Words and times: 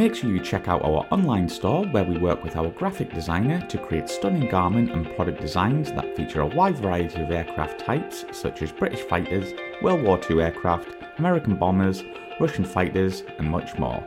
Make 0.00 0.14
sure 0.14 0.30
you 0.30 0.40
check 0.40 0.66
out 0.66 0.82
our 0.82 1.06
online 1.10 1.46
store 1.46 1.84
where 1.88 2.04
we 2.04 2.16
work 2.16 2.42
with 2.42 2.56
our 2.56 2.70
graphic 2.70 3.12
designer 3.12 3.60
to 3.66 3.76
create 3.76 4.08
stunning 4.08 4.48
garment 4.48 4.92
and 4.92 5.14
product 5.14 5.42
designs 5.42 5.92
that 5.92 6.16
feature 6.16 6.40
a 6.40 6.46
wide 6.46 6.78
variety 6.78 7.20
of 7.20 7.30
aircraft 7.30 7.80
types 7.80 8.24
such 8.32 8.62
as 8.62 8.72
British 8.72 9.00
fighters, 9.00 9.52
World 9.82 10.02
War 10.02 10.18
II 10.30 10.40
aircraft, 10.40 10.88
American 11.18 11.54
bombers, 11.54 12.02
Russian 12.40 12.64
fighters, 12.64 13.24
and 13.36 13.50
much 13.50 13.78
more. 13.78 14.02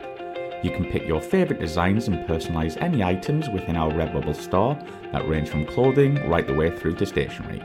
You 0.64 0.72
can 0.72 0.90
pick 0.90 1.06
your 1.06 1.20
favourite 1.20 1.60
designs 1.60 2.08
and 2.08 2.26
personalise 2.26 2.76
any 2.82 3.04
items 3.04 3.48
within 3.48 3.76
our 3.76 3.92
Redbubble 3.92 4.34
store 4.34 4.76
that 5.12 5.28
range 5.28 5.48
from 5.48 5.64
clothing 5.64 6.28
right 6.28 6.44
the 6.44 6.54
way 6.54 6.76
through 6.76 6.96
to 6.96 7.06
stationery. 7.06 7.62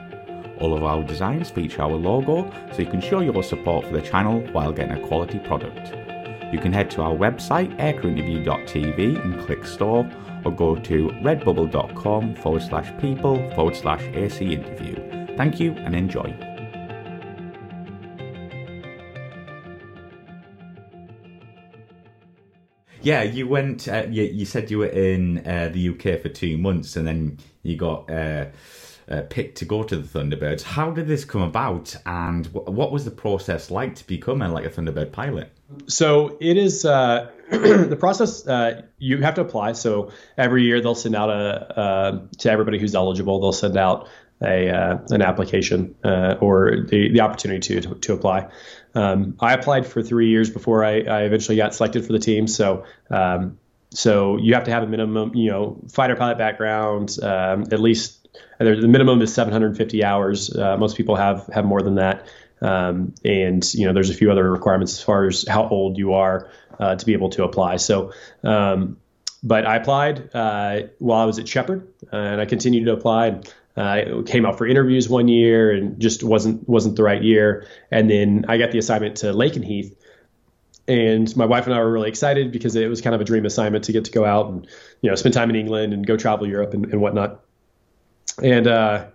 All 0.59 0.77
of 0.77 0.83
our 0.83 1.01
designs 1.01 1.49
feature 1.49 1.81
our 1.81 1.89
logo, 1.89 2.51
so 2.73 2.77
you 2.77 2.91
can 2.91 3.01
show 3.01 3.21
your 3.21 3.41
support 3.41 3.87
for 3.87 3.93
the 3.93 4.03
channel 4.03 4.41
while 4.51 4.71
getting 4.71 5.03
a 5.03 5.07
quality 5.07 5.39
product. 5.39 6.08
You 6.51 6.57
can 6.57 6.73
head 6.73 6.89
to 6.91 7.03
our 7.03 7.13
website, 7.13 7.77
aircrewinterview.tv, 7.77 9.23
and 9.23 9.39
click 9.45 9.65
store, 9.65 10.09
or 10.43 10.51
go 10.51 10.75
to 10.75 11.09
redbubble.com 11.21 12.35
forward 12.35 12.63
slash 12.63 12.91
people 12.99 13.37
forward 13.51 13.75
slash 13.75 14.01
AC 14.15 14.53
interview. 14.53 14.95
Thank 15.37 15.59
you 15.59 15.73
and 15.73 15.95
enjoy. 15.95 16.35
Yeah, 23.01 23.23
you 23.23 23.47
went. 23.47 23.87
Uh, 23.87 24.07
you, 24.09 24.23
you 24.23 24.45
said 24.45 24.69
you 24.71 24.79
were 24.79 24.87
in 24.87 25.45
uh, 25.47 25.69
the 25.71 25.89
UK 25.89 26.21
for 26.21 26.29
two 26.29 26.57
months, 26.57 26.95
and 26.95 27.07
then 27.07 27.37
you 27.63 27.77
got 27.77 28.09
uh, 28.09 28.45
uh, 29.07 29.21
picked 29.29 29.57
to 29.59 29.65
go 29.65 29.83
to 29.83 29.97
the 29.97 30.19
Thunderbirds. 30.19 30.63
How 30.63 30.91
did 30.91 31.07
this 31.07 31.25
come 31.25 31.41
about, 31.41 31.95
and 32.05 32.47
what 32.47 32.91
was 32.91 33.05
the 33.05 33.11
process 33.11 33.71
like 33.71 33.95
to 33.95 34.07
become 34.07 34.41
a, 34.41 34.49
like 34.49 34.65
a 34.65 34.69
Thunderbird 34.69 35.11
pilot? 35.11 35.51
So 35.87 36.37
it 36.39 36.57
is 36.57 36.85
uh, 36.85 37.31
the 37.49 37.97
process. 37.99 38.47
Uh, 38.47 38.83
you 38.97 39.21
have 39.21 39.35
to 39.35 39.41
apply. 39.41 39.73
So 39.73 40.11
every 40.37 40.63
year 40.63 40.81
they'll 40.81 40.95
send 40.95 41.15
out 41.15 41.29
a 41.29 41.79
uh, 41.79 42.19
to 42.39 42.51
everybody 42.51 42.79
who's 42.79 42.95
eligible. 42.95 43.39
They'll 43.39 43.51
send 43.51 43.77
out 43.77 44.07
a 44.41 44.69
uh, 44.69 44.97
an 45.09 45.21
application 45.21 45.95
uh, 46.03 46.35
or 46.41 46.85
the 46.87 47.11
the 47.11 47.21
opportunity 47.21 47.59
to 47.59 47.81
to, 47.81 47.95
to 47.95 48.13
apply. 48.13 48.49
Um, 48.95 49.35
I 49.39 49.53
applied 49.53 49.85
for 49.85 50.01
three 50.01 50.29
years 50.29 50.49
before 50.49 50.83
I, 50.83 51.01
I, 51.01 51.21
eventually 51.21 51.57
got 51.57 51.75
selected 51.75 52.05
for 52.05 52.11
the 52.11 52.19
team. 52.19 52.47
So 52.47 52.85
um, 53.11 53.59
so 53.91 54.37
you 54.37 54.55
have 54.55 54.63
to 54.63 54.71
have 54.71 54.83
a 54.83 54.87
minimum, 54.87 55.35
you 55.35 55.51
know, 55.51 55.79
fighter 55.91 56.15
pilot 56.15 56.37
background, 56.37 57.17
um, 57.21 57.65
at 57.71 57.79
least 57.79 58.19
the 58.59 58.87
minimum 58.87 59.21
is 59.21 59.33
750 59.33 60.03
hours. 60.03 60.55
Uh, 60.55 60.77
most 60.77 60.97
people 60.97 61.15
have 61.15 61.47
have 61.53 61.65
more 61.65 61.81
than 61.81 61.95
that. 61.95 62.27
Um, 62.61 63.13
and 63.23 63.73
you 63.73 63.85
know, 63.85 63.93
there's 63.93 64.09
a 64.09 64.13
few 64.13 64.31
other 64.31 64.49
requirements 64.51 64.93
as 64.93 65.01
far 65.01 65.27
as 65.27 65.45
how 65.47 65.67
old 65.67 65.97
you 65.97 66.13
are 66.13 66.49
uh, 66.79 66.95
to 66.95 67.05
be 67.05 67.13
able 67.13 67.29
to 67.31 67.43
apply. 67.43 67.77
So, 67.77 68.13
um, 68.43 68.97
but 69.41 69.65
I 69.65 69.77
applied 69.77 70.33
uh, 70.33 70.81
while 70.99 71.21
I 71.21 71.25
was 71.25 71.39
at 71.39 71.47
Sheppard, 71.47 71.87
and 72.11 72.41
I 72.41 72.45
continued 72.45 72.85
to 72.85 72.93
apply. 72.93 73.27
And, 73.27 73.53
uh, 73.77 74.23
came 74.25 74.45
out 74.45 74.57
for 74.57 74.67
interviews 74.67 75.07
one 75.07 75.29
year 75.29 75.71
and 75.71 76.01
just 76.01 76.21
wasn't 76.21 76.67
wasn't 76.67 76.97
the 76.97 77.03
right 77.03 77.23
year. 77.23 77.65
And 77.89 78.09
then 78.09 78.45
I 78.49 78.57
got 78.57 78.71
the 78.71 78.77
assignment 78.77 79.17
to 79.17 79.27
Lakenheath, 79.27 79.95
and 80.89 81.33
my 81.37 81.45
wife 81.45 81.65
and 81.65 81.73
I 81.73 81.79
were 81.79 81.91
really 81.91 82.09
excited 82.09 82.51
because 82.51 82.75
it 82.75 82.89
was 82.89 82.99
kind 82.99 83.15
of 83.15 83.21
a 83.21 83.23
dream 83.23 83.45
assignment 83.45 83.85
to 83.85 83.93
get 83.93 84.05
to 84.05 84.11
go 84.11 84.25
out 84.25 84.49
and 84.49 84.67
you 85.01 85.09
know 85.09 85.15
spend 85.15 85.33
time 85.33 85.49
in 85.49 85.55
England 85.55 85.93
and 85.93 86.05
go 86.05 86.17
travel 86.17 86.47
Europe 86.47 86.73
and, 86.73 86.87
and 86.87 86.99
whatnot. 86.99 87.41
And 88.43 88.67
uh, 88.67 89.05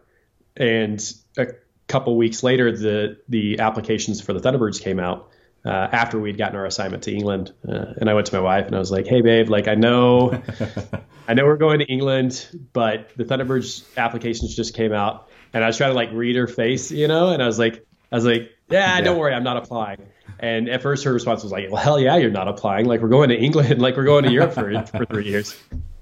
and 0.57 1.13
a 1.37 1.49
couple 1.89 2.17
weeks 2.17 2.43
later, 2.43 2.77
the 2.77 3.19
the 3.29 3.61
applications 3.61 4.21
for 4.21 4.33
the 4.33 4.41
Thunderbirds 4.41 4.81
came 4.81 4.99
out 4.99 5.31
uh, 5.65 5.89
after 5.93 6.19
we'd 6.19 6.39
gotten 6.39 6.57
our 6.57 6.67
assignment 6.67 7.03
to 7.05 7.13
England. 7.13 7.53
Uh, 7.67 7.95
and 8.01 8.11
I 8.11 8.15
went 8.15 8.27
to 8.27 8.35
my 8.35 8.41
wife 8.41 8.67
and 8.67 8.75
I 8.75 8.79
was 8.79 8.91
like, 8.91 9.07
"Hey, 9.07 9.23
babe, 9.23 9.49
like 9.49 9.69
I 9.69 9.75
know, 9.75 10.43
I 11.29 11.35
know 11.35 11.45
we're 11.45 11.57
going 11.57 11.79
to 11.81 11.87
England, 11.87 12.47
but 12.73 13.11
the 13.17 13.25
Thunderbirds 13.25 13.85
applications 13.97 14.55
just 14.55 14.75
came 14.75 14.93
out." 14.93 15.29
And 15.53 15.63
I 15.63 15.67
was 15.67 15.77
trying 15.77 15.91
to 15.91 15.95
like 15.95 16.11
read 16.13 16.37
her 16.37 16.47
face, 16.47 16.91
you 16.91 17.09
know, 17.09 17.31
and 17.31 17.43
I 17.43 17.47
was 17.47 17.59
like, 17.59 17.87
I 18.11 18.17
was 18.17 18.25
like, 18.25 18.51
"Yeah, 18.71 18.99
yeah. 18.99 19.01
don't 19.01 19.19
worry, 19.19 19.35
I'm 19.35 19.45
not 19.45 19.57
applying." 19.57 19.99
And 20.41 20.69
at 20.69 20.83
first, 20.83 21.05
her 21.05 21.13
response 21.13 21.43
was 21.43 21.53
like, 21.53 21.71
"Well, 21.71 21.83
hell 21.83 22.01
yeah, 22.01 22.17
you're 22.17 22.31
not 22.31 22.49
applying. 22.49 22.87
Like 22.87 23.01
we're 23.01 23.09
going 23.09 23.31
to 23.31 23.37
England, 23.37 23.81
like 23.83 23.97
we're 23.97 24.05
going 24.05 24.25
to 24.25 24.33
Europe 24.33 24.53
for 24.53 24.85
for 24.87 25.07
three 25.07 25.27
years." 25.27 25.57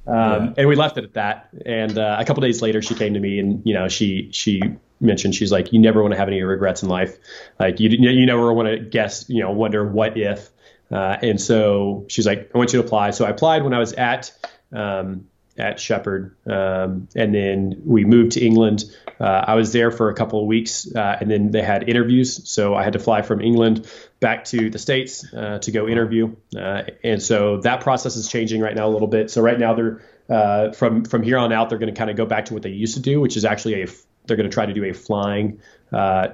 Um, 0.05 0.17
yeah. 0.17 0.53
And 0.59 0.69
we 0.69 0.75
left 0.75 0.99
it 0.99 1.05
at 1.05 1.15
that. 1.15 1.51
And 1.65 1.97
uh, 1.97 2.17
a 2.19 2.25
couple 2.25 2.41
days 2.41 2.61
later, 2.61 2.83
she 2.83 2.95
came 2.95 3.15
to 3.15 3.21
me 3.21 3.39
and 3.39 3.63
you 3.65 3.75
know 3.75 3.89
she 3.89 4.31
she 4.33 4.61
mentioned 5.03 5.35
she's 5.35 5.53
like, 5.53 5.73
you 5.73 5.79
never 5.79 6.03
want 6.03 6.13
to 6.13 6.19
have 6.19 6.29
any 6.29 6.43
regrets 6.43 6.83
in 6.83 6.89
life. 6.89 7.17
Like 7.59 7.81
you 7.81 7.91
you 7.91 8.27
never 8.27 8.53
want 8.53 8.69
to 8.69 8.79
guess, 8.79 9.29
you 9.29 9.43
know, 9.43 9.51
wonder 9.51 9.87
what 9.87 10.17
if. 10.17 10.51
Uh, 10.91 11.17
and 11.23 11.41
so 11.41 12.05
she's 12.09 12.27
like, 12.27 12.51
I 12.55 12.59
want 12.59 12.73
you 12.73 12.81
to 12.81 12.87
apply. 12.87 13.11
So 13.11 13.25
I 13.25 13.31
applied 13.31 13.65
when 13.65 13.73
I 13.73 13.79
was 13.79 13.95
at 13.95 14.31
um, 14.73 15.27
at 15.59 15.79
Sheppard, 15.79 16.35
um, 16.47 17.09
and 17.15 17.35
then 17.35 17.83
we 17.85 18.05
moved 18.05 18.33
to 18.33 18.45
England. 18.45 18.85
Uh, 19.21 19.45
I 19.47 19.55
was 19.55 19.73
there 19.73 19.91
for 19.91 20.09
a 20.09 20.15
couple 20.15 20.41
of 20.41 20.47
weeks, 20.47 20.93
uh, 20.95 21.19
and 21.21 21.31
then 21.31 21.51
they 21.51 21.63
had 21.63 21.89
interviews. 21.89 22.49
So 22.49 22.75
I 22.75 22.83
had 22.83 22.95
to 22.95 22.99
fly 22.99 23.23
from 23.23 23.41
England 23.41 23.87
back 24.21 24.45
to 24.47 24.71
the 24.71 24.79
states 24.79 25.27
uh, 25.33 25.59
to 25.59 25.71
go 25.71 25.89
interview, 25.89 26.35
uh, 26.57 26.85
and 27.05 27.23
so 27.23 27.59
that 27.59 27.81
process 27.81 28.17
is 28.17 28.29
changing 28.29 28.61
right 28.61 28.75
now 28.75 28.89
a 28.89 28.93
little 28.93 29.09
bit. 29.09 29.31
So 29.31 29.43
right 29.43 29.59
now 29.59 29.75
they're 29.75 30.03
uh, 30.29 30.73
from 30.73 31.05
from 31.05 31.23
here 31.23 31.39
on 31.39 31.53
out 31.53 31.69
they're 31.69 31.79
going 31.79 31.93
to 31.93 31.99
kind 31.99 32.11
of 32.11 32.17
go 32.17 32.27
back 32.27 32.47
to 32.47 32.55
what 32.55 32.63
they 32.63 32.71
used 32.71 32.95
to 32.95 33.01
do, 33.01 33.21
which 33.21 33.37
is 33.37 33.45
actually 33.45 33.83
a 33.83 33.87
they're 34.27 34.37
going 34.37 34.49
to 34.49 34.55
try 34.55 34.67
to 34.67 34.73
do 34.73 34.85
a 34.85 34.93
flying 34.93 35.61
uh, 35.93 36.29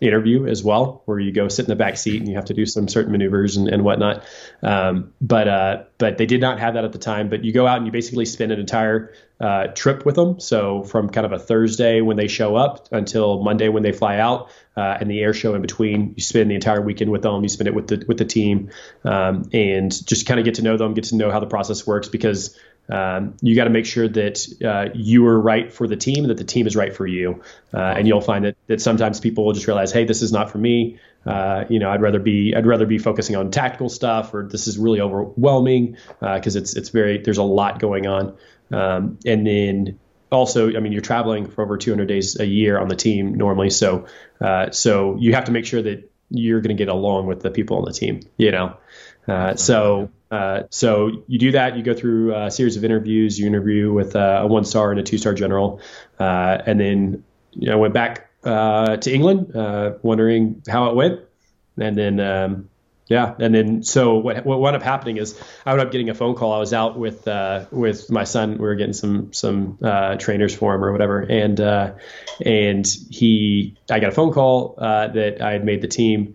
interview 0.00 0.46
as 0.46 0.62
well, 0.62 1.02
where 1.06 1.18
you 1.18 1.32
go 1.32 1.48
sit 1.48 1.64
in 1.64 1.68
the 1.68 1.76
back 1.76 1.96
seat 1.96 2.20
and 2.20 2.28
you 2.28 2.34
have 2.34 2.46
to 2.46 2.54
do 2.54 2.66
some 2.66 2.88
certain 2.88 3.12
maneuvers 3.12 3.56
and, 3.56 3.68
and 3.68 3.84
whatnot. 3.84 4.24
Um, 4.62 5.12
but 5.20 5.48
uh, 5.48 5.82
but 5.98 6.18
they 6.18 6.26
did 6.26 6.40
not 6.40 6.58
have 6.60 6.74
that 6.74 6.84
at 6.84 6.92
the 6.92 6.98
time. 6.98 7.28
But 7.28 7.44
you 7.44 7.52
go 7.52 7.66
out 7.66 7.78
and 7.78 7.86
you 7.86 7.92
basically 7.92 8.26
spend 8.26 8.52
an 8.52 8.60
entire 8.60 9.14
uh, 9.40 9.68
trip 9.68 10.04
with 10.04 10.14
them. 10.14 10.40
So 10.40 10.82
from 10.82 11.08
kind 11.10 11.24
of 11.24 11.32
a 11.32 11.38
Thursday 11.38 12.00
when 12.00 12.16
they 12.16 12.28
show 12.28 12.56
up 12.56 12.88
until 12.92 13.42
Monday 13.42 13.68
when 13.68 13.82
they 13.82 13.92
fly 13.92 14.18
out, 14.18 14.50
uh, 14.76 14.96
and 15.00 15.10
the 15.10 15.20
air 15.20 15.32
show 15.32 15.54
in 15.54 15.62
between. 15.62 16.14
You 16.16 16.22
spend 16.22 16.50
the 16.50 16.54
entire 16.54 16.82
weekend 16.82 17.10
with 17.10 17.22
them. 17.22 17.42
You 17.42 17.48
spend 17.48 17.68
it 17.68 17.74
with 17.74 17.86
the 17.86 18.04
with 18.06 18.18
the 18.18 18.24
team, 18.24 18.70
um, 19.04 19.48
and 19.52 19.90
just 20.06 20.26
kind 20.26 20.40
of 20.40 20.44
get 20.44 20.56
to 20.56 20.62
know 20.62 20.76
them, 20.76 20.94
get 20.94 21.04
to 21.04 21.16
know 21.16 21.30
how 21.30 21.40
the 21.40 21.46
process 21.46 21.86
works 21.86 22.08
because 22.08 22.58
um, 22.88 23.36
you 23.40 23.56
got 23.56 23.64
to 23.64 23.70
make 23.70 23.86
sure 23.86 24.08
that 24.08 24.46
uh, 24.64 24.90
you 24.94 25.26
are 25.26 25.40
right 25.40 25.72
for 25.72 25.86
the 25.86 25.96
team, 25.96 26.28
that 26.28 26.36
the 26.36 26.44
team 26.44 26.66
is 26.66 26.76
right 26.76 26.94
for 26.94 27.06
you, 27.06 27.42
uh, 27.72 27.78
and 27.78 28.06
you'll 28.06 28.20
find 28.20 28.44
that 28.44 28.56
that 28.66 28.80
sometimes 28.80 29.20
people 29.20 29.44
will 29.44 29.52
just 29.52 29.66
realize, 29.66 29.92
hey, 29.92 30.04
this 30.04 30.22
is 30.22 30.32
not 30.32 30.50
for 30.50 30.58
me. 30.58 30.98
Uh, 31.24 31.64
you 31.70 31.78
know, 31.78 31.90
I'd 31.90 32.02
rather 32.02 32.18
be 32.18 32.54
I'd 32.54 32.66
rather 32.66 32.86
be 32.86 32.98
focusing 32.98 33.36
on 33.36 33.50
tactical 33.50 33.88
stuff, 33.88 34.34
or 34.34 34.46
this 34.46 34.66
is 34.66 34.78
really 34.78 35.00
overwhelming 35.00 35.96
because 36.20 36.56
uh, 36.56 36.60
it's 36.60 36.76
it's 36.76 36.90
very 36.90 37.18
there's 37.18 37.38
a 37.38 37.42
lot 37.42 37.78
going 37.78 38.06
on, 38.06 38.36
um, 38.70 39.18
and 39.24 39.46
then 39.46 39.98
also, 40.30 40.68
I 40.68 40.80
mean, 40.80 40.92
you're 40.92 41.00
traveling 41.00 41.46
for 41.46 41.62
over 41.62 41.78
200 41.78 42.06
days 42.06 42.38
a 42.38 42.46
year 42.46 42.78
on 42.78 42.88
the 42.88 42.96
team 42.96 43.34
normally, 43.34 43.70
so 43.70 44.06
uh, 44.40 44.70
so 44.70 45.16
you 45.18 45.34
have 45.34 45.44
to 45.44 45.52
make 45.52 45.64
sure 45.64 45.80
that 45.80 46.10
you're 46.30 46.60
going 46.60 46.76
to 46.76 46.80
get 46.80 46.88
along 46.88 47.26
with 47.26 47.40
the 47.40 47.50
people 47.50 47.78
on 47.78 47.84
the 47.84 47.92
team, 47.92 48.20
you 48.36 48.50
know. 48.50 48.76
Uh, 49.26 49.54
so 49.56 50.10
uh, 50.34 50.66
so 50.70 51.22
you 51.28 51.38
do 51.38 51.52
that. 51.52 51.76
You 51.76 51.84
go 51.84 51.94
through 51.94 52.34
a 52.34 52.50
series 52.50 52.76
of 52.76 52.84
interviews. 52.84 53.38
You 53.38 53.46
interview 53.46 53.92
with 53.92 54.16
uh, 54.16 54.40
a 54.42 54.46
one 54.48 54.64
star 54.64 54.90
and 54.90 54.98
a 54.98 55.02
two 55.04 55.16
star 55.16 55.32
general, 55.32 55.80
uh, 56.18 56.58
and 56.66 56.80
then 56.80 57.24
you 57.52 57.68
know 57.68 57.78
went 57.78 57.94
back 57.94 58.30
uh, 58.42 58.96
to 58.96 59.12
England, 59.12 59.54
uh, 59.54 59.92
wondering 60.02 60.60
how 60.68 60.90
it 60.90 60.96
went, 60.96 61.20
and 61.78 61.96
then 61.96 62.18
um, 62.18 62.68
yeah, 63.06 63.32
and 63.38 63.54
then 63.54 63.84
so 63.84 64.16
what 64.16 64.44
what 64.44 64.58
wound 64.58 64.74
up 64.74 64.82
happening 64.82 65.18
is 65.18 65.40
I 65.64 65.70
wound 65.70 65.82
up 65.82 65.92
getting 65.92 66.10
a 66.10 66.14
phone 66.14 66.34
call. 66.34 66.52
I 66.52 66.58
was 66.58 66.72
out 66.72 66.98
with 66.98 67.28
with 67.70 68.10
my 68.10 68.24
son. 68.24 68.54
We 68.54 68.58
were 68.58 68.74
getting 68.74 68.92
some 68.92 69.32
some 69.32 69.78
trainers 70.18 70.52
for 70.52 70.74
him 70.74 70.82
or 70.82 70.90
whatever, 70.90 71.20
and 71.20 71.60
and 72.44 72.86
he 73.10 73.76
I 73.88 74.00
got 74.00 74.08
a 74.08 74.14
phone 74.14 74.32
call 74.32 74.74
that 74.78 75.40
I 75.40 75.52
had 75.52 75.64
made 75.64 75.80
the 75.80 75.88
team. 75.88 76.34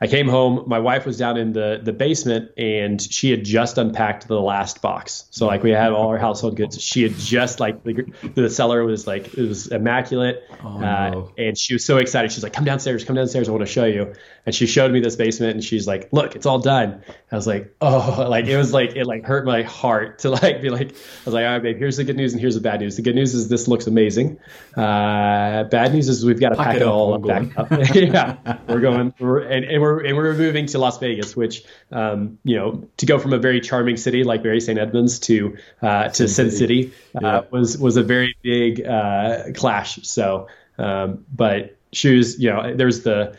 I 0.00 0.06
came 0.06 0.28
home. 0.28 0.64
My 0.68 0.78
wife 0.78 1.06
was 1.06 1.18
down 1.18 1.36
in 1.36 1.52
the 1.52 1.80
the 1.82 1.92
basement, 1.92 2.52
and 2.56 3.00
she 3.00 3.30
had 3.30 3.44
just 3.44 3.78
unpacked 3.78 4.28
the 4.28 4.40
last 4.40 4.80
box. 4.80 5.24
So 5.30 5.46
like 5.46 5.64
we 5.64 5.70
had 5.70 5.92
all 5.92 6.08
our 6.08 6.18
household 6.18 6.56
goods. 6.56 6.80
She 6.80 7.02
had 7.02 7.14
just 7.14 7.58
like 7.58 7.82
the, 7.82 8.04
the 8.34 8.48
cellar 8.48 8.84
was 8.84 9.06
like 9.08 9.34
it 9.34 9.48
was 9.48 9.66
immaculate, 9.66 10.44
oh, 10.62 10.76
uh, 10.76 11.10
no. 11.10 11.32
and 11.36 11.58
she 11.58 11.74
was 11.74 11.84
so 11.84 11.96
excited. 11.96 12.30
She's 12.30 12.44
like, 12.44 12.52
"Come 12.52 12.64
downstairs, 12.64 13.04
come 13.04 13.16
downstairs. 13.16 13.48
I 13.48 13.52
want 13.52 13.66
to 13.66 13.72
show 13.72 13.86
you." 13.86 14.14
And 14.46 14.54
she 14.54 14.66
showed 14.66 14.92
me 14.92 15.00
this 15.00 15.16
basement, 15.16 15.54
and 15.54 15.64
she's 15.64 15.86
like, 15.86 16.08
"Look, 16.12 16.36
it's 16.36 16.46
all 16.46 16.60
done." 16.60 17.02
I 17.32 17.36
was 17.36 17.48
like, 17.48 17.74
"Oh!" 17.80 18.26
Like 18.28 18.46
it 18.46 18.56
was 18.56 18.72
like 18.72 18.94
it 18.94 19.04
like 19.04 19.24
hurt 19.24 19.44
my 19.44 19.62
heart 19.62 20.20
to 20.20 20.30
like 20.30 20.62
be 20.62 20.70
like, 20.70 20.92
I 20.92 21.24
was 21.24 21.34
like, 21.34 21.44
"All 21.44 21.52
right, 21.52 21.62
babe. 21.62 21.76
Here's 21.76 21.96
the 21.96 22.04
good 22.04 22.16
news, 22.16 22.32
and 22.32 22.40
here's 22.40 22.54
the 22.54 22.60
bad 22.60 22.80
news. 22.80 22.94
The 22.94 23.02
good 23.02 23.16
news 23.16 23.34
is 23.34 23.48
this 23.48 23.66
looks 23.66 23.88
amazing. 23.88 24.38
Uh, 24.76 25.64
bad 25.64 25.92
news 25.92 26.08
is 26.08 26.24
we've 26.24 26.38
got 26.38 26.50
to 26.50 26.56
pack, 26.56 26.66
pack 26.66 26.76
it 26.76 26.82
all 26.82 27.14
up, 27.14 27.26
back 27.26 27.58
up. 27.58 27.68
yeah, 27.94 28.58
we're 28.68 28.80
going, 28.80 29.12
we're, 29.18 29.40
and, 29.40 29.64
and 29.64 29.82
we're 29.82 29.87
we're 29.94 30.04
and 30.04 30.16
we're 30.16 30.34
moving 30.34 30.66
to 30.66 30.78
Las 30.78 30.98
Vegas, 30.98 31.36
which 31.36 31.64
um, 31.92 32.38
you 32.44 32.56
know 32.56 32.88
to 32.98 33.06
go 33.06 33.18
from 33.18 33.32
a 33.32 33.38
very 33.38 33.60
charming 33.60 33.96
city 33.96 34.24
like 34.24 34.42
Bury 34.42 34.60
St. 34.60 34.78
Edmunds 34.78 35.18
to 35.20 35.56
uh, 35.82 36.08
to 36.08 36.28
Sin, 36.28 36.28
Sin 36.28 36.50
City, 36.50 36.82
City 36.82 36.94
uh, 37.16 37.20
yeah. 37.22 37.40
was 37.50 37.76
was 37.78 37.96
a 37.96 38.02
very 38.02 38.36
big 38.42 38.84
uh, 38.86 39.52
clash. 39.54 39.98
So, 40.02 40.48
um, 40.78 41.24
but 41.34 41.76
shoes, 41.92 42.38
you 42.38 42.50
know, 42.50 42.74
there's 42.74 43.02
the 43.02 43.36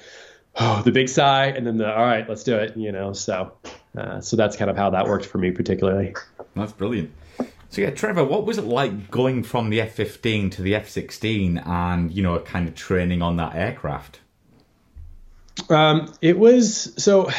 oh 0.55 0.81
the 0.83 0.91
big 0.91 1.09
sigh 1.09 1.47
and 1.47 1.65
then 1.65 1.77
the 1.77 1.89
all 1.89 2.05
right, 2.05 2.27
let's 2.27 2.43
do 2.43 2.55
it. 2.57 2.75
You 2.75 2.91
know, 2.91 3.13
so 3.13 3.53
Uh, 3.97 4.21
so 4.21 4.37
that's 4.37 4.55
kind 4.55 4.69
of 4.69 4.77
how 4.77 4.91
that 4.91 5.05
worked 5.07 5.25
for 5.25 5.37
me 5.39 5.51
particularly. 5.51 6.13
That's 6.55 6.71
brilliant. 6.71 7.11
So 7.69 7.81
yeah, 7.81 7.91
Trevor, 7.91 8.23
what 8.23 8.45
was 8.45 8.57
it 8.57 8.65
like 8.65 9.11
going 9.11 9.43
from 9.43 9.69
the 9.69 9.81
F-15 9.81 10.51
to 10.53 10.61
the 10.61 10.75
F-16 10.75 11.65
and, 11.67 12.11
you 12.11 12.23
know, 12.23 12.39
kind 12.39 12.67
of 12.67 12.75
training 12.75 13.21
on 13.21 13.37
that 13.37 13.55
aircraft? 13.55 14.21
Um, 15.69 16.13
it 16.21 16.37
was 16.37 16.93
so. 17.01 17.29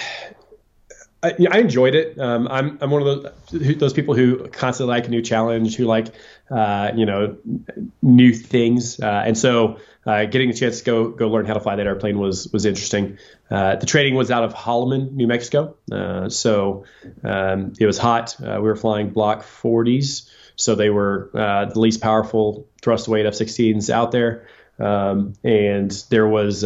I, 1.23 1.35
I 1.51 1.59
enjoyed 1.59 1.95
it. 1.95 2.19
Um, 2.19 2.49
I'm 2.49 2.79
I'm 2.81 2.91
one 2.91 3.07
of 3.07 3.23
those 3.51 3.77
those 3.77 3.93
people 3.93 4.15
who 4.15 4.49
constantly 4.49 4.95
like 4.95 5.07
a 5.07 5.11
new 5.11 5.21
challenge, 5.21 5.77
who 5.77 5.85
like 5.85 6.15
uh, 6.51 6.93
you 6.97 7.05
know 7.05 7.37
new 8.01 8.33
things, 8.33 8.99
uh, 9.01 9.23
and 9.27 9.37
so 9.37 9.79
uh, 10.07 10.25
getting 10.25 10.49
a 10.49 10.55
chance 10.55 10.79
to 10.79 10.85
go 10.85 11.09
go 11.11 11.29
learn 11.29 11.45
how 11.45 11.55
to 11.55 11.61
fly 11.61 11.77
that 11.77 11.87
airplane 11.87 12.19
was 12.19 12.49
was 12.53 12.65
interesting. 12.65 13.19
Uh, 13.51 13.77
the 13.77 13.85
training 13.85 14.15
was 14.15 14.31
out 14.31 14.45
of 14.45 14.55
Holloman, 14.55 15.13
New 15.13 15.27
Mexico, 15.27 15.77
uh, 15.93 16.31
so 16.31 16.85
um, 17.23 17.75
it 17.79 17.85
was 17.85 17.99
hot. 17.99 18.37
Uh, 18.41 18.57
we 18.57 18.69
were 18.69 18.77
flying 18.77 19.11
Block 19.11 19.43
40s, 19.43 20.31
so 20.57 20.75
they 20.75 20.89
were 20.89 21.31
the 21.35 21.79
least 21.79 22.01
powerful 22.01 22.67
thrust 22.81 23.09
weight 23.09 23.27
F-16s 23.27 23.91
out 23.91 24.11
there, 24.11 24.49
um, 24.79 25.35
and 25.45 25.91
there 26.09 26.27
was 26.27 26.65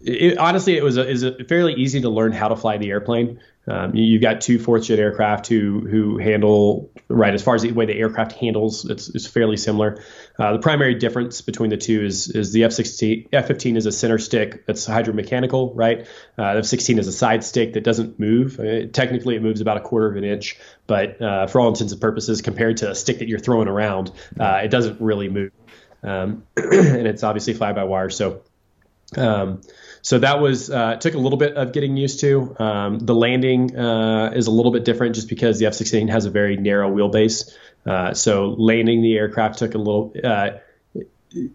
it, 0.00 0.38
honestly, 0.38 0.76
it 0.76 0.84
was 0.84 0.96
a, 0.96 1.08
is 1.08 1.22
a 1.22 1.44
fairly 1.44 1.74
easy 1.74 2.00
to 2.00 2.08
learn 2.08 2.32
how 2.32 2.48
to 2.48 2.56
fly 2.56 2.78
the 2.78 2.90
airplane. 2.90 3.40
Um, 3.68 3.96
you, 3.96 4.14
have 4.14 4.22
got 4.22 4.40
two 4.42 4.60
fourth 4.60 4.84
jet 4.84 5.00
aircraft 5.00 5.48
who 5.48 5.80
who 5.80 6.18
handle 6.18 6.92
right 7.08 7.34
as 7.34 7.42
far 7.42 7.56
as 7.56 7.62
the 7.62 7.72
way 7.72 7.84
the 7.84 7.96
aircraft 7.98 8.32
handles. 8.32 8.88
It's, 8.88 9.08
it's 9.08 9.26
fairly 9.26 9.56
similar. 9.56 10.00
Uh, 10.38 10.52
the 10.52 10.58
primary 10.60 10.94
difference 10.94 11.40
between 11.40 11.70
the 11.70 11.76
two 11.76 12.04
is 12.04 12.28
is 12.28 12.52
the 12.52 12.62
F-16 12.64 13.28
F-15 13.32 13.76
is 13.76 13.86
a 13.86 13.92
center 13.92 14.18
stick 14.18 14.66
that's 14.66 14.86
hydromechanical, 14.86 15.72
right? 15.74 16.06
Uh, 16.38 16.52
the 16.52 16.58
F-16 16.60 16.98
is 16.98 17.08
a 17.08 17.12
side 17.12 17.42
stick 17.42 17.72
that 17.72 17.82
doesn't 17.82 18.20
move. 18.20 18.60
Uh, 18.60 18.86
technically, 18.92 19.34
it 19.34 19.42
moves 19.42 19.60
about 19.60 19.78
a 19.78 19.80
quarter 19.80 20.06
of 20.06 20.16
an 20.16 20.22
inch, 20.22 20.56
but 20.86 21.20
uh, 21.20 21.48
for 21.48 21.60
all 21.60 21.68
intents 21.68 21.92
and 21.92 22.00
purposes, 22.00 22.42
compared 22.42 22.76
to 22.78 22.90
a 22.90 22.94
stick 22.94 23.18
that 23.18 23.26
you're 23.26 23.40
throwing 23.40 23.66
around, 23.66 24.12
uh, 24.38 24.60
it 24.62 24.68
doesn't 24.68 25.00
really 25.00 25.28
move. 25.28 25.50
Um, 26.04 26.44
and 26.56 27.08
it's 27.08 27.24
obviously 27.24 27.54
fly 27.54 27.72
by 27.72 27.82
wire, 27.82 28.10
so. 28.10 28.42
Um, 29.14 29.60
so 30.02 30.18
that 30.18 30.40
was 30.40 30.70
uh, 30.70 30.96
took 30.96 31.14
a 31.14 31.18
little 31.18 31.38
bit 31.38 31.56
of 31.56 31.72
getting 31.72 31.96
used 31.96 32.20
to. 32.20 32.56
Um, 32.58 32.98
the 32.98 33.14
landing 33.14 33.76
uh, 33.76 34.32
is 34.34 34.46
a 34.46 34.50
little 34.50 34.72
bit 34.72 34.84
different 34.84 35.14
just 35.14 35.28
because 35.28 35.58
the 35.58 35.66
F-16 35.66 36.10
has 36.10 36.24
a 36.24 36.30
very 36.30 36.56
narrow 36.56 36.90
wheelbase. 36.90 37.52
Uh, 37.84 38.14
so 38.14 38.54
landing 38.58 39.02
the 39.02 39.16
aircraft 39.16 39.58
took 39.58 39.74
a 39.74 39.78
little. 39.78 40.12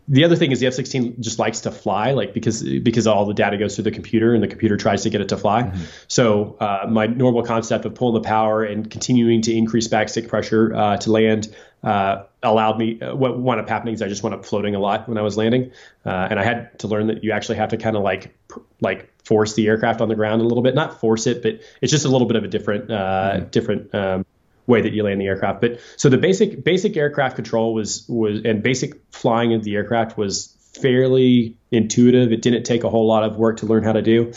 The 0.07 0.25
other 0.25 0.35
thing 0.35 0.51
is 0.51 0.59
the 0.59 0.67
F-16 0.67 1.19
just 1.19 1.39
likes 1.39 1.61
to 1.61 1.71
fly, 1.71 2.11
like 2.11 2.33
because 2.33 2.61
because 2.61 3.07
all 3.07 3.25
the 3.25 3.33
data 3.33 3.57
goes 3.57 3.75
through 3.75 3.85
the 3.85 3.91
computer 3.91 4.33
and 4.33 4.43
the 4.43 4.47
computer 4.47 4.77
tries 4.77 5.03
to 5.03 5.09
get 5.09 5.21
it 5.21 5.29
to 5.29 5.37
fly. 5.37 5.63
Mm-hmm. 5.63 5.83
So 6.07 6.57
uh, 6.59 6.87
my 6.89 7.07
normal 7.07 7.43
concept 7.43 7.85
of 7.85 7.95
pulling 7.95 8.21
the 8.21 8.27
power 8.27 8.63
and 8.63 8.89
continuing 8.89 9.41
to 9.43 9.55
increase 9.55 9.87
backstick 9.87 10.27
pressure 10.27 10.75
uh, 10.75 10.97
to 10.97 11.11
land 11.11 11.55
uh, 11.83 12.23
allowed 12.43 12.77
me 12.77 12.99
uh, 13.01 13.15
what 13.15 13.39
wound 13.39 13.59
up 13.59 13.69
happening 13.69 13.93
is 13.93 14.01
I 14.01 14.07
just 14.07 14.23
went 14.23 14.35
up 14.35 14.45
floating 14.45 14.75
a 14.75 14.79
lot 14.79 15.07
when 15.09 15.17
I 15.17 15.21
was 15.21 15.37
landing, 15.37 15.71
uh, 16.05 16.27
and 16.29 16.39
I 16.39 16.43
had 16.43 16.77
to 16.79 16.87
learn 16.87 17.07
that 17.07 17.23
you 17.23 17.31
actually 17.31 17.57
have 17.57 17.69
to 17.69 17.77
kind 17.77 17.95
of 17.95 18.03
like 18.03 18.35
like 18.81 19.11
force 19.23 19.53
the 19.53 19.67
aircraft 19.67 20.01
on 20.01 20.09
the 20.09 20.15
ground 20.15 20.41
a 20.41 20.45
little 20.45 20.63
bit, 20.63 20.75
not 20.75 20.99
force 20.99 21.27
it, 21.27 21.41
but 21.41 21.61
it's 21.81 21.91
just 21.91 22.05
a 22.05 22.09
little 22.09 22.27
bit 22.27 22.35
of 22.35 22.43
a 22.43 22.47
different 22.47 22.91
uh, 22.91 23.33
mm-hmm. 23.35 23.49
different 23.49 23.95
um, 23.95 24.25
way 24.67 24.81
that 24.81 24.93
you 24.93 25.03
land 25.03 25.19
the 25.19 25.25
aircraft. 25.25 25.61
But 25.61 25.79
so 25.97 26.09
the 26.09 26.17
basic 26.17 26.63
basic 26.63 26.95
aircraft 26.97 27.35
control 27.35 27.73
was 27.73 28.05
was 28.07 28.41
and 28.43 28.63
basic 28.63 29.01
flying 29.11 29.53
of 29.53 29.63
the 29.63 29.75
aircraft 29.75 30.17
was 30.17 30.55
fairly 30.73 31.57
intuitive. 31.71 32.31
It 32.31 32.41
didn't 32.41 32.63
take 32.63 32.83
a 32.83 32.89
whole 32.89 33.07
lot 33.07 33.23
of 33.23 33.35
work 33.37 33.57
to 33.57 33.65
learn 33.65 33.83
how 33.83 33.93
to 33.93 34.01
do. 34.01 34.33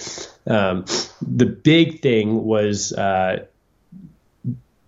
Um, 0.47 0.85
the 1.23 1.47
big 1.47 2.03
thing 2.03 2.45
was 2.45 2.93
uh, 2.93 3.47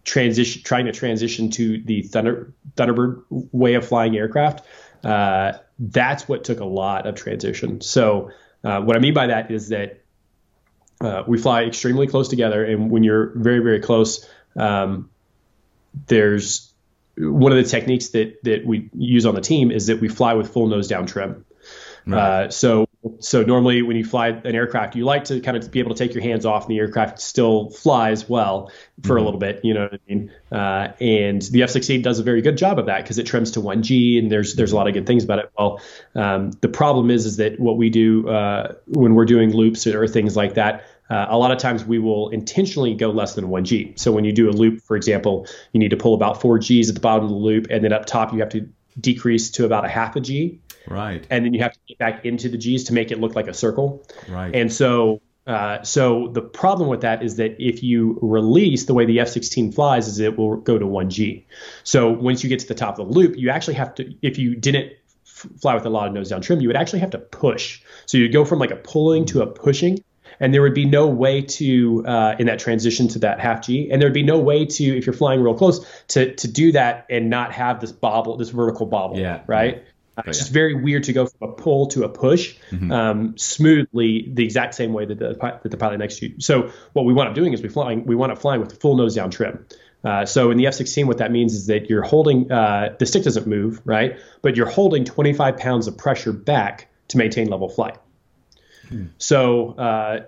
transition, 0.05 0.62
trying 0.62 0.87
to 0.87 0.93
transition 0.93 1.50
to 1.53 1.81
the 1.83 2.03
Thunder, 2.03 2.53
Thunderbird 2.77 3.23
way 3.31 3.75
of 3.75 3.87
flying 3.87 4.17
aircraft. 4.17 4.65
Uh, 5.05 5.53
that's 5.79 6.29
what 6.29 6.44
took 6.44 6.61
a 6.61 6.65
lot 6.65 7.06
of 7.06 7.15
transition. 7.15 7.81
So 7.81 8.31
uh, 8.65 8.81
what 8.81 8.97
I 8.97 8.99
mean 8.99 9.15
by 9.15 9.29
that 9.29 9.50
is 9.50 9.69
that 9.69 10.03
uh, 11.00 11.23
we 11.27 11.38
fly 11.38 11.65
extremely 11.65 12.06
close 12.06 12.29
together, 12.29 12.65
and 12.65 12.91
when 12.91 13.05
you're 13.05 13.33
very 13.37 13.59
very 13.59 13.81
close, 13.81 14.27
um, 14.56 15.11
there's 16.07 16.73
one 17.19 17.53
of 17.53 17.59
the 17.59 17.69
techniques 17.69 18.11
that 18.11 18.43
that 18.45 18.67
we 18.67 18.91
use 18.95 19.27
on 19.27 19.35
the 19.35 19.41
team 19.41 19.71
is 19.71 19.87
that 19.87 20.01
we 20.01 20.09
fly 20.09 20.35
with 20.35 20.53
full 20.53 20.67
nose 20.67 20.89
down 20.89 21.07
trim. 21.07 21.45
Right. 22.07 22.47
Uh, 22.47 22.51
so 22.51 22.87
so 23.21 23.43
normally 23.43 23.83
when 23.83 23.97
you 23.97 24.05
fly 24.05 24.29
an 24.29 24.55
aircraft, 24.55 24.97
you 24.97 25.05
like 25.05 25.25
to 25.25 25.41
kind 25.41 25.57
of 25.57 25.71
be 25.71 25.81
able 25.81 25.95
to 25.95 25.99
take 25.99 26.15
your 26.15 26.23
hands 26.23 26.47
off, 26.47 26.65
and 26.65 26.71
the 26.71 26.79
aircraft 26.79 27.21
still 27.21 27.71
flies 27.71 28.29
well 28.29 28.71
for 29.03 29.15
mm-hmm. 29.15 29.19
a 29.19 29.25
little 29.25 29.41
bit. 29.41 29.61
You 29.65 29.75
know 29.75 29.83
what 29.83 29.95
I 29.95 29.99
mean? 30.09 30.33
Uh, 30.51 30.93
and 31.01 31.43
the 31.43 31.63
F-16 31.65 32.03
does 32.03 32.19
a 32.19 32.23
very 32.23 32.43
good 32.43 32.57
job 32.57 32.79
of 32.79 32.87
that 32.87 33.03
because 33.03 33.19
it 33.19 33.25
trims 33.25 33.53
to 33.53 33.61
1G, 33.61 34.19
and 34.19 34.31
there's 34.31 34.55
there's 34.55 34.73
a 34.73 34.77
lot 34.77 34.87
of 34.89 34.95
good 34.95 35.07
things 35.07 35.25
about 35.25 35.41
it. 35.41 35.51
Well, 35.59 35.81
um, 36.15 36.53
the 36.61 36.69
problem 36.69 37.11
is 37.11 37.27
is 37.27 37.37
that 37.39 37.59
what 37.59 37.77
we 37.77 37.91
do 37.91 38.29
uh, 38.29 38.75
when 38.87 39.15
we're 39.15 39.25
doing 39.25 39.55
loops 39.55 39.87
or 39.87 40.07
things 40.07 40.37
like 40.37 40.55
that. 40.55 40.85
Uh, 41.08 41.26
a 41.29 41.38
lot 41.38 41.53
of 41.53 41.58
times 41.58 41.85
we 41.85 41.99
will 41.99 42.31
intentionally 42.31 42.94
go 42.94 43.11
less 43.11 43.35
than 43.35 43.47
1G. 43.47 43.99
So 43.99 44.12
when 44.12 44.25
you 44.25 44.32
do 44.32 44.50
a 44.50 44.53
loop, 44.53 44.82
for 44.82 44.97
example, 44.97 45.47
you 45.73 45.81
need 45.81 45.91
to 45.91 45.97
pull 45.97 46.14
about 46.14 46.41
4 46.41 46.58
Gs 46.58 46.88
at 46.88 46.94
the 46.94 47.00
bottom 47.00 47.25
of 47.25 47.31
the 47.31 47.37
loop, 47.37 47.69
and 47.70 47.85
then 47.85 47.93
up 47.93 48.06
top 48.06 48.32
you 48.32 48.41
have 48.41 48.49
to 48.50 48.69
decrease 49.00 49.50
to 49.53 49.64
about 49.64 49.85
a 49.85 49.88
half 49.88 50.17
a 50.17 50.20
G 50.20 50.61
Right. 50.88 51.26
And 51.31 51.44
then 51.44 51.55
you 51.55 51.61
have 51.61 51.73
to 51.73 51.79
get 51.88 51.99
back 51.99 52.25
into 52.25 52.49
the 52.49 52.58
G's 52.58 52.85
to 52.85 52.93
make 52.93 53.11
it 53.11 53.20
look 53.20 53.35
like 53.35 53.49
a 53.49 53.55
circle. 53.55 54.06
Right. 54.29 54.55
And 54.55 54.73
so 54.73 55.20
uh, 55.47 55.81
so 55.85 56.29
the 56.32 56.43
problem 56.43 56.88
with 56.88 57.03
that 57.03 57.23
is 57.23 57.37
that 57.37 57.55
if 57.61 57.82
you 57.82 58.19
release 58.20 58.87
the 58.87 58.94
way 58.94 59.05
the 59.05 59.20
F-16 59.20 59.73
flies, 59.73 60.09
is 60.09 60.19
it 60.19 60.37
will 60.37 60.56
go 60.56 60.76
to 60.76 60.85
1G. 60.85 61.44
So 61.85 62.11
once 62.11 62.43
you 62.43 62.49
get 62.49 62.59
to 62.61 62.67
the 62.67 62.75
top 62.75 62.99
of 62.99 63.06
the 63.06 63.14
loop, 63.14 63.37
you 63.37 63.50
actually 63.50 63.75
have 63.75 63.94
to, 63.97 64.12
if 64.23 64.38
you 64.38 64.56
didn't 64.56 64.94
f- 65.25 65.47
fly 65.61 65.76
with 65.76 65.87
a 65.87 65.88
lot 65.88 66.09
of 66.09 66.14
nose 66.14 66.31
down 66.31 66.41
trim, 66.41 66.61
you 66.61 66.67
would 66.69 66.76
actually 66.76 66.99
have 66.99 67.11
to 67.11 67.19
push. 67.19 67.81
So 68.06 68.19
you'd 68.19 68.32
go 68.32 68.44
from 68.44 68.59
like 68.59 68.73
a 68.73 68.76
pulling 68.76 69.25
to 69.26 69.43
a 69.43 69.47
pushing, 69.47 70.00
and 70.41 70.53
there 70.53 70.62
would 70.62 70.75
be 70.75 70.85
no 70.85 71.06
way 71.06 71.43
to 71.43 72.05
uh, 72.06 72.37
in 72.38 72.47
that 72.47 72.59
transition 72.59 73.09
to 73.09 73.19
that 73.21 73.41
half 73.41 73.62
G, 73.62 73.91
and 73.91 74.00
there 74.00 74.09
would 74.09 74.15
be 74.15 74.23
no 74.23 74.38
way 74.38 74.67
to 74.67 74.85
if 74.97 75.06
you're 75.06 75.15
flying 75.15 75.41
real 75.41 75.55
close 75.55 75.87
to 76.09 76.35
to 76.35 76.49
do 76.49 76.73
that 76.73 77.06
and 77.11 77.31
not 77.31 77.53
have 77.53 77.81
this 77.81 77.93
bobble, 77.93 78.37
this 78.37 78.50
vertical 78.50 78.87
bobble. 78.87 79.19
Yeah. 79.19 79.43
Right. 79.47 79.85
Uh, 80.17 80.23
it's 80.27 80.38
just 80.38 80.53
very 80.53 80.75
weird 80.75 81.05
to 81.05 81.12
go 81.12 81.27
from 81.27 81.50
a 81.50 81.53
pull 81.53 81.88
to 81.88 82.05
a 82.05 82.09
push 82.09 82.56
mm-hmm. 82.71 82.91
um, 82.91 83.37
smoothly, 83.37 84.31
the 84.33 84.44
exact 84.44 84.75
same 84.75 84.94
way 84.94 85.05
that 85.05 85.19
the, 85.19 85.35
that 85.35 85.71
the 85.71 85.77
pilot 85.77 85.99
next 85.99 86.19
to 86.19 86.29
you. 86.29 86.40
So 86.40 86.73
what 86.95 87.05
we 87.05 87.12
wind 87.12 87.28
up 87.28 87.35
doing 87.35 87.52
is 87.52 87.62
we 87.62 87.69
flying 87.69 88.07
we 88.07 88.14
wind 88.14 88.33
up 88.33 88.38
flying 88.38 88.61
with 88.61 88.81
full 88.81 88.97
nose 88.97 89.14
down 89.14 89.31
trim. 89.31 89.66
Uh, 90.05 90.25
so 90.25 90.50
in 90.52 90.57
the 90.57 90.69
F-16, 90.69 91.07
what 91.07 91.19
that 91.19 91.33
means 91.33 91.52
is 91.52 91.66
that 91.66 91.90
you're 91.90 92.02
holding 92.02 92.50
uh, 92.50 92.95
the 92.99 93.05
stick 93.07 93.25
doesn't 93.25 93.47
move, 93.47 93.81
right? 93.85 94.19
But 94.40 94.57
you're 94.57 94.69
holding 94.69 95.05
25 95.05 95.57
pounds 95.57 95.88
of 95.88 95.99
pressure 95.99 96.33
back 96.33 96.88
to 97.09 97.19
maintain 97.19 97.49
level 97.49 97.69
flight. 97.69 97.99
Hmm. 98.88 99.07
So 99.19 99.71
uh, 99.73 100.21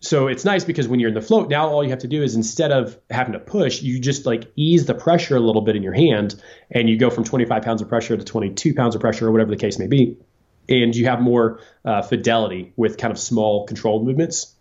so 0.00 0.28
it's 0.28 0.44
nice 0.44 0.64
because 0.64 0.86
when 0.86 1.00
you're 1.00 1.08
in 1.08 1.14
the 1.14 1.20
float, 1.20 1.48
now 1.48 1.68
all 1.68 1.82
you 1.82 1.90
have 1.90 2.00
to 2.00 2.08
do 2.08 2.22
is 2.22 2.36
instead 2.36 2.70
of 2.70 2.96
having 3.10 3.32
to 3.32 3.40
push, 3.40 3.82
you 3.82 3.98
just 3.98 4.26
like 4.26 4.50
ease 4.54 4.86
the 4.86 4.94
pressure 4.94 5.36
a 5.36 5.40
little 5.40 5.62
bit 5.62 5.74
in 5.74 5.82
your 5.82 5.92
hand, 5.92 6.40
and 6.70 6.88
you 6.88 6.96
go 6.96 7.10
from 7.10 7.24
25 7.24 7.62
pounds 7.62 7.82
of 7.82 7.88
pressure 7.88 8.16
to 8.16 8.24
22 8.24 8.74
pounds 8.74 8.94
of 8.94 9.00
pressure, 9.00 9.26
or 9.26 9.32
whatever 9.32 9.50
the 9.50 9.56
case 9.56 9.78
may 9.78 9.88
be, 9.88 10.16
and 10.68 10.94
you 10.94 11.06
have 11.06 11.20
more 11.20 11.60
uh, 11.84 12.02
fidelity 12.02 12.72
with 12.76 12.96
kind 12.96 13.10
of 13.10 13.18
small 13.18 13.66
controlled 13.66 14.06
movements. 14.06 14.54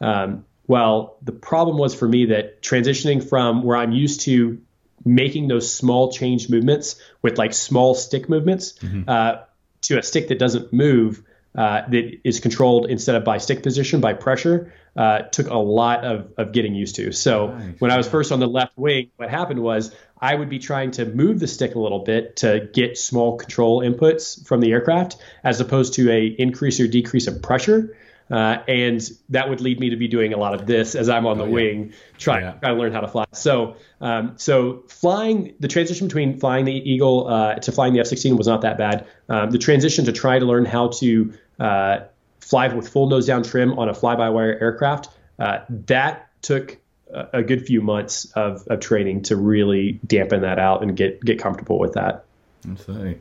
Um, 0.00 0.44
well, 0.66 1.16
the 1.22 1.32
problem 1.32 1.78
was 1.78 1.94
for 1.94 2.08
me 2.08 2.26
that 2.26 2.60
transitioning 2.62 3.26
from 3.26 3.62
where 3.62 3.76
I'm 3.76 3.92
used 3.92 4.22
to 4.22 4.60
making 5.04 5.48
those 5.48 5.72
small 5.72 6.12
change 6.12 6.48
movements 6.48 7.00
with 7.22 7.38
like 7.38 7.52
small 7.52 7.94
stick 7.94 8.28
movements 8.28 8.74
mm-hmm. 8.74 9.08
uh, 9.08 9.36
to 9.82 9.98
a 9.98 10.02
stick 10.02 10.28
that 10.28 10.38
doesn't 10.38 10.72
move 10.72 11.22
uh, 11.54 11.82
that 11.88 12.20
is 12.24 12.40
controlled 12.40 12.86
instead 12.86 13.14
of 13.14 13.24
by 13.24 13.38
stick 13.38 13.62
position 13.62 14.00
by 14.00 14.14
pressure 14.14 14.72
uh, 14.96 15.22
took 15.22 15.48
a 15.48 15.56
lot 15.56 16.04
of, 16.04 16.32
of 16.36 16.52
getting 16.52 16.74
used 16.74 16.96
to. 16.96 17.12
So 17.12 17.48
nice. 17.48 17.74
when 17.78 17.90
I 17.90 17.96
was 17.96 18.08
first 18.08 18.32
on 18.32 18.40
the 18.40 18.46
left 18.46 18.76
wing, 18.76 19.10
what 19.16 19.30
happened 19.30 19.62
was 19.62 19.94
I 20.20 20.34
would 20.34 20.48
be 20.48 20.58
trying 20.58 20.92
to 20.92 21.06
move 21.06 21.40
the 21.40 21.48
stick 21.48 21.74
a 21.74 21.78
little 21.78 22.00
bit 22.00 22.36
to 22.36 22.68
get 22.72 22.98
small 22.98 23.36
control 23.38 23.80
inputs 23.80 24.46
from 24.46 24.60
the 24.60 24.70
aircraft, 24.72 25.16
as 25.42 25.60
opposed 25.60 25.94
to 25.94 26.10
a 26.10 26.26
increase 26.26 26.78
or 26.78 26.86
decrease 26.86 27.26
of 27.26 27.42
pressure. 27.42 27.96
Uh, 28.30 28.62
and 28.66 29.10
that 29.28 29.48
would 29.48 29.60
lead 29.60 29.78
me 29.78 29.90
to 29.90 29.96
be 29.96 30.08
doing 30.08 30.32
a 30.32 30.38
lot 30.38 30.54
of 30.54 30.66
this 30.66 30.94
as 30.94 31.08
I'm 31.08 31.26
on 31.26 31.38
the 31.38 31.44
oh, 31.44 31.48
yeah. 31.48 31.52
wing, 31.52 31.92
trying, 32.18 32.44
yeah. 32.44 32.52
trying 32.52 32.74
to 32.74 32.80
learn 32.80 32.92
how 32.92 33.00
to 33.00 33.08
fly. 33.08 33.24
So, 33.32 33.76
um, 34.00 34.34
so 34.36 34.84
flying 34.88 35.54
the 35.60 35.68
transition 35.68 36.06
between 36.06 36.38
flying 36.38 36.64
the 36.64 36.72
Eagle 36.72 37.28
uh, 37.28 37.56
to 37.56 37.72
flying 37.72 37.92
the 37.92 38.00
F-16 38.00 38.38
was 38.38 38.46
not 38.46 38.62
that 38.62 38.78
bad. 38.78 39.06
Um, 39.28 39.50
the 39.50 39.58
transition 39.58 40.06
to 40.06 40.12
try 40.12 40.38
to 40.38 40.44
learn 40.44 40.64
how 40.64 40.88
to 40.88 41.32
uh, 41.60 41.98
fly 42.40 42.68
with 42.68 42.88
full 42.88 43.08
nose 43.08 43.26
down 43.26 43.42
trim 43.42 43.78
on 43.78 43.88
a 43.88 43.94
fly-by-wire 43.94 44.58
aircraft 44.60 45.08
uh, 45.38 45.60
that 45.68 46.28
took 46.42 46.78
a, 47.12 47.28
a 47.34 47.42
good 47.42 47.66
few 47.66 47.80
months 47.80 48.26
of, 48.32 48.66
of 48.68 48.80
training 48.80 49.22
to 49.22 49.36
really 49.36 50.00
dampen 50.06 50.42
that 50.42 50.58
out 50.58 50.82
and 50.82 50.96
get 50.96 51.20
get 51.22 51.38
comfortable 51.38 51.78
with 51.78 51.94
that. 51.94 52.24
Absolutely. 52.68 53.20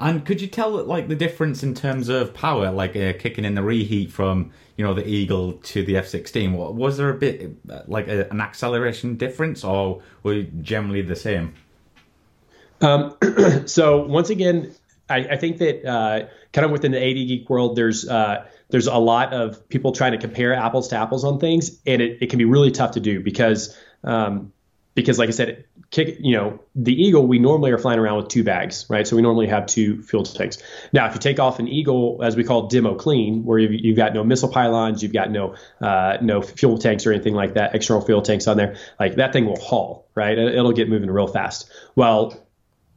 And 0.00 0.24
could 0.24 0.40
you 0.40 0.48
tell 0.48 0.70
like 0.84 1.08
the 1.08 1.14
difference 1.14 1.62
in 1.62 1.74
terms 1.74 2.08
of 2.08 2.34
power, 2.34 2.70
like 2.70 2.96
uh, 2.96 3.12
kicking 3.18 3.44
in 3.44 3.54
the 3.54 3.62
reheat 3.62 4.10
from 4.10 4.50
you 4.76 4.84
know 4.84 4.94
the 4.94 5.06
Eagle 5.06 5.54
to 5.54 5.84
the 5.84 5.94
F16? 5.94 6.74
Was 6.74 6.96
there 6.96 7.10
a 7.10 7.14
bit 7.14 7.56
like 7.88 8.08
a, 8.08 8.28
an 8.30 8.40
acceleration 8.40 9.16
difference, 9.16 9.64
or 9.64 10.02
were 10.22 10.42
generally 10.60 11.02
the 11.02 11.16
same? 11.16 11.54
Um, 12.80 13.16
so 13.66 14.04
once 14.06 14.30
again, 14.30 14.74
I, 15.08 15.18
I 15.18 15.36
think 15.36 15.58
that 15.58 15.86
uh, 15.88 16.26
kind 16.52 16.64
of 16.64 16.70
within 16.70 16.92
the 16.92 16.98
AV 16.98 17.14
geek 17.14 17.48
world, 17.48 17.76
there's 17.76 18.08
uh, 18.08 18.46
there's 18.70 18.86
a 18.86 18.98
lot 18.98 19.32
of 19.32 19.68
people 19.68 19.92
trying 19.92 20.12
to 20.12 20.18
compare 20.18 20.54
apples 20.54 20.88
to 20.88 20.96
apples 20.96 21.24
on 21.24 21.38
things, 21.38 21.80
and 21.86 22.00
it, 22.02 22.18
it 22.22 22.30
can 22.30 22.38
be 22.38 22.44
really 22.44 22.70
tough 22.70 22.92
to 22.92 23.00
do 23.00 23.20
because 23.20 23.76
um, 24.04 24.52
because 24.94 25.18
like 25.18 25.28
I 25.28 25.32
said, 25.32 25.64
kick, 25.90 26.18
you 26.20 26.36
know, 26.36 26.60
the 26.74 26.92
Eagle, 26.92 27.26
we 27.26 27.38
normally 27.38 27.70
are 27.70 27.78
flying 27.78 27.98
around 27.98 28.18
with 28.18 28.28
two 28.28 28.44
bags, 28.44 28.86
right? 28.88 29.06
So 29.06 29.16
we 29.16 29.22
normally 29.22 29.46
have 29.46 29.66
two 29.66 30.02
fuel 30.02 30.24
tanks. 30.24 30.58
Now, 30.92 31.06
if 31.06 31.14
you 31.14 31.20
take 31.20 31.38
off 31.38 31.58
an 31.58 31.68
Eagle, 31.68 32.20
as 32.22 32.36
we 32.36 32.44
call 32.44 32.68
demo 32.68 32.94
clean, 32.94 33.44
where 33.44 33.58
you've, 33.58 33.72
you've 33.72 33.96
got 33.96 34.12
no 34.12 34.22
missile 34.24 34.50
pylons, 34.50 35.02
you've 35.02 35.12
got 35.12 35.30
no 35.30 35.54
uh, 35.80 36.18
no 36.20 36.42
fuel 36.42 36.78
tanks 36.78 37.06
or 37.06 37.12
anything 37.12 37.34
like 37.34 37.54
that, 37.54 37.74
external 37.74 38.02
fuel 38.02 38.22
tanks 38.22 38.46
on 38.46 38.56
there, 38.56 38.76
like 39.00 39.16
that 39.16 39.32
thing 39.32 39.46
will 39.46 39.60
haul, 39.60 40.06
right? 40.14 40.36
It'll 40.36 40.72
get 40.72 40.88
moving 40.88 41.10
real 41.10 41.26
fast. 41.26 41.70
Well, 41.94 42.36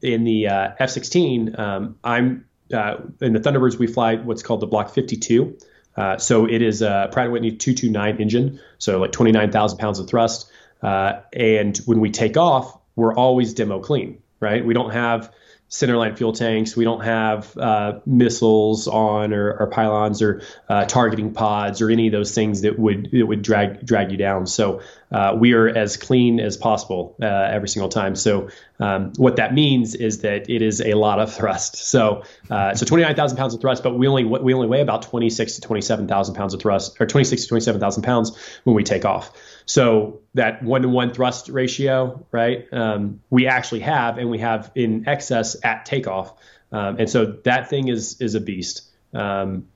in 0.01 0.23
the 0.23 0.47
uh, 0.47 0.71
F-16, 0.79 1.57
um, 1.57 1.97
I'm 2.03 2.45
uh, 2.73 2.97
in 3.21 3.33
the 3.33 3.39
Thunderbirds, 3.39 3.77
we 3.77 3.87
fly 3.87 4.15
what's 4.15 4.43
called 4.43 4.59
the 4.59 4.67
Block 4.67 4.89
52. 4.89 5.57
Uh, 5.95 6.17
so 6.17 6.45
it 6.45 6.61
is 6.61 6.81
a 6.81 7.09
Pratt 7.11 7.31
& 7.31 7.31
Whitney 7.31 7.51
229 7.51 8.21
engine, 8.21 8.59
so 8.79 8.99
like 8.99 9.11
29,000 9.11 9.77
pounds 9.77 9.99
of 9.99 10.09
thrust. 10.09 10.51
Uh, 10.81 11.21
and 11.33 11.77
when 11.85 11.99
we 11.99 12.11
take 12.11 12.37
off, 12.37 12.77
we're 12.95 13.13
always 13.13 13.53
demo 13.53 13.79
clean, 13.79 14.21
right? 14.39 14.65
We 14.65 14.73
don't 14.73 14.91
have 14.91 15.31
centerline 15.69 16.15
fuel 16.15 16.31
tanks. 16.31 16.77
We 16.77 16.83
don't 16.83 17.01
have 17.01 17.57
uh, 17.57 17.99
missiles 18.05 18.87
on 18.87 19.33
or, 19.33 19.53
or 19.53 19.67
pylons 19.67 20.21
or 20.21 20.41
uh, 20.69 20.85
targeting 20.85 21.33
pods 21.33 21.81
or 21.81 21.89
any 21.89 22.07
of 22.07 22.13
those 22.13 22.33
things 22.33 22.61
that 22.61 22.77
would 22.77 23.09
that 23.11 23.25
would 23.25 23.41
drag 23.41 23.85
drag 23.85 24.11
you 24.11 24.17
down. 24.17 24.45
So 24.45 24.81
uh, 25.11 25.35
we 25.37 25.53
are 25.53 25.67
as 25.67 25.97
clean 25.97 26.39
as 26.39 26.55
possible 26.55 27.15
uh, 27.21 27.25
every 27.25 27.67
single 27.67 27.89
time. 27.89 28.15
So 28.15 28.49
um, 28.79 29.13
what 29.17 29.37
that 29.37 29.53
means 29.53 29.95
is 29.95 30.19
that 30.19 30.49
it 30.49 30.61
is 30.61 30.81
a 30.81 30.93
lot 30.93 31.19
of 31.19 31.33
thrust. 31.33 31.75
So 31.77 32.23
uh, 32.49 32.75
so 32.75 32.85
29,000 32.85 33.37
pounds 33.37 33.53
of 33.55 33.61
thrust, 33.61 33.81
but 33.83 33.97
we 33.97 34.07
only 34.07 34.23
we 34.23 34.53
only 34.53 34.67
weigh 34.67 34.81
about 34.81 35.01
26 35.01 35.55
to 35.55 35.61
27,000 35.61 36.35
pounds 36.35 36.53
of 36.53 36.61
thrust 36.61 37.01
or 37.01 37.07
26 37.07 37.41
to 37.41 37.47
27,000 37.47 38.03
pounds 38.03 38.37
when 38.63 38.75
we 38.75 38.83
take 38.83 39.03
off. 39.03 39.31
So 39.65 40.21
that 40.35 40.61
one 40.63 40.83
to 40.83 40.89
one 40.89 41.13
thrust 41.13 41.49
ratio, 41.49 42.25
right? 42.31 42.67
Um, 42.71 43.21
we 43.29 43.47
actually 43.47 43.81
have, 43.81 44.17
and 44.17 44.29
we 44.29 44.39
have 44.39 44.71
in 44.75 45.07
excess 45.07 45.57
at 45.63 45.85
takeoff, 45.85 46.33
um, 46.71 46.97
and 46.99 47.09
so 47.09 47.25
that 47.43 47.69
thing 47.69 47.87
is 47.87 48.21
is 48.21 48.35
a 48.35 48.41
beast. 48.41 48.83
Um, 49.13 49.67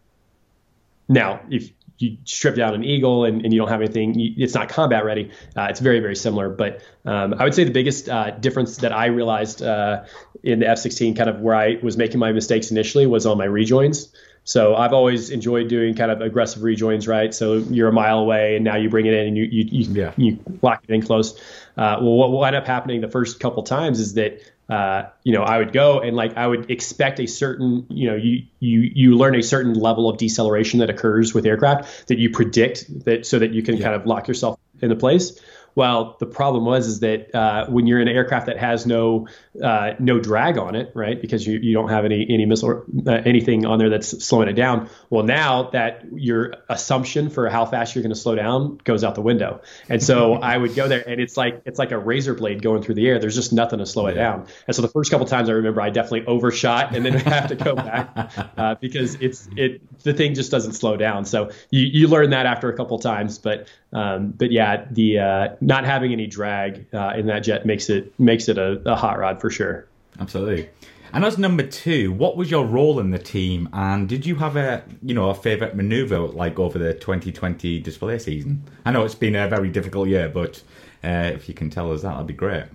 now, 1.07 1.41
if 1.49 1.71
you 1.97 2.17
strip 2.23 2.55
down 2.55 2.73
an 2.75 2.83
eagle 2.83 3.25
and, 3.25 3.43
and 3.43 3.53
you 3.53 3.59
don't 3.59 3.69
have 3.69 3.81
anything, 3.81 4.17
you, 4.17 4.33
it's 4.37 4.53
not 4.53 4.69
combat 4.69 5.03
ready. 5.03 5.31
Uh, 5.57 5.67
it's 5.69 5.79
very 5.79 5.99
very 5.99 6.15
similar, 6.15 6.49
but 6.49 6.81
um, 7.05 7.33
I 7.33 7.43
would 7.43 7.55
say 7.55 7.63
the 7.63 7.71
biggest 7.71 8.09
uh, 8.09 8.31
difference 8.31 8.77
that 8.77 8.93
I 8.93 9.07
realized 9.07 9.63
uh, 9.63 10.03
in 10.43 10.59
the 10.59 10.67
F-16, 10.67 11.17
kind 11.17 11.29
of 11.29 11.41
where 11.41 11.55
I 11.55 11.79
was 11.81 11.97
making 11.97 12.19
my 12.19 12.31
mistakes 12.31 12.69
initially, 12.69 13.07
was 13.07 13.25
on 13.25 13.37
my 13.37 13.45
rejoins. 13.45 14.13
So 14.49 14.75
I've 14.75 14.93
always 14.93 15.29
enjoyed 15.29 15.67
doing 15.67 15.93
kind 15.93 16.09
of 16.09 16.21
aggressive 16.21 16.63
rejoins, 16.63 17.07
right? 17.07 17.31
So 17.35 17.57
you're 17.57 17.89
a 17.89 17.93
mile 17.93 18.17
away 18.17 18.55
and 18.55 18.65
now 18.65 18.77
you 18.77 18.89
bring 18.89 19.05
it 19.05 19.13
in 19.13 19.27
and 19.27 19.37
you 19.37 19.43
you 19.43 19.65
you, 19.69 19.93
yeah. 19.93 20.13
you 20.17 20.39
lock 20.63 20.83
it 20.87 20.91
in 20.91 21.03
close. 21.03 21.39
Uh, 21.77 21.97
well, 22.01 22.15
what 22.15 22.31
will 22.31 22.43
end 22.43 22.55
up 22.55 22.65
happening 22.65 22.99
the 22.99 23.07
first 23.07 23.39
couple 23.39 23.61
times 23.61 23.99
is 23.99 24.15
that 24.15 24.41
uh, 24.67 25.03
you 25.23 25.33
know 25.33 25.43
I 25.43 25.59
would 25.59 25.71
go 25.71 25.99
and 25.99 26.15
like 26.15 26.35
I 26.35 26.47
would 26.47 26.71
expect 26.71 27.19
a 27.19 27.27
certain 27.27 27.85
you 27.89 28.09
know 28.09 28.15
you 28.15 28.47
you 28.59 28.89
you 28.91 29.17
learn 29.17 29.35
a 29.35 29.43
certain 29.43 29.75
level 29.75 30.09
of 30.09 30.17
deceleration 30.17 30.79
that 30.79 30.89
occurs 30.89 31.31
with 31.31 31.45
aircraft 31.45 32.07
that 32.07 32.17
you 32.17 32.31
predict 32.31 33.05
that 33.05 33.27
so 33.27 33.37
that 33.37 33.53
you 33.53 33.61
can 33.61 33.77
yeah. 33.77 33.83
kind 33.83 33.95
of 33.97 34.07
lock 34.07 34.27
yourself 34.27 34.59
into 34.81 34.95
place. 34.95 35.39
Well, 35.75 36.17
the 36.19 36.25
problem 36.25 36.65
was 36.65 36.87
is 36.87 36.99
that 36.99 37.33
uh, 37.33 37.67
when 37.67 37.87
you're 37.87 37.99
in 37.99 38.07
an 38.07 38.15
aircraft 38.15 38.47
that 38.47 38.57
has 38.57 38.85
no 38.85 39.27
uh, 39.61 39.93
no 39.99 40.19
drag 40.19 40.57
on 40.57 40.75
it, 40.75 40.91
right? 40.93 41.19
Because 41.19 41.45
you, 41.45 41.59
you 41.59 41.73
don't 41.73 41.89
have 41.89 42.05
any 42.05 42.25
any 42.29 42.45
missile 42.45 42.83
uh, 43.07 43.11
anything 43.25 43.65
on 43.65 43.79
there 43.79 43.89
that's 43.89 44.23
slowing 44.23 44.47
it 44.47 44.53
down. 44.53 44.89
Well, 45.09 45.23
now 45.23 45.69
that 45.71 46.03
your 46.13 46.55
assumption 46.69 47.29
for 47.29 47.49
how 47.49 47.65
fast 47.65 47.95
you're 47.95 48.03
going 48.03 48.13
to 48.13 48.19
slow 48.19 48.35
down 48.35 48.79
goes 48.83 49.03
out 49.03 49.15
the 49.15 49.21
window. 49.21 49.61
And 49.89 50.01
so 50.01 50.33
I 50.41 50.57
would 50.57 50.75
go 50.75 50.87
there, 50.87 51.07
and 51.07 51.19
it's 51.19 51.37
like 51.37 51.61
it's 51.65 51.79
like 51.79 51.91
a 51.91 51.97
razor 51.97 52.33
blade 52.33 52.61
going 52.61 52.83
through 52.83 52.95
the 52.95 53.07
air. 53.07 53.19
There's 53.19 53.35
just 53.35 53.53
nothing 53.53 53.79
to 53.79 53.85
slow 53.85 54.07
it 54.07 54.13
down. 54.13 54.47
And 54.67 54.75
so 54.75 54.81
the 54.81 54.87
first 54.87 55.11
couple 55.11 55.25
times 55.25 55.49
I 55.49 55.53
remember 55.53 55.81
I 55.81 55.89
definitely 55.89 56.25
overshot, 56.27 56.95
and 56.95 57.05
then 57.05 57.15
I 57.15 57.19
have 57.29 57.49
to 57.49 57.55
go 57.55 57.75
back 57.75 58.11
uh, 58.57 58.75
because 58.81 59.15
it's 59.15 59.47
it 59.55 59.81
the 60.03 60.13
thing 60.13 60.33
just 60.33 60.51
doesn't 60.51 60.73
slow 60.73 60.97
down. 60.97 61.25
So 61.25 61.51
you 61.71 61.85
you 61.85 62.07
learn 62.07 62.31
that 62.31 62.45
after 62.45 62.69
a 62.69 62.75
couple 62.75 62.99
times, 62.99 63.37
but 63.37 63.67
um, 63.91 64.31
but 64.31 64.51
yeah, 64.51 64.85
the 64.91 65.19
uh, 65.19 65.47
not 65.61 65.85
having 65.85 66.11
any 66.11 66.27
drag 66.27 66.85
uh, 66.93 67.13
in 67.15 67.25
that 67.27 67.39
jet 67.39 67.65
makes 67.65 67.89
it 67.89 68.17
makes 68.19 68.47
it 68.47 68.57
a, 68.57 68.81
a, 68.85 68.95
hot 68.95 69.19
rod 69.19 69.41
for 69.41 69.49
sure. 69.49 69.87
Absolutely. 70.19 70.69
And 71.11 71.25
as 71.25 71.37
number 71.37 71.63
two, 71.63 72.11
what 72.11 72.37
was 72.37 72.51
your 72.51 72.65
role 72.65 72.99
in 72.99 73.09
the 73.09 73.19
team, 73.19 73.67
and 73.73 74.07
did 74.07 74.25
you 74.25 74.35
have 74.35 74.55
a 74.55 74.83
you 75.01 75.13
know 75.13 75.29
a 75.29 75.35
favorite 75.35 75.75
maneuver 75.75 76.19
like 76.19 76.59
over 76.59 76.77
the 76.77 76.93
2020 76.93 77.79
display 77.79 78.19
season? 78.19 78.63
I 78.85 78.91
know 78.91 79.05
it's 79.05 79.15
been 79.15 79.35
a 79.35 79.47
very 79.47 79.69
difficult 79.69 80.07
year, 80.07 80.29
but 80.29 80.61
uh, 81.03 81.31
if 81.33 81.47
you 81.47 81.55
can 81.55 81.69
tell 81.69 81.91
us 81.91 82.03
that, 82.03 82.11
that'd 82.11 82.27
be 82.27 82.33
great. 82.33 82.65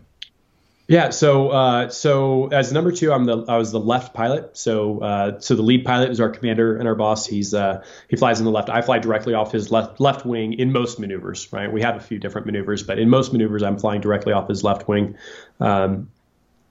Yeah, 0.86 1.10
so 1.10 1.48
uh, 1.48 1.88
so 1.88 2.48
as 2.48 2.70
number 2.70 2.92
two, 2.92 3.10
I'm 3.10 3.24
the 3.24 3.44
I 3.48 3.56
was 3.56 3.72
the 3.72 3.80
left 3.80 4.12
pilot. 4.12 4.54
So 4.56 5.00
uh, 5.00 5.40
so 5.40 5.54
the 5.54 5.62
lead 5.62 5.84
pilot 5.84 6.10
is 6.10 6.20
our 6.20 6.28
commander 6.28 6.76
and 6.76 6.86
our 6.86 6.94
boss. 6.94 7.26
He's 7.26 7.54
uh, 7.54 7.82
he 8.08 8.16
flies 8.16 8.38
in 8.38 8.44
the 8.44 8.50
left. 8.50 8.68
I 8.68 8.82
fly 8.82 8.98
directly 8.98 9.32
off 9.32 9.50
his 9.50 9.70
left 9.70 9.98
left 9.98 10.26
wing 10.26 10.52
in 10.52 10.72
most 10.72 11.00
maneuvers. 11.00 11.50
Right, 11.52 11.72
we 11.72 11.80
have 11.80 11.96
a 11.96 12.00
few 12.00 12.18
different 12.18 12.46
maneuvers, 12.46 12.82
but 12.82 12.98
in 12.98 13.08
most 13.08 13.32
maneuvers, 13.32 13.62
I'm 13.62 13.78
flying 13.78 14.02
directly 14.02 14.34
off 14.34 14.46
his 14.46 14.62
left 14.62 14.86
wing. 14.86 15.16
Um, 15.58 16.10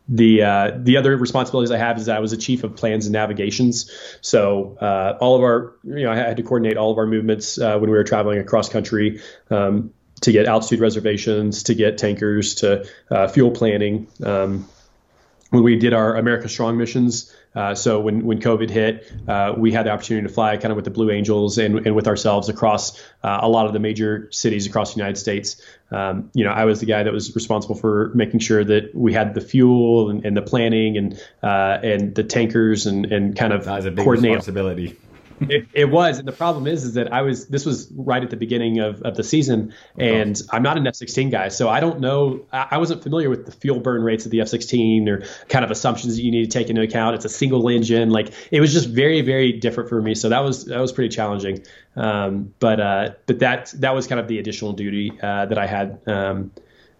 the 0.07 0.43
uh, 0.43 0.71
the 0.77 0.97
other 0.97 1.17
responsibilities 1.17 1.71
I 1.71 1.77
have 1.77 1.97
is 1.97 2.07
I 2.07 2.19
was 2.19 2.33
a 2.33 2.37
chief 2.37 2.63
of 2.63 2.75
plans 2.75 3.07
and 3.07 3.13
navigations. 3.13 3.89
So 4.21 4.77
uh, 4.79 5.17
all 5.21 5.35
of 5.35 5.41
our 5.41 5.73
you 5.83 6.03
know 6.03 6.11
I 6.11 6.17
had 6.17 6.37
to 6.37 6.43
coordinate 6.43 6.77
all 6.77 6.91
of 6.91 6.99
our 6.99 7.07
movements 7.07 7.57
uh, 7.57 7.79
when 7.79 7.89
we 7.89 7.97
were 7.97 8.03
traveling 8.03 8.37
across 8.37 8.69
country. 8.69 9.21
Um, 9.49 9.91
to 10.21 10.31
get 10.31 10.45
altitude 10.45 10.79
reservations, 10.79 11.63
to 11.63 11.75
get 11.75 11.97
tankers, 11.97 12.55
to 12.55 12.85
uh, 13.09 13.27
fuel 13.27 13.51
planning. 13.51 14.07
Um, 14.23 14.67
when 15.49 15.63
we 15.63 15.75
did 15.75 15.93
our 15.93 16.15
America 16.15 16.49
Strong 16.49 16.77
missions, 16.77 17.31
uh, 17.55 17.75
so 17.75 17.99
when, 17.99 18.25
when 18.25 18.39
COVID 18.39 18.69
hit, 18.71 19.11
uh, 19.27 19.53
we 19.55 19.71
had 19.71 19.85
the 19.85 19.91
opportunity 19.91 20.27
to 20.27 20.33
fly 20.33 20.57
kind 20.57 20.71
of 20.71 20.75
with 20.75 20.85
the 20.85 20.91
Blue 20.91 21.11
Angels 21.11 21.59
and, 21.59 21.85
and 21.85 21.95
with 21.95 22.07
ourselves 22.07 22.49
across 22.49 22.99
uh, 23.23 23.39
a 23.41 23.47
lot 23.47 23.67
of 23.67 23.73
the 23.73 23.79
major 23.79 24.27
cities 24.31 24.65
across 24.65 24.95
the 24.95 24.97
United 24.97 25.17
States. 25.17 25.61
Um, 25.91 26.31
you 26.33 26.43
know, 26.43 26.51
I 26.51 26.65
was 26.65 26.79
the 26.79 26.87
guy 26.87 27.03
that 27.03 27.13
was 27.13 27.35
responsible 27.35 27.75
for 27.75 28.11
making 28.15 28.39
sure 28.39 28.63
that 28.63 28.95
we 28.95 29.13
had 29.13 29.35
the 29.35 29.41
fuel 29.41 30.09
and, 30.09 30.25
and 30.25 30.35
the 30.35 30.41
planning 30.41 30.97
and 30.97 31.21
uh, 31.43 31.77
and 31.83 32.15
the 32.15 32.23
tankers 32.23 32.87
and, 32.87 33.05
and 33.11 33.37
kind 33.37 33.53
of 33.53 33.65
that 33.65 33.75
was 33.75 33.85
a 33.85 33.91
big 33.91 34.07
responsibility 34.07 34.97
it, 35.41 35.67
it, 35.73 35.85
was, 35.85 36.19
and 36.19 36.27
the 36.27 36.33
problem 36.33 36.67
is, 36.67 36.83
is 36.83 36.93
that 36.93 37.11
I 37.11 37.21
was. 37.21 37.47
This 37.47 37.65
was 37.65 37.91
right 37.95 38.23
at 38.23 38.29
the 38.29 38.37
beginning 38.37 38.79
of, 38.79 39.01
of 39.01 39.15
the 39.15 39.23
season, 39.23 39.73
and 39.97 40.41
oh. 40.41 40.55
I'm 40.55 40.63
not 40.63 40.77
an 40.77 40.87
F-16 40.87 41.31
guy, 41.31 41.49
so 41.49 41.69
I 41.69 41.79
don't 41.79 41.99
know. 41.99 42.45
I, 42.51 42.67
I, 42.71 42.77
wasn't 42.77 43.03
familiar 43.03 43.29
with 43.29 43.45
the 43.45 43.51
fuel 43.51 43.79
burn 43.79 44.03
rates 44.03 44.25
of 44.25 44.31
the 44.31 44.41
F-16 44.41 45.07
or 45.07 45.25
kind 45.49 45.65
of 45.65 45.71
assumptions 45.71 46.15
that 46.15 46.23
you 46.23 46.31
need 46.31 46.49
to 46.49 46.49
take 46.49 46.69
into 46.69 46.81
account. 46.81 47.15
It's 47.15 47.25
a 47.25 47.29
single 47.29 47.67
engine, 47.69 48.09
like 48.09 48.33
it 48.51 48.61
was 48.61 48.73
just 48.73 48.89
very, 48.89 49.21
very 49.21 49.51
different 49.51 49.89
for 49.89 50.01
me. 50.01 50.15
So 50.15 50.29
that 50.29 50.39
was 50.39 50.65
that 50.65 50.79
was 50.79 50.91
pretty 50.91 51.13
challenging. 51.13 51.63
Um, 51.95 52.53
but 52.59 52.79
uh, 52.79 53.09
but 53.25 53.39
that 53.39 53.73
that 53.77 53.93
was 53.93 54.07
kind 54.07 54.19
of 54.19 54.27
the 54.27 54.39
additional 54.39 54.73
duty 54.73 55.11
uh, 55.21 55.45
that 55.45 55.57
I 55.57 55.67
had 55.67 55.99
um, 56.07 56.51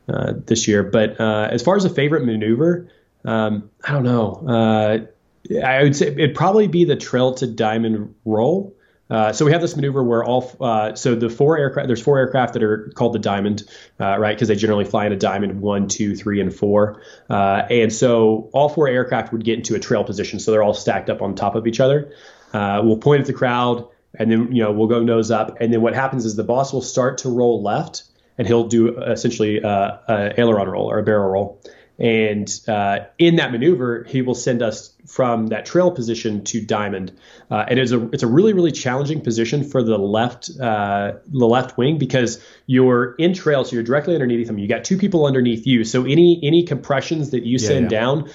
uh, 0.08 0.34
this 0.46 0.68
year. 0.68 0.84
But 0.84 1.20
uh, 1.20 1.48
as 1.52 1.62
far 1.62 1.76
as 1.76 1.86
a 1.86 1.90
favorite 1.90 2.26
maneuver, 2.26 2.90
um, 3.26 3.70
I 3.84 3.92
don't 3.92 4.04
know. 4.04 5.08
I 5.64 5.84
would 5.84 5.96
say 5.96 6.08
it'd 6.08 6.36
probably 6.36 6.68
be 6.68 6.86
the 6.86 6.96
trail 6.96 7.34
to 7.36 7.48
diamond 7.48 8.16
roll. 8.26 8.76
Uh, 9.10 9.32
so 9.34 9.46
we 9.46 9.52
have 9.52 9.62
this 9.62 9.76
maneuver 9.76 10.04
where 10.04 10.24
all 10.24 10.52
uh, 10.62 10.96
so 10.96 11.14
the 11.14 11.30
four 11.30 11.58
aircraft 11.58 11.88
there's 11.88 12.02
four 12.02 12.18
aircraft 12.18 12.54
that 12.54 12.64
are 12.64 12.92
called 12.96 13.14
the 13.14 13.20
diamond, 13.20 13.64
uh, 14.00 14.18
right? 14.18 14.36
Because 14.36 14.48
they 14.48 14.56
generally 14.56 14.86
fly 14.86 15.06
in 15.06 15.12
a 15.12 15.18
diamond 15.18 15.62
one, 15.62 15.88
two, 15.88 16.16
three, 16.16 16.40
and 16.40 16.56
four. 16.56 17.02
Uh, 17.30 17.64
and 17.70 17.92
so 17.92 18.50
all 18.54 18.70
four 18.70 18.88
aircraft 18.88 19.32
would 19.34 19.44
get 19.44 19.58
into 19.58 19.76
a 19.76 19.80
trail 19.80 20.04
position, 20.04 20.40
so 20.40 20.52
they're 20.52 20.64
all 20.64 20.74
stacked 20.74 21.10
up 21.10 21.22
on 21.22 21.36
top 21.36 21.56
of 21.56 21.68
each 21.68 21.80
other. 21.80 22.14
Uh, 22.54 22.82
we'll 22.84 22.98
point 22.98 23.20
at 23.20 23.28
the 23.28 23.34
crowd, 23.34 23.88
and 24.18 24.32
then 24.32 24.56
you 24.56 24.64
know 24.64 24.72
we'll 24.72 24.88
go 24.88 25.04
nose 25.04 25.30
up, 25.30 25.58
and 25.60 25.74
then 25.74 25.82
what 25.82 25.94
happens 25.94 26.26
is 26.26 26.36
the 26.36 26.44
boss 26.44 26.72
will 26.72 26.82
start 26.82 27.18
to 27.20 27.30
roll 27.30 27.62
left, 27.62 28.04
and 28.38 28.48
he'll 28.48 28.68
do 28.68 28.98
essentially 29.00 29.62
uh, 29.62 29.98
a 30.08 30.40
aileron 30.40 30.70
roll 30.70 30.90
or 30.90 30.98
a 30.98 31.04
barrel 31.04 31.30
roll. 31.30 31.62
And 32.00 32.50
uh, 32.68 33.02
in 33.20 33.36
that 33.36 33.52
maneuver, 33.52 34.04
he 34.06 34.22
will 34.22 34.36
send 34.36 34.64
us 34.64 34.94
from 35.06 35.48
that 35.48 35.66
trail 35.66 35.92
position 35.92 36.44
to 36.46 36.60
diamond. 36.60 37.12
Uh, 37.52 37.66
and 37.68 37.78
it's 37.78 37.92
a 37.92 38.10
it's 38.10 38.24
a 38.24 38.28
really 38.28 38.54
really 38.54 38.72
challenging 38.72 39.22
position 39.22 39.64
for 39.64 39.84
the 39.84 39.98
left 39.98 40.50
uh, 40.60 41.14
the 41.28 41.46
left 41.46 41.78
wing 41.78 42.00
because 42.00 42.44
you're 42.66 43.14
in 43.16 43.34
trail, 43.34 43.64
so 43.64 43.76
you're 43.76 43.84
directly 43.84 44.16
underneath 44.16 44.50
him. 44.50 44.58
You 44.58 44.68
got 44.68 44.84
two 44.84 44.98
people 44.98 45.26
underneath 45.28 45.68
you, 45.68 45.84
so 45.84 46.04
any 46.06 46.40
any 46.42 46.64
compressions 46.64 47.30
that 47.30 47.44
you 47.44 47.58
yeah, 47.60 47.68
send 47.68 47.92
yeah. 47.92 48.00
down 48.00 48.30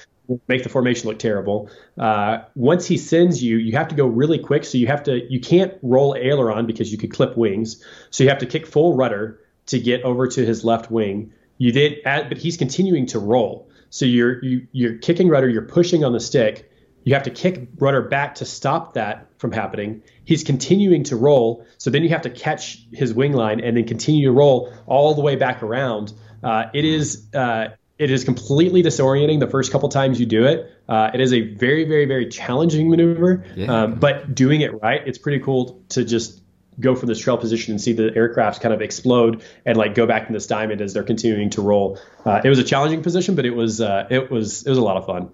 make 0.47 0.63
the 0.63 0.69
formation 0.69 1.09
look 1.09 1.19
terrible. 1.19 1.69
Uh, 1.97 2.39
once 2.55 2.85
he 2.85 2.97
sends 2.97 3.41
you, 3.41 3.57
you 3.57 3.73
have 3.73 3.87
to 3.87 3.95
go 3.95 4.05
really 4.05 4.37
quick. 4.37 4.63
So 4.63 4.77
you 4.77 4.87
have 4.87 5.03
to, 5.03 5.31
you 5.31 5.39
can't 5.39 5.73
roll 5.81 6.15
aileron 6.15 6.65
because 6.65 6.91
you 6.91 6.97
could 6.97 7.11
clip 7.11 7.35
wings. 7.35 7.83
So 8.11 8.23
you 8.23 8.29
have 8.29 8.39
to 8.39 8.45
kick 8.45 8.67
full 8.67 8.95
rudder 8.95 9.39
to 9.67 9.79
get 9.79 10.03
over 10.03 10.27
to 10.27 10.45
his 10.45 10.63
left 10.63 10.91
wing. 10.91 11.33
You 11.59 11.71
did, 11.71 11.99
add, 12.05 12.29
but 12.29 12.39
he's 12.39 12.57
continuing 12.57 13.05
to 13.07 13.19
roll. 13.19 13.69
So 13.91 14.05
you're 14.05 14.43
you, 14.43 14.67
you're 14.71 14.97
kicking 14.97 15.29
rudder, 15.29 15.47
you're 15.47 15.61
pushing 15.61 16.03
on 16.03 16.13
the 16.13 16.19
stick. 16.19 16.71
You 17.03 17.13
have 17.13 17.23
to 17.23 17.31
kick 17.31 17.69
rudder 17.77 18.01
back 18.01 18.35
to 18.35 18.45
stop 18.45 18.93
that 18.93 19.27
from 19.37 19.51
happening. 19.51 20.01
He's 20.25 20.43
continuing 20.43 21.03
to 21.05 21.15
roll, 21.15 21.65
so 21.77 21.89
then 21.89 22.03
you 22.03 22.09
have 22.09 22.21
to 22.23 22.29
catch 22.29 22.79
his 22.91 23.13
wing 23.13 23.33
line 23.33 23.59
and 23.61 23.77
then 23.77 23.85
continue 23.85 24.27
to 24.27 24.31
roll 24.31 24.73
all 24.85 25.13
the 25.15 25.21
way 25.21 25.35
back 25.35 25.61
around. 25.61 26.13
Uh, 26.43 26.65
it 26.73 26.85
is 26.85 27.27
uh, 27.33 27.69
it 27.97 28.09
is 28.09 28.23
completely 28.23 28.81
disorienting 28.81 29.41
the 29.41 29.47
first 29.47 29.71
couple 29.71 29.89
times 29.89 30.19
you 30.19 30.25
do 30.25 30.45
it. 30.45 30.71
Uh, 30.87 31.11
it 31.13 31.19
is 31.19 31.33
a 31.33 31.41
very, 31.41 31.83
very, 31.83 32.05
very 32.05 32.29
challenging 32.29 32.89
maneuver, 32.89 33.43
yeah. 33.55 33.83
um, 33.83 33.95
but 33.95 34.33
doing 34.33 34.61
it 34.61 34.81
right, 34.81 35.01
it's 35.05 35.17
pretty 35.17 35.39
cool 35.39 35.83
to 35.89 36.05
just 36.05 36.41
go 36.79 36.95
for 36.95 37.05
this 37.05 37.19
trail 37.19 37.37
position 37.37 37.71
and 37.71 37.81
see 37.81 37.93
the 37.93 38.15
aircraft 38.15 38.61
kind 38.61 38.73
of 38.73 38.81
explode 38.81 39.43
and 39.65 39.77
like 39.77 39.95
go 39.95 40.05
back 40.05 40.27
in 40.27 40.33
this 40.33 40.47
diamond 40.47 40.81
as 40.81 40.93
they're 40.93 41.03
continuing 41.03 41.49
to 41.51 41.61
roll. 41.61 41.99
Uh, 42.25 42.41
it 42.43 42.49
was 42.49 42.59
a 42.59 42.63
challenging 42.63 43.03
position, 43.03 43.35
but 43.35 43.45
it 43.45 43.55
was 43.55 43.81
uh, 43.81 44.07
it 44.09 44.31
was 44.31 44.65
it 44.65 44.69
was 44.69 44.77
a 44.77 44.83
lot 44.83 44.97
of 44.97 45.05
fun. 45.05 45.29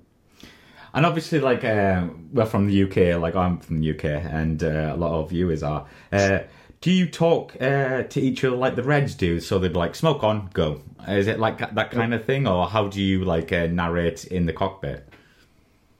And 0.93 1.05
obviously, 1.05 1.41
like 1.41 1.65
uh, 1.65 2.07
we're 2.31 2.45
from 2.45 2.67
the 2.67 2.83
UK, 2.83 3.21
like 3.21 3.35
I'm 3.35 3.59
from 3.59 3.81
the 3.81 3.91
UK, 3.91 4.05
and 4.05 4.63
uh, 4.63 4.93
a 4.93 4.97
lot 4.97 5.11
of 5.19 5.29
viewers 5.29 5.61
are. 5.61 5.85
Uh, 6.11 6.39
do 6.79 6.91
you 6.91 7.07
talk 7.07 7.55
uh, 7.59 8.03
to 8.03 8.21
each 8.21 8.43
other 8.43 8.55
like 8.55 8.75
the 8.75 8.83
Reds 8.83 9.15
do? 9.15 9.39
So 9.39 9.59
they'd 9.59 9.75
like 9.75 9.95
smoke 9.95 10.23
on, 10.23 10.49
go. 10.53 10.81
Is 11.07 11.27
it 11.27 11.39
like 11.39 11.57
that 11.75 11.91
kind 11.91 12.13
of 12.13 12.23
thing, 12.25 12.47
or 12.47 12.67
how 12.67 12.87
do 12.87 13.01
you 13.01 13.25
like 13.25 13.51
narrate 13.51 14.25
in 14.25 14.45
the 14.45 14.53
cockpit? 14.53 15.09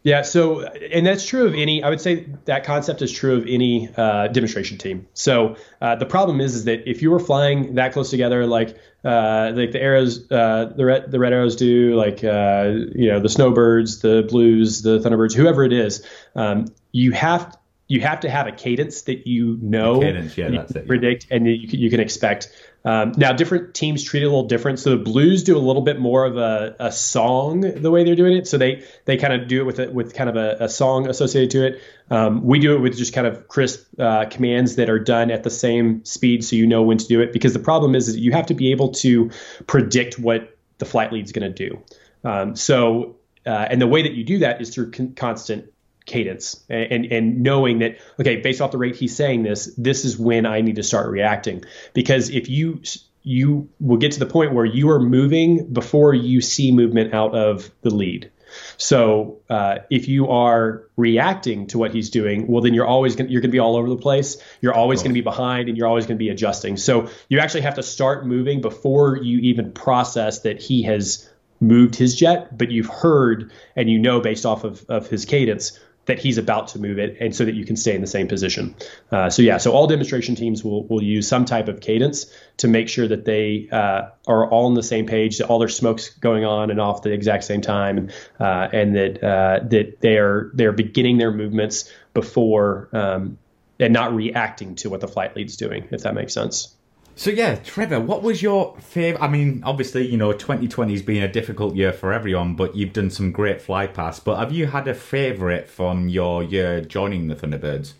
Yeah, 0.06 0.22
so 0.22 0.62
and 0.62 1.04
that's 1.04 1.26
true 1.26 1.48
of 1.48 1.56
any. 1.56 1.82
I 1.82 1.90
would 1.90 2.00
say 2.00 2.28
that 2.46 2.64
concept 2.64 3.02
is 3.02 3.12
true 3.12 3.38
of 3.38 3.48
any 3.48 3.90
uh, 3.98 4.28
demonstration 4.28 4.78
team. 4.78 5.08
So 5.16 5.56
uh, 5.82 5.96
the 5.96 6.06
problem 6.06 6.42
is, 6.42 6.54
is 6.54 6.66
that 6.66 6.88
if 6.88 7.02
you 7.02 7.10
were 7.10 7.20
flying 7.20 7.74
that 7.74 7.94
close 7.94 8.12
together, 8.12 8.46
like 8.46 8.78
uh, 9.04 9.52
like 9.56 9.72
the 9.72 9.82
arrows, 9.82 10.32
uh, 10.32 10.72
the 10.78 10.86
red 10.86 11.12
the 11.12 11.18
red 11.18 11.34
arrows 11.34 11.56
do, 11.56 11.96
like 11.96 12.24
uh, 12.24 12.72
you 12.94 13.10
know 13.10 13.20
the 13.20 13.30
snowbirds, 13.30 14.02
the 14.02 14.22
blues, 14.30 14.84
the 14.84 15.00
thunderbirds, 15.00 15.34
whoever 15.34 15.64
it 15.64 15.74
is, 15.74 16.06
um, 16.36 16.68
you 16.92 17.12
have 17.12 17.58
you 17.88 18.02
have 18.02 18.20
to 18.20 18.30
have 18.30 18.46
a 18.46 18.52
cadence 18.52 19.02
that 19.04 19.26
you 19.26 19.58
know, 19.60 20.02
cadence, 20.02 20.38
yeah, 20.38 20.68
it, 20.70 20.86
predict, 20.86 21.26
and 21.32 21.48
you 21.48 21.68
can, 21.68 21.80
you 21.80 21.90
can 21.90 22.00
expect. 22.00 22.52
Um, 22.86 23.14
now, 23.18 23.34
different 23.34 23.74
teams 23.74 24.04
treat 24.04 24.22
it 24.22 24.28
a 24.28 24.30
little 24.30 24.48
different. 24.48 24.80
So 24.80 24.92
the 24.92 25.04
Blues 25.04 25.44
do 25.44 25.58
a 25.58 25.60
little 25.60 25.82
bit 25.82 26.00
more 26.00 26.24
of 26.24 26.38
a, 26.38 26.76
a 26.80 26.92
song 26.92 27.62
the 27.62 27.90
way 27.90 28.04
they're 28.04 28.16
doing 28.16 28.38
it. 28.38 28.48
So 28.48 28.58
they 28.58 28.84
they 29.06 29.18
kind 29.18 29.34
of 29.34 29.48
do 29.48 29.62
it 29.62 29.64
with 29.66 29.80
a, 29.80 29.92
with 29.92 30.14
kind 30.14 30.30
of 30.30 30.36
a, 30.36 30.58
a 30.62 30.70
song 30.70 31.10
associated 31.10 31.50
to 31.52 31.66
it. 31.66 31.82
Um, 32.12 32.44
we 32.44 32.60
do 32.60 32.76
it 32.76 32.80
with 32.80 32.96
just 32.96 33.14
kind 33.14 33.26
of 33.26 33.48
crisp 33.48 33.88
uh, 34.00 34.26
commands 34.26 34.76
that 34.76 34.90
are 34.90 35.00
done 35.00 35.32
at 35.32 35.44
the 35.44 35.50
same 35.50 36.06
speed, 36.06 36.46
so 36.46 36.56
you 36.56 36.68
know 36.68 36.84
when 36.84 37.00
to 37.00 37.08
do 37.08 37.22
it. 37.22 37.34
Because 37.34 37.54
the 37.54 37.60
problem 37.60 37.96
is, 37.96 38.08
is 38.08 38.18
you 38.18 38.32
have 38.32 38.46
to 38.46 38.54
be 38.54 38.72
able 38.72 38.90
to 38.90 39.32
predict 39.66 40.20
what 40.20 40.56
the 40.78 40.86
flight 40.86 41.12
lead 41.12 41.26
is 41.26 41.32
going 41.32 41.52
to 41.52 41.70
do. 41.70 41.82
Um, 42.24 42.56
so 42.56 43.16
uh, 43.46 43.68
and 43.70 43.82
the 43.82 43.88
way 43.88 44.02
that 44.02 44.14
you 44.14 44.24
do 44.24 44.40
that 44.40 44.62
is 44.62 44.74
through 44.74 44.92
con- 44.92 45.14
constant 45.14 45.72
cadence 46.06 46.64
and, 46.70 46.92
and, 46.92 47.06
and 47.12 47.42
knowing 47.42 47.80
that 47.80 47.98
okay 48.20 48.38
based 48.38 48.62
off 48.62 48.72
the 48.72 48.78
rate 48.78 48.96
he's 48.96 49.16
saying 49.16 49.44
this 49.44 49.74
this 49.78 50.06
is 50.06 50.18
when 50.18 50.46
i 50.46 50.62
need 50.62 50.76
to 50.76 50.84
start 50.84 51.10
reacting 51.10 51.64
because 51.94 52.30
if 52.30 52.50
you 52.50 52.82
you 53.24 53.68
will 53.80 53.98
get 53.98 54.12
to 54.12 54.20
the 54.20 54.26
point 54.26 54.54
where 54.54 54.66
you 54.66 54.90
are 54.92 55.00
moving 55.00 55.74
before 55.74 56.14
you 56.14 56.42
see 56.42 56.72
movement 56.72 57.14
out 57.14 57.34
of 57.34 57.72
the 57.82 57.90
lead 57.90 58.32
so 58.78 59.40
uh, 59.50 59.80
if 59.90 60.08
you 60.08 60.30
are 60.30 60.88
reacting 60.98 61.68
to 61.68 61.78
what 61.78 61.94
he's 61.94 62.10
doing, 62.10 62.48
well, 62.48 62.62
then 62.62 62.74
you're 62.74 62.86
always 62.86 63.16
gonna, 63.16 63.30
you're 63.30 63.42
going 63.42 63.50
to 63.50 63.56
be 63.56 63.60
all 63.60 63.76
over 63.76 63.90
the 63.90 63.98
place. 63.98 64.38
You're 64.62 64.74
always 64.74 65.02
going 65.02 65.12
to 65.12 65.14
be 65.14 65.22
behind, 65.22 65.70
and 65.70 65.78
you're 65.78 65.88
always 65.88 66.06
going 66.06 66.18
to 66.18 66.24
be 66.24 66.30
adjusting. 66.30 66.78
So 66.78 67.10
you 67.30 67.40
actually 67.40 67.62
have 67.62 67.76
to 67.76 67.84
start 67.84 68.26
moving 68.26 68.62
before 68.62 69.18
you 69.18 69.40
even 69.40 69.72
process 69.72 70.40
that 70.42 70.62
he 70.62 70.84
has 70.84 71.30
moved 71.60 71.96
his 71.96 72.16
jet, 72.16 72.58
but 72.58 72.72
you've 72.72 72.90
heard 72.90 73.52
and 73.76 73.90
you 73.90 74.00
know 74.00 74.20
based 74.20 74.46
off 74.46 74.64
of, 74.64 74.86
of 74.90 75.10
his 75.10 75.26
cadence 75.26 75.80
that 76.06 76.20
he's 76.20 76.38
about 76.38 76.68
to 76.70 76.80
move 76.80 77.00
it, 77.00 77.18
and 77.20 77.36
so 77.36 77.46
that 77.46 77.56
you 77.56 77.66
can 77.66 77.76
stay 77.76 77.96
in 77.96 78.02
the 78.02 78.08
same 78.08 78.28
position. 78.28 78.76
Uh, 79.12 79.30
so 79.30 79.42
yeah, 79.42 79.58
so 79.58 79.72
all 79.72 79.88
demonstration 79.88 80.36
teams 80.36 80.64
will 80.64 80.86
will 80.88 81.04
use 81.04 81.28
some 81.28 81.46
type 81.46 81.68
of 81.68 81.82
cadence 81.82 82.32
to 82.58 82.68
make 82.68 82.90
sure 82.90 83.08
that 83.08 83.26
they 83.26 83.68
uh, 83.72 84.10
are 84.28 84.50
all 84.50 84.68
on 84.68 84.74
the 84.74 84.84
same 84.84 85.06
page, 85.06 85.38
that 85.40 85.48
all 85.48 85.60
their 85.60 85.70
smokes 85.70 86.10
going 86.10 86.46
on 86.46 86.70
and 86.72 86.80
off 86.80 87.02
the 87.02 87.12
exact 87.12 87.44
same 87.44 87.62
time, 87.62 88.10
uh, 88.40 88.68
and 88.72 88.96
that 88.96 89.24
uh, 89.24 89.60
that 89.68 90.02
they 90.02 90.18
are 90.18 90.52
they 90.54 90.66
are 90.66 90.72
beginning 90.72 91.18
their 91.18 91.32
movements 91.32 91.92
before 92.14 92.90
um, 92.94 93.38
and 93.80 93.94
not 93.94 94.16
reacting 94.16 94.76
to 94.76 94.90
what 94.90 95.02
the 95.02 95.08
flight 95.08 95.36
lead's 95.36 95.58
doing, 95.58 95.88
if 95.92 96.02
that 96.02 96.14
makes 96.14 96.34
sense. 96.34 96.76
So 97.18 97.30
yeah, 97.30 97.56
Trevor, 97.56 98.02
what 98.02 98.24
was 98.24 98.42
your 98.42 98.76
favorite? 98.82 99.24
I 99.24 99.30
mean, 99.30 99.64
obviously, 99.66 100.06
you 100.06 100.18
know, 100.18 100.34
2020's 100.34 101.02
been 101.02 101.24
a 101.24 101.32
difficult 101.32 101.76
year 101.76 101.94
for 101.94 102.12
everyone, 102.12 102.56
but 102.56 102.76
you've 102.76 102.92
done 102.92 103.10
some 103.10 103.32
great 103.32 103.62
fly 103.62 103.88
pass. 103.88 104.20
But 104.20 104.38
have 104.38 104.52
you 104.52 104.68
had 104.68 104.86
a 104.90 104.94
favorite 104.94 105.70
from 105.70 106.10
your 106.10 106.44
year 106.44 106.82
joining 106.82 107.28
the 107.30 107.36
Thunderbirds? 107.36 107.94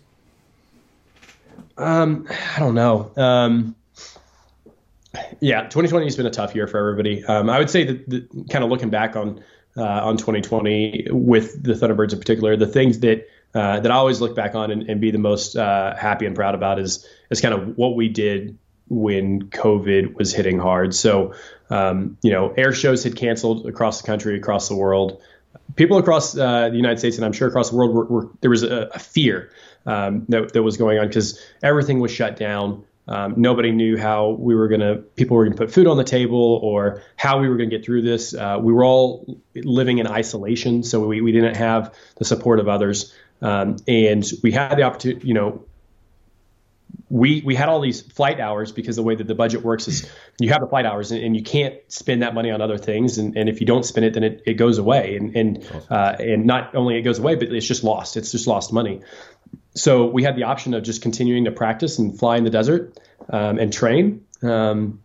Um, 1.78 2.28
I 2.56 2.58
don't 2.58 2.74
know. 2.74 3.10
Um, 3.16 3.74
yeah, 5.40 5.62
2020 5.62 6.04
has 6.04 6.16
been 6.16 6.26
a 6.26 6.30
tough 6.30 6.54
year 6.54 6.66
for 6.66 6.78
everybody. 6.78 7.24
Um, 7.24 7.48
I 7.48 7.58
would 7.58 7.70
say 7.70 7.84
that, 7.84 8.08
the, 8.10 8.28
kind 8.50 8.64
of 8.64 8.70
looking 8.70 8.90
back 8.90 9.16
on 9.16 9.42
uh, 9.78 9.82
on 9.82 10.18
2020 10.18 11.08
with 11.10 11.62
the 11.62 11.72
Thunderbirds 11.72 12.12
in 12.12 12.18
particular, 12.18 12.54
the 12.56 12.66
things 12.66 12.98
that 13.00 13.26
uh, 13.54 13.80
that 13.80 13.90
I 13.90 13.94
always 13.94 14.20
look 14.20 14.34
back 14.34 14.54
on 14.54 14.70
and, 14.70 14.82
and 14.90 15.00
be 15.00 15.10
the 15.10 15.18
most 15.18 15.56
uh, 15.56 15.96
happy 15.96 16.26
and 16.26 16.36
proud 16.36 16.54
about 16.54 16.78
is 16.78 17.08
is 17.30 17.40
kind 17.40 17.54
of 17.54 17.78
what 17.78 17.96
we 17.96 18.10
did 18.10 18.58
when 18.88 19.48
COVID 19.48 20.14
was 20.14 20.32
hitting 20.32 20.58
hard. 20.58 20.94
So, 20.94 21.34
um, 21.70 22.16
you 22.22 22.30
know, 22.30 22.52
air 22.56 22.72
shows 22.72 23.04
had 23.04 23.16
canceled 23.16 23.66
across 23.66 24.00
the 24.00 24.06
country, 24.06 24.36
across 24.36 24.68
the 24.68 24.76
world. 24.76 25.20
People 25.74 25.98
across 25.98 26.36
uh, 26.36 26.68
the 26.68 26.76
United 26.76 26.98
States 26.98 27.16
and 27.16 27.24
I'm 27.24 27.32
sure 27.32 27.48
across 27.48 27.70
the 27.70 27.76
world 27.76 27.94
were, 27.94 28.04
were 28.04 28.28
there 28.40 28.50
was 28.50 28.62
a, 28.62 28.90
a 28.94 28.98
fear 28.98 29.50
um, 29.84 30.24
that, 30.28 30.52
that 30.52 30.62
was 30.62 30.76
going 30.76 30.98
on 30.98 31.08
because 31.08 31.40
everything 31.62 32.00
was 32.00 32.10
shut 32.10 32.36
down. 32.36 32.84
Um, 33.08 33.34
nobody 33.36 33.70
knew 33.70 33.96
how 33.96 34.30
we 34.30 34.54
were 34.54 34.68
going 34.68 34.80
to, 34.80 34.96
people 34.96 35.36
were 35.36 35.44
going 35.44 35.56
to 35.56 35.64
put 35.64 35.72
food 35.72 35.86
on 35.86 35.96
the 35.96 36.04
table 36.04 36.58
or 36.62 37.02
how 37.16 37.40
we 37.40 37.48
were 37.48 37.56
going 37.56 37.70
to 37.70 37.76
get 37.76 37.84
through 37.84 38.02
this. 38.02 38.34
Uh, 38.34 38.58
we 38.60 38.72
were 38.72 38.84
all 38.84 39.40
living 39.54 39.98
in 39.98 40.08
isolation, 40.08 40.82
so 40.82 41.06
we, 41.06 41.20
we 41.20 41.30
didn't 41.30 41.56
have 41.56 41.94
the 42.16 42.24
support 42.24 42.58
of 42.58 42.68
others. 42.68 43.14
Um, 43.42 43.76
and 43.86 44.24
we 44.42 44.50
had 44.50 44.76
the 44.76 44.82
opportunity, 44.82 45.26
you 45.26 45.34
know, 45.34 45.64
we 47.08 47.40
we 47.44 47.54
had 47.54 47.68
all 47.68 47.80
these 47.80 48.00
flight 48.00 48.40
hours 48.40 48.72
because 48.72 48.96
the 48.96 49.02
way 49.02 49.14
that 49.14 49.26
the 49.26 49.34
budget 49.34 49.62
works 49.62 49.86
is 49.86 50.10
you 50.40 50.50
have 50.50 50.60
the 50.60 50.66
flight 50.66 50.86
hours 50.86 51.12
and, 51.12 51.22
and 51.22 51.36
you 51.36 51.42
can't 51.42 51.76
spend 51.88 52.22
that 52.22 52.34
money 52.34 52.50
on 52.50 52.60
other 52.60 52.78
things. 52.78 53.18
And, 53.18 53.36
and 53.36 53.48
if 53.48 53.60
you 53.60 53.66
don't 53.66 53.84
spend 53.84 54.06
it 54.06 54.14
then 54.14 54.24
it, 54.24 54.42
it 54.46 54.54
goes 54.54 54.78
away. 54.78 55.16
And 55.16 55.36
and 55.36 55.70
uh, 55.90 56.16
and 56.18 56.46
not 56.46 56.74
only 56.74 56.96
it 56.96 57.02
goes 57.02 57.18
away 57.18 57.36
but 57.36 57.52
it's 57.52 57.66
just 57.66 57.84
lost. 57.84 58.16
It's 58.16 58.32
just 58.32 58.46
lost 58.46 58.72
money. 58.72 59.02
So 59.74 60.06
we 60.06 60.22
had 60.22 60.36
the 60.36 60.44
option 60.44 60.74
of 60.74 60.82
just 60.82 61.02
continuing 61.02 61.44
to 61.44 61.52
practice 61.52 61.98
and 61.98 62.18
fly 62.18 62.38
in 62.38 62.44
the 62.44 62.50
desert 62.50 62.98
um, 63.30 63.58
and 63.58 63.72
train. 63.72 64.24
Um, 64.42 65.02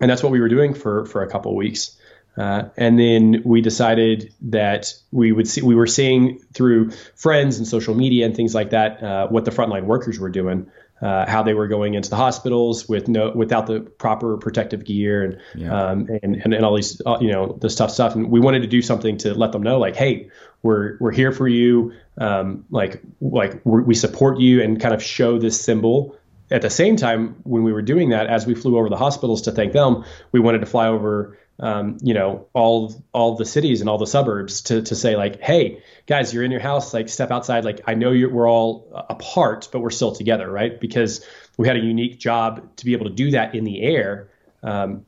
and 0.00 0.10
that's 0.10 0.22
what 0.22 0.30
we 0.30 0.40
were 0.40 0.48
doing 0.48 0.74
for 0.74 1.06
for 1.06 1.22
a 1.22 1.30
couple 1.30 1.52
of 1.52 1.56
weeks. 1.56 1.96
Uh, 2.36 2.64
and 2.78 2.98
then 2.98 3.42
we 3.44 3.60
decided 3.60 4.32
that 4.40 4.94
we 5.10 5.32
would 5.32 5.46
see, 5.46 5.60
we 5.60 5.74
were 5.74 5.86
seeing 5.86 6.38
through 6.54 6.90
friends 7.14 7.58
and 7.58 7.66
social 7.66 7.94
media 7.94 8.24
and 8.24 8.34
things 8.34 8.54
like 8.54 8.70
that 8.70 9.02
uh, 9.02 9.26
what 9.28 9.44
the 9.44 9.50
frontline 9.50 9.84
workers 9.84 10.18
were 10.18 10.30
doing 10.30 10.70
uh, 11.02 11.28
how 11.28 11.42
they 11.42 11.52
were 11.52 11.66
going 11.66 11.94
into 11.94 12.08
the 12.08 12.16
hospitals 12.16 12.88
with 12.88 13.08
no 13.08 13.32
without 13.34 13.66
the 13.66 13.80
proper 13.80 14.36
protective 14.38 14.84
gear 14.84 15.24
and 15.24 15.40
yeah. 15.54 15.90
um, 15.90 16.08
and, 16.22 16.36
and, 16.36 16.54
and 16.54 16.64
all 16.64 16.76
these 16.76 17.02
uh, 17.04 17.18
you 17.20 17.30
know 17.30 17.58
this 17.60 17.74
tough 17.74 17.90
stuff. 17.90 18.14
And 18.14 18.30
we 18.30 18.40
wanted 18.40 18.62
to 18.62 18.68
do 18.68 18.80
something 18.80 19.18
to 19.18 19.34
let 19.34 19.52
them 19.52 19.62
know 19.62 19.78
like 19.78 19.96
hey 19.96 20.30
we're 20.62 20.96
we're 21.00 21.12
here 21.12 21.32
for 21.32 21.48
you. 21.48 21.92
Um, 22.18 22.64
like 22.70 23.02
like 23.20 23.60
we 23.64 23.94
support 23.94 24.38
you 24.38 24.62
and 24.62 24.80
kind 24.80 24.94
of 24.94 25.02
show 25.02 25.38
this 25.38 25.60
symbol. 25.60 26.16
At 26.50 26.60
the 26.60 26.70
same 26.70 26.96
time 26.96 27.36
when 27.44 27.62
we 27.62 27.72
were 27.72 27.82
doing 27.82 28.10
that 28.10 28.26
as 28.26 28.46
we 28.46 28.54
flew 28.54 28.76
over 28.76 28.90
the 28.90 28.96
hospitals 28.96 29.42
to 29.42 29.52
thank 29.52 29.72
them 29.72 30.04
we 30.32 30.40
wanted 30.40 30.58
to 30.58 30.66
fly 30.66 30.86
over 30.86 31.38
um, 31.62 31.96
you 32.02 32.12
know 32.12 32.48
all 32.52 32.94
all 33.12 33.36
the 33.36 33.46
cities 33.46 33.80
and 33.80 33.88
all 33.88 33.96
the 33.96 34.06
suburbs 34.06 34.62
to 34.62 34.82
to 34.82 34.94
say 34.94 35.16
like 35.16 35.40
hey 35.40 35.82
guys 36.06 36.34
you're 36.34 36.42
in 36.42 36.50
your 36.50 36.60
house 36.60 36.92
like 36.92 37.08
step 37.08 37.30
outside. 37.30 37.64
Like 37.64 37.80
i 37.86 37.94
know 37.94 38.10
we're 38.10 38.50
all 38.50 38.88
apart 39.08 39.68
but 39.72 39.80
we're 39.80 39.90
still 39.90 40.12
together 40.12 40.50
right? 40.50 40.78
Because 40.78 41.24
we 41.56 41.66
had 41.66 41.76
a 41.76 41.80
unique 41.80 42.18
job 42.18 42.76
to 42.76 42.84
be 42.84 42.92
able 42.92 43.06
to 43.06 43.12
do 43.12 43.30
that 43.30 43.54
in 43.54 43.64
the 43.64 43.80
air 43.82 44.28
um, 44.62 45.06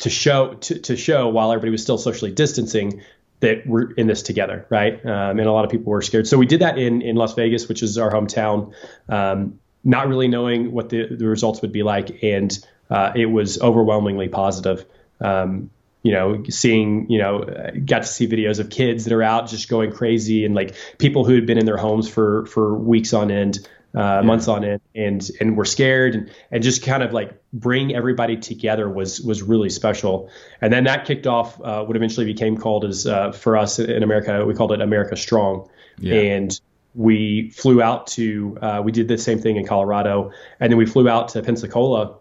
to 0.00 0.10
show 0.10 0.54
to, 0.54 0.78
to 0.80 0.96
show 0.96 1.28
while 1.28 1.52
everybody 1.52 1.70
was 1.70 1.82
still 1.82 1.98
socially 1.98 2.32
distancing 2.32 3.00
that 3.40 3.66
we're 3.66 3.92
in 3.92 4.06
this 4.06 4.22
together 4.22 4.66
right? 4.68 4.94
Um, 5.06 5.38
and 5.38 5.46
a 5.46 5.52
lot 5.52 5.64
of 5.64 5.70
people 5.70 5.90
were 5.90 6.02
scared. 6.02 6.26
So 6.26 6.36
we 6.36 6.46
did 6.46 6.60
that 6.60 6.76
in 6.76 7.00
in 7.02 7.16
las 7.16 7.34
vegas 7.34 7.68
which 7.68 7.82
is 7.82 7.96
our 7.96 8.10
hometown 8.10 8.74
um, 9.08 9.60
not 9.84 10.08
really 10.08 10.28
knowing 10.28 10.72
what 10.72 10.88
the, 10.88 11.06
the 11.14 11.26
results 11.26 11.60
would 11.62 11.72
be 11.72 11.82
like. 11.82 12.22
And 12.22 12.58
uh, 12.90 13.12
it 13.14 13.26
was 13.26 13.60
overwhelmingly 13.60 14.28
positive. 14.28 14.86
Um, 15.20 15.70
you 16.04 16.12
know, 16.12 16.44
seeing, 16.50 17.10
you 17.10 17.18
know, 17.18 17.46
got 17.86 18.02
to 18.02 18.06
see 18.06 18.28
videos 18.28 18.60
of 18.60 18.68
kids 18.68 19.04
that 19.04 19.12
are 19.12 19.22
out 19.22 19.48
just 19.48 19.70
going 19.70 19.90
crazy 19.90 20.44
and 20.44 20.54
like 20.54 20.76
people 20.98 21.24
who 21.24 21.34
had 21.34 21.46
been 21.46 21.56
in 21.56 21.64
their 21.64 21.78
homes 21.78 22.08
for 22.08 22.44
for 22.44 22.76
weeks 22.76 23.14
on 23.14 23.30
end, 23.30 23.66
uh, 23.96 24.00
yeah. 24.00 24.20
months 24.20 24.46
on 24.46 24.64
end, 24.64 24.82
and 24.94 25.30
and 25.40 25.56
were 25.56 25.64
scared 25.64 26.14
and 26.14 26.30
and 26.50 26.62
just 26.62 26.84
kind 26.84 27.02
of 27.02 27.14
like 27.14 27.42
bring 27.54 27.94
everybody 27.96 28.36
together 28.36 28.86
was 28.86 29.22
was 29.22 29.42
really 29.42 29.70
special. 29.70 30.30
And 30.60 30.70
then 30.70 30.84
that 30.84 31.06
kicked 31.06 31.26
off 31.26 31.58
uh, 31.62 31.82
what 31.84 31.96
eventually 31.96 32.26
became 32.26 32.58
called 32.58 32.84
as 32.84 33.06
uh, 33.06 33.32
for 33.32 33.56
us 33.56 33.78
in 33.78 34.02
America, 34.02 34.44
we 34.44 34.52
called 34.52 34.72
it 34.72 34.82
America 34.82 35.16
Strong, 35.16 35.70
yeah. 35.98 36.16
and 36.16 36.60
we 36.94 37.48
flew 37.48 37.80
out 37.80 38.08
to 38.08 38.58
uh, 38.60 38.82
we 38.84 38.92
did 38.92 39.08
the 39.08 39.16
same 39.16 39.38
thing 39.38 39.56
in 39.56 39.66
Colorado, 39.66 40.32
and 40.60 40.70
then 40.70 40.76
we 40.76 40.84
flew 40.84 41.08
out 41.08 41.28
to 41.28 41.42
Pensacola 41.42 42.18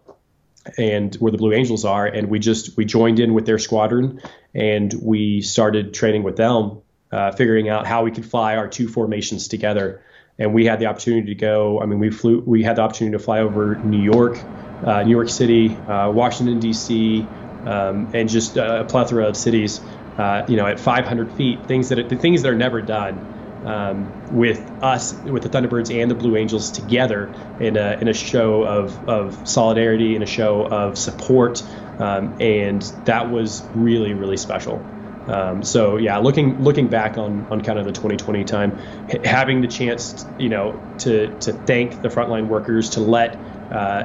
and 0.78 1.14
where 1.16 1.32
the 1.32 1.38
Blue 1.38 1.54
Angels 1.54 1.86
are, 1.86 2.06
and 2.06 2.30
we 2.30 2.40
just 2.40 2.78
we 2.78 2.86
joined 2.86 3.20
in 3.20 3.34
with 3.34 3.46
their 3.46 3.60
squadron, 3.60 4.22
and 4.54 4.94
we 5.02 5.42
started 5.42 5.94
training 5.94 6.24
with 6.24 6.36
them, 6.38 6.82
uh, 7.12 7.32
figuring 7.32 7.70
out 7.70 7.86
how 7.86 8.04
we 8.04 8.12
could 8.12 8.26
fly 8.26 8.56
our 8.56 8.68
two 8.68 8.88
formations 8.88 9.48
together. 9.48 10.04
And 10.40 10.54
we 10.54 10.66
had 10.66 10.80
the 10.80 10.88
opportunity 10.88 11.28
to 11.28 11.36
go. 11.36 11.80
I 11.80 11.86
mean, 11.86 12.00
we 12.00 12.10
flew. 12.10 12.40
We 12.46 12.64
had 12.64 12.78
the 12.78 12.82
opportunity 12.82 13.18
to 13.18 13.24
fly 13.24 13.40
over 13.40 13.76
New 13.76 14.02
York, 14.02 14.38
uh, 14.84 15.04
New 15.04 15.12
York 15.12 15.30
City, 15.30 15.76
uh, 15.88 16.10
Washington 16.12 16.60
D.C., 16.60 17.28
um, 17.66 18.10
and 18.14 18.28
just 18.28 18.58
a 18.58 18.86
plethora 18.90 19.28
of 19.28 19.38
cities. 19.38 19.80
Uh, 20.18 20.46
you 20.48 20.58
know, 20.58 20.68
at 20.68 20.80
500 20.80 21.32
feet, 21.34 21.66
things 21.68 21.90
that 21.90 22.08
the 22.08 22.16
things 22.16 22.44
that 22.44 22.52
are 22.52 22.56
never 22.56 22.82
done 22.82 23.33
um, 23.66 24.12
with 24.32 24.60
us, 24.82 25.14
with 25.14 25.44
the 25.44 25.50
Thunderbirds 25.50 25.94
and 25.94 26.10
the 26.10 26.16
Blue 26.16 26.36
Angels 26.36 26.72
together 26.72 27.34
in 27.60 27.78
a, 27.78 27.98
in 28.00 28.08
a 28.08 28.14
show 28.14 28.64
of, 28.64 29.08
of 29.08 29.48
solidarity, 29.48 30.16
in 30.16 30.24
a 30.24 30.28
show 30.28 30.66
of 30.66 30.98
support. 30.98 31.62
Um, 32.00 32.42
and 32.42 32.82
that 33.06 33.30
was 33.30 33.64
really, 33.74 34.14
really 34.14 34.38
special. 34.38 34.90
Um, 35.28 35.64
so 35.64 35.98
yeah, 35.98 36.18
looking 36.18 36.62
looking 36.62 36.90
back 36.90 37.18
on, 37.18 37.48
on 37.50 37.62
kind 37.62 37.80
of 37.80 37.86
the 37.86 37.94
2020 37.94 38.44
time, 38.44 38.78
having 39.24 39.62
the 39.62 39.68
chance, 39.68 40.26
you 40.38 40.50
know, 40.50 40.82
to 41.00 41.38
to 41.40 41.54
thank 41.54 42.02
the 42.02 42.10
frontline 42.10 42.48
workers, 42.48 42.92
to 42.92 43.00
let 43.00 43.36
uh, 43.72 44.04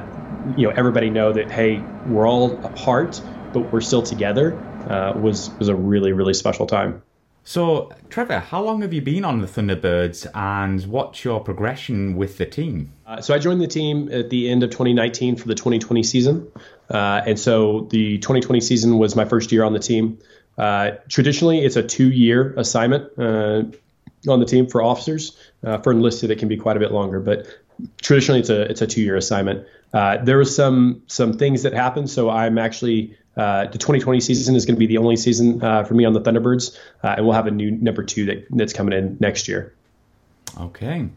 you 0.56 0.68
know 0.68 0.74
everybody 0.76 1.10
know 1.10 1.32
that 1.32 1.50
hey, 1.50 1.82
we're 2.06 2.28
all 2.28 2.64
apart, 2.64 3.20
but 3.52 3.72
we're 3.72 3.80
still 3.80 4.02
together, 4.02 4.62
uh, 4.88 5.12
was 5.16 5.50
was 5.58 5.68
a 5.68 5.74
really 5.74 6.12
really 6.12 6.34
special 6.34 6.66
time. 6.66 7.02
So, 7.48 7.90
Trevor, 8.11 8.40
how 8.40 8.62
long 8.62 8.82
have 8.82 8.92
you 8.92 9.00
been 9.00 9.24
on 9.24 9.40
the 9.40 9.46
Thunderbirds 9.46 10.26
and 10.34 10.84
what's 10.84 11.24
your 11.24 11.40
progression 11.40 12.14
with 12.14 12.37
the 12.37 12.44
team? 12.44 12.92
Uh, 13.06 13.22
so, 13.22 13.32
I 13.32 13.38
joined 13.38 13.62
the 13.62 13.66
team 13.66 14.12
at 14.12 14.28
the 14.28 14.50
end 14.50 14.62
of 14.62 14.68
2019 14.68 15.37
for 15.37 15.48
the 15.48 15.54
2020 15.54 16.02
season. 16.02 16.52
Uh, 16.90 17.22
and 17.26 17.40
so, 17.40 17.88
the 17.90 18.18
2020 18.18 18.61
season 18.61 18.98
was 18.98 19.16
my 19.16 19.24
first 19.24 19.50
year 19.50 19.64
on 19.64 19.72
the 19.72 19.78
team. 19.78 20.18
Uh, 20.58 20.90
traditionally, 21.08 21.64
it's 21.64 21.76
a 21.76 21.82
two 21.82 22.12
year 22.12 22.52
assignment 22.58 23.11
uh, 23.18 23.62
on 24.30 24.40
the 24.40 24.46
team 24.46 24.66
for 24.66 24.82
officers. 24.82 25.34
Uh, 25.64 25.78
for 25.78 25.92
enlisted, 25.92 26.30
it 26.30 26.38
can 26.38 26.48
be 26.48 26.58
quite 26.58 26.76
a 26.76 26.80
bit 26.80 26.92
longer, 26.92 27.18
but 27.18 27.46
traditionally, 28.02 28.40
it's 28.40 28.50
a, 28.50 28.61
it's 28.70 28.82
a 28.82 28.87
two 28.87 29.00
year 29.00 29.16
assignment. 29.16 29.66
Uh, 29.94 30.18
there 30.22 30.37
was 30.37 30.54
some 30.54 31.02
some 31.06 31.32
things 31.32 31.62
that 31.62 31.72
happened, 31.72 32.11
so 32.11 32.28
I'm 32.28 32.58
actually 32.58 33.16
uh, 33.38 33.66
the 33.66 33.79
2020 33.79 34.20
season 34.20 34.57
is 34.57 34.66
going 34.66 34.74
to 34.74 34.79
be 34.79 34.87
the 34.87 34.98
only 34.98 35.16
season 35.16 35.62
uh, 35.62 35.85
for 35.85 35.94
me 35.94 36.05
on 36.05 36.12
the 36.12 36.20
Thunderbirds, 36.20 36.77
uh, 37.05 37.14
and 37.16 37.24
we'll 37.24 37.35
have 37.35 37.46
a 37.46 37.53
new 37.53 37.70
number 37.70 38.03
two 38.03 38.27
that, 38.27 38.46
that's 38.51 38.72
coming 38.72 38.92
in 38.92 39.16
next 39.20 39.46
year. 39.48 39.72
Okay. 40.61 41.09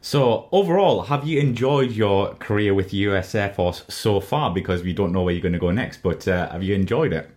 So 0.00 0.48
overall, 0.50 1.02
have 1.02 1.26
you 1.26 1.40
enjoyed 1.40 1.90
your 1.90 2.34
career 2.36 2.72
with 2.72 2.90
the 2.90 2.96
U.S. 2.98 3.34
Air 3.34 3.52
Force 3.52 3.84
so 3.88 4.20
far? 4.20 4.52
Because 4.54 4.82
we 4.82 4.92
don't 4.92 5.12
know 5.12 5.22
where 5.22 5.34
you're 5.34 5.42
going 5.42 5.52
to 5.52 5.58
go 5.58 5.70
next, 5.70 6.02
but 6.02 6.26
uh, 6.26 6.50
have 6.50 6.62
you 6.62 6.74
enjoyed 6.74 7.12
it? 7.12 7.28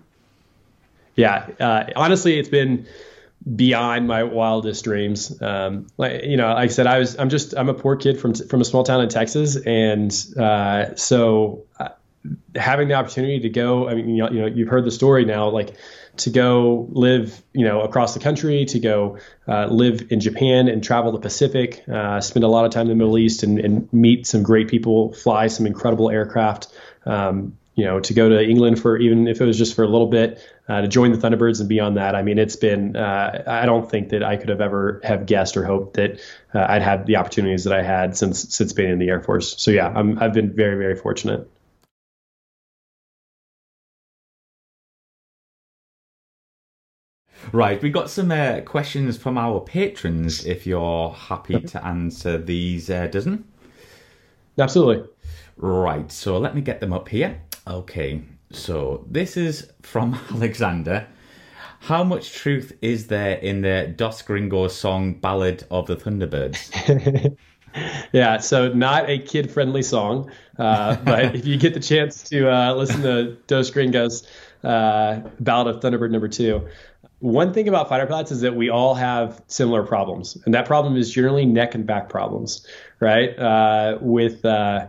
Yeah, 1.16 1.50
uh, 1.60 1.84
honestly, 1.96 2.40
it's 2.40 2.50
been 2.50 2.88
beyond 3.56 4.08
my 4.08 4.24
wildest 4.24 4.84
dreams. 4.84 5.42
Um, 5.42 5.88
like 5.98 6.24
you 6.24 6.38
know, 6.38 6.54
like 6.54 6.70
I 6.70 6.74
said, 6.74 6.88
I 6.88 7.00
was 7.00 7.18
I'm 7.20 7.30
just 7.30 7.54
I'm 7.58 7.68
a 7.68 7.74
poor 7.74 7.96
kid 7.96 8.20
from 8.20 8.34
from 8.34 8.62
a 8.62 8.66
small 8.66 8.84
town 8.84 9.02
in 9.02 9.10
Texas, 9.10 9.58
and 9.58 10.12
uh, 10.40 10.96
so 10.96 11.66
having 12.56 12.88
the 12.88 12.96
opportunity 12.96 13.40
to 13.42 13.50
go, 13.50 13.88
I 13.88 13.96
mean, 13.96 14.10
you 14.10 14.24
know, 14.24 14.30
you 14.32 14.42
know, 14.42 14.48
you've 14.48 14.70
heard 14.70 14.86
the 14.86 14.92
story 14.92 15.26
now, 15.26 15.50
like 15.50 15.76
to 16.18 16.30
go 16.30 16.88
live, 16.92 17.42
you 17.54 17.66
know, 17.66 17.82
across 17.82 18.14
the 18.14 18.20
country, 18.20 18.66
to 18.66 18.80
go 18.80 19.18
uh, 19.48 19.68
live 19.68 20.12
in 20.12 20.20
Japan 20.20 20.68
and 20.68 20.84
travel 20.84 21.12
the 21.12 21.20
Pacific, 21.20 21.84
uh, 21.92 22.20
spend 22.22 22.44
a 22.44 22.48
lot 22.48 22.66
of 22.66 22.72
time 22.72 22.84
in 22.84 22.90
the 22.90 22.96
Middle 22.96 23.18
East 23.18 23.44
and, 23.44 23.60
and 23.60 23.92
meet 23.94 24.28
some 24.28 24.44
great 24.44 24.68
people, 24.68 25.14
fly 25.14 25.48
some 25.48 25.66
incredible 25.66 26.10
aircraft. 26.10 26.68
Um, 27.06 27.58
you 27.74 27.86
know, 27.86 28.02
to 28.02 28.14
go 28.14 28.28
to 28.28 28.44
England 28.44 28.82
for 28.82 28.98
even 28.98 29.30
if 29.30 29.40
it 29.40 29.46
was 29.46 29.58
just 29.58 29.76
for 29.76 29.84
a 29.84 29.88
little 29.88 30.08
bit, 30.08 30.46
uh, 30.68 30.82
to 30.82 30.88
join 30.90 31.14
the 31.14 31.18
Thunderbirds 31.18 31.62
and 31.62 31.70
beyond 31.70 31.96
that. 31.96 32.16
I 32.16 32.22
mean, 32.22 32.38
it's 32.38 32.58
been. 32.58 32.98
Uh, 32.98 33.44
I 33.48 33.66
don't 33.66 33.90
think 33.90 34.10
that 34.10 34.24
I 34.24 34.36
could 34.36 34.50
have 34.50 34.60
ever 34.60 35.00
have 35.06 35.26
guessed 35.26 35.56
or 35.56 35.64
hoped 35.64 35.96
that 35.96 36.20
uh, 36.54 36.66
I'd 36.68 36.82
have 36.82 37.06
the 37.06 37.16
opportunities 37.16 37.64
that 37.64 37.74
I 37.74 37.82
had 37.82 38.18
since 38.18 38.54
since 38.54 38.74
being 38.74 38.92
in 38.92 39.00
the 39.00 39.08
Air 39.08 39.22
Force. 39.22 39.56
So 39.58 39.72
yeah, 39.72 39.88
I'm, 39.88 40.20
I've 40.20 40.34
been 40.34 40.54
very 40.54 40.78
very 40.78 40.96
fortunate. 40.96 41.50
Right, 47.54 47.82
we 47.82 47.90
got 47.90 48.10
some 48.10 48.32
uh, 48.32 48.62
questions 48.62 49.18
from 49.18 49.38
our 49.38 49.60
patrons. 49.60 50.46
If 50.46 50.66
you're 50.66 51.12
happy 51.12 51.60
to 51.60 51.86
answer 51.86 52.38
these, 52.38 52.90
uh, 52.90 53.08
dozen. 53.08 53.44
Absolutely. 54.58 55.08
Right, 55.58 56.10
so 56.10 56.38
let 56.38 56.56
me 56.56 56.62
get 56.62 56.80
them 56.80 56.94
up 56.94 57.10
here. 57.10 57.42
Okay, 57.68 58.22
so 58.52 59.06
this 59.10 59.36
is 59.36 59.72
from 59.82 60.18
Alexander. 60.32 61.08
How 61.82 62.04
much 62.04 62.34
truth 62.34 62.72
is 62.82 63.08
there 63.08 63.38
in 63.38 63.62
the 63.62 63.94
Dos 63.98 64.22
Gringos 64.22 64.76
song 64.76 65.16
"Ballad 65.16 65.66
of 65.72 65.88
the 65.88 65.96
Thunderbirds"? 65.96 67.36
yeah, 68.14 68.38
so 68.38 68.72
not 68.72 69.10
a 69.10 69.20
kid-friendly 69.20 69.84
song, 69.84 70.32
uh, 70.58 70.96
but 71.04 71.36
if 71.36 71.46
you 71.46 71.58
get 71.58 71.74
the 71.74 71.80
chance 71.80 72.24
to 72.30 72.50
uh, 72.50 72.74
listen 72.76 73.02
to 73.02 73.36
Dos 73.48 73.72
Gringos, 73.72 74.28
uh, 74.64 75.22
"Ballad 75.40 75.76
of 75.76 75.82
Thunderbird" 75.82 76.12
number 76.12 76.28
two, 76.28 76.68
one 77.22 77.54
thing 77.54 77.68
about 77.68 77.88
fighter 77.88 78.08
pilots 78.08 78.32
is 78.32 78.42
that 78.42 78.56
we 78.56 78.70
all 78.70 78.96
have 78.96 79.42
similar 79.48 79.84
problems, 79.84 80.38
and 80.46 80.54
that 80.54 80.66
problem 80.66 80.98
is 80.98 81.12
generally 81.12 81.46
neck 81.46 81.76
and 81.76 81.86
back 81.86 82.10
problems, 82.10 82.66
right? 83.00 83.38
Uh, 83.38 84.00
with 84.02 84.44
uh, 84.44 84.88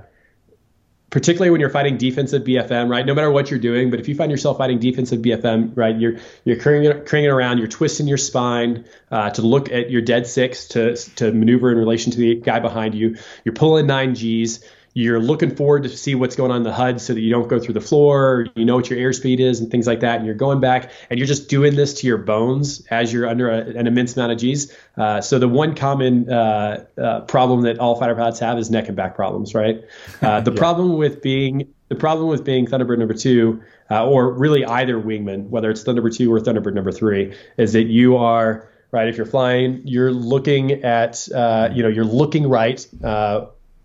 particularly 1.10 1.50
when 1.50 1.60
you're 1.60 1.70
fighting 1.70 1.98
defensive 1.98 2.42
BFM, 2.42 2.88
right? 2.88 3.04
No 3.04 3.14
matter 3.14 3.30
what 3.30 3.50
you're 3.50 3.60
doing, 3.60 3.90
but 3.90 4.00
if 4.00 4.08
you 4.08 4.14
find 4.14 4.30
yourself 4.30 4.56
fighting 4.56 4.78
defensive 4.78 5.20
BFM, 5.20 5.76
right, 5.76 5.94
you're 5.96 6.16
you're 6.44 6.56
cringing, 6.56 7.04
cringing 7.04 7.30
around, 7.30 7.58
you're 7.58 7.68
twisting 7.68 8.08
your 8.08 8.16
spine 8.16 8.86
uh, 9.10 9.28
to 9.30 9.42
look 9.42 9.70
at 9.70 9.90
your 9.90 10.00
dead 10.00 10.26
six 10.26 10.66
to 10.68 10.96
to 10.96 11.32
maneuver 11.32 11.70
in 11.70 11.76
relation 11.76 12.10
to 12.12 12.18
the 12.18 12.36
guy 12.36 12.60
behind 12.60 12.94
you. 12.94 13.16
You're 13.44 13.54
pulling 13.54 13.86
nine 13.86 14.14
Gs 14.14 14.64
you're 14.94 15.20
looking 15.20 15.54
forward 15.56 15.84
to 15.84 15.88
see 15.88 16.14
what's 16.14 16.36
going 16.36 16.50
on 16.50 16.58
in 16.58 16.62
the 16.64 16.72
HUD 16.72 17.00
so 17.00 17.14
that 17.14 17.20
you 17.20 17.30
don't 17.30 17.48
go 17.48 17.58
through 17.58 17.74
the 17.74 17.80
floor, 17.80 18.46
you 18.54 18.64
know 18.64 18.76
what 18.76 18.90
your 18.90 18.98
airspeed 18.98 19.40
is 19.40 19.60
and 19.60 19.70
things 19.70 19.86
like 19.86 20.00
that. 20.00 20.16
And 20.16 20.26
you're 20.26 20.34
going 20.34 20.60
back 20.60 20.90
and 21.08 21.18
you're 21.18 21.26
just 21.26 21.48
doing 21.48 21.76
this 21.76 21.94
to 22.00 22.06
your 22.06 22.18
bones 22.18 22.86
as 22.90 23.12
you're 23.12 23.26
under 23.26 23.50
a, 23.50 23.60
an 23.60 23.86
immense 23.86 24.16
amount 24.16 24.32
of 24.32 24.38
G's. 24.38 24.76
Uh, 24.96 25.20
so 25.20 25.38
the 25.38 25.48
one 25.48 25.74
common 25.74 26.30
uh, 26.30 26.84
uh, 27.00 27.20
problem 27.22 27.62
that 27.62 27.78
all 27.78 27.98
fighter 27.98 28.14
pilots 28.14 28.38
have 28.40 28.58
is 28.58 28.70
neck 28.70 28.88
and 28.88 28.96
back 28.96 29.14
problems, 29.14 29.54
right? 29.54 29.82
Uh, 30.20 30.40
the 30.42 30.52
yeah. 30.52 30.58
problem 30.58 30.96
with 30.96 31.22
being 31.22 31.72
the 31.88 31.94
problem 31.98 32.28
with 32.28 32.44
being 32.44 32.66
Thunderbird 32.66 32.98
number 32.98 33.14
two, 33.14 33.62
uh, 33.90 34.06
or 34.06 34.32
really 34.32 34.64
either 34.64 34.98
wingman, 34.98 35.48
whether 35.48 35.70
it's 35.70 35.84
Thunderbird 35.84 36.16
two 36.16 36.32
or 36.32 36.40
Thunderbird 36.40 36.72
number 36.74 36.92
three, 36.92 37.34
is 37.58 37.74
that 37.74 37.84
you 37.84 38.16
are 38.16 38.70
right. 38.90 39.08
If 39.08 39.16
you're 39.16 39.26
flying, 39.26 39.82
you're 39.84 40.12
looking 40.12 40.84
at, 40.84 41.28
uh, 41.34 41.70
you 41.72 41.82
know, 41.82 41.88
you're 41.88 42.04
looking 42.04 42.48
right 42.48 42.86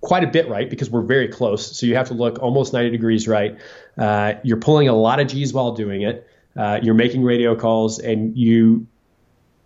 quite 0.01 0.23
a 0.23 0.27
bit 0.27 0.47
right 0.47 0.69
because 0.69 0.89
we're 0.89 1.01
very 1.01 1.27
close. 1.27 1.77
So 1.77 1.85
you 1.85 1.95
have 1.95 2.07
to 2.09 2.13
look 2.13 2.39
almost 2.39 2.73
90 2.73 2.91
degrees 2.91 3.27
right. 3.27 3.57
Uh, 3.97 4.33
you're 4.43 4.57
pulling 4.57 4.87
a 4.87 4.95
lot 4.95 5.19
of 5.19 5.27
G's 5.27 5.53
while 5.53 5.73
doing 5.73 6.03
it. 6.03 6.27
Uh, 6.55 6.79
you're 6.81 6.95
making 6.95 7.23
radio 7.23 7.55
calls, 7.55 7.99
and 7.99 8.35
you 8.35 8.87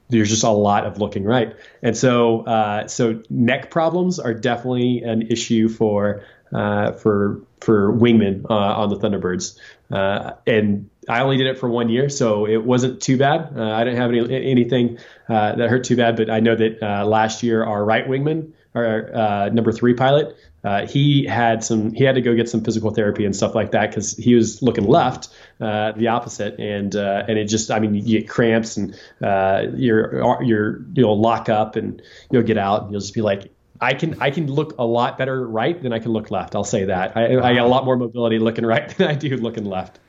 there's 0.09 0.29
just 0.29 0.43
a 0.43 0.49
lot 0.49 0.85
of 0.85 0.97
looking 0.97 1.23
right. 1.23 1.55
And 1.81 1.95
so 1.95 2.41
uh, 2.41 2.87
so 2.87 3.21
neck 3.29 3.71
problems 3.71 4.19
are 4.19 4.33
definitely 4.33 5.01
an 5.03 5.21
issue 5.23 5.69
for 5.69 6.25
uh, 6.53 6.91
for 6.93 7.41
for 7.61 7.93
wingmen 7.93 8.45
uh, 8.49 8.53
on 8.53 8.89
the 8.89 8.97
Thunderbirds. 8.97 9.57
Uh, 9.89 10.33
and 10.45 10.89
I 11.07 11.21
only 11.21 11.37
did 11.37 11.47
it 11.47 11.59
for 11.59 11.69
one 11.69 11.87
year, 11.87 12.09
so 12.09 12.45
it 12.45 12.63
wasn't 12.63 13.01
too 13.01 13.17
bad. 13.17 13.57
I 13.57 13.83
didn't 13.85 13.99
have 13.99 14.11
any 14.11 14.49
anything 14.51 14.97
that 15.29 15.59
hurt 15.59 15.85
too 15.85 15.95
bad. 15.95 16.17
But 16.17 16.29
I 16.29 16.41
know 16.41 16.55
that 16.55 16.81
last 17.05 17.41
year 17.41 17.63
our 17.63 17.83
right 17.83 18.05
wingman 18.05 18.51
our 18.73 19.13
uh, 19.13 19.49
number 19.49 19.71
three 19.71 19.93
pilot, 19.93 20.35
uh, 20.63 20.85
he 20.85 21.25
had 21.25 21.63
some 21.63 21.93
he 21.93 22.03
had 22.03 22.15
to 22.15 22.21
go 22.21 22.35
get 22.35 22.47
some 22.49 22.63
physical 22.63 22.91
therapy 22.91 23.25
and 23.25 23.35
stuff 23.35 23.55
like 23.55 23.71
that 23.71 23.89
because 23.89 24.15
he 24.15 24.35
was 24.35 24.61
looking 24.61 24.85
left, 24.85 25.29
uh, 25.59 25.91
the 25.93 26.09
opposite, 26.09 26.59
and 26.59 26.95
uh, 26.95 27.23
and 27.27 27.37
it 27.37 27.45
just 27.45 27.71
I 27.71 27.79
mean 27.79 27.95
you 27.95 28.19
get 28.19 28.29
cramps 28.29 28.77
and 28.77 28.95
uh, 29.21 29.63
you're 29.75 30.41
you're 30.43 30.81
you'll 30.93 31.19
lock 31.19 31.49
up 31.49 31.75
and 31.75 32.01
you'll 32.31 32.43
get 32.43 32.57
out 32.57 32.83
and 32.83 32.91
you'll 32.91 33.01
just 33.01 33.13
be 33.13 33.21
like 33.21 33.51
I 33.81 33.95
can 33.95 34.21
I 34.21 34.29
can 34.29 34.47
look 34.47 34.75
a 34.77 34.85
lot 34.85 35.17
better 35.17 35.45
right 35.45 35.81
than 35.81 35.91
I 35.91 35.99
can 35.99 36.11
look 36.11 36.29
left. 36.29 36.55
I'll 36.55 36.63
say 36.63 36.85
that 36.85 37.17
I, 37.17 37.37
I 37.37 37.55
got 37.55 37.65
a 37.65 37.67
lot 37.67 37.83
more 37.83 37.97
mobility 37.97 38.37
looking 38.37 38.65
right 38.65 38.87
than 38.97 39.07
I 39.07 39.15
do 39.15 39.35
looking 39.37 39.65
left. 39.65 39.99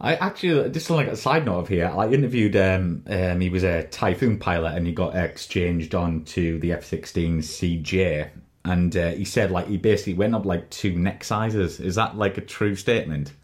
I 0.00 0.14
actually 0.14 0.70
just 0.70 0.88
like 0.88 1.08
a 1.08 1.16
side 1.16 1.44
note 1.44 1.60
of 1.60 1.68
here. 1.68 1.92
I 1.94 2.08
interviewed 2.08 2.56
um, 2.56 3.04
um 3.06 3.40
he 3.40 3.50
was 3.50 3.64
a 3.64 3.84
Typhoon 3.84 4.38
pilot 4.38 4.74
and 4.76 4.86
he 4.86 4.92
got 4.92 5.14
exchanged 5.14 5.94
on 5.94 6.24
to 6.26 6.58
the 6.58 6.72
F 6.72 6.84
sixteen 6.84 7.40
CJ 7.40 8.30
and 8.64 8.96
uh, 8.96 9.10
he 9.10 9.24
said 9.24 9.50
like 9.50 9.68
he 9.68 9.76
basically 9.76 10.14
went 10.14 10.34
up 10.34 10.44
like 10.44 10.70
two 10.70 10.96
neck 10.96 11.24
sizes. 11.24 11.80
Is 11.80 11.94
that 11.96 12.16
like 12.16 12.38
a 12.38 12.42
true 12.42 12.76
statement? 12.76 13.32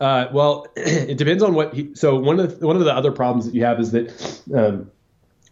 Uh, 0.00 0.28
well, 0.32 0.66
it 0.76 1.18
depends 1.18 1.42
on 1.42 1.54
what. 1.54 1.74
He, 1.74 1.94
so 1.94 2.18
one 2.18 2.40
of 2.40 2.60
the, 2.60 2.66
one 2.66 2.76
of 2.76 2.84
the 2.84 2.94
other 2.94 3.10
problems 3.12 3.46
that 3.46 3.54
you 3.54 3.64
have 3.64 3.80
is 3.80 3.90
that 3.90 4.42
um, 4.54 4.90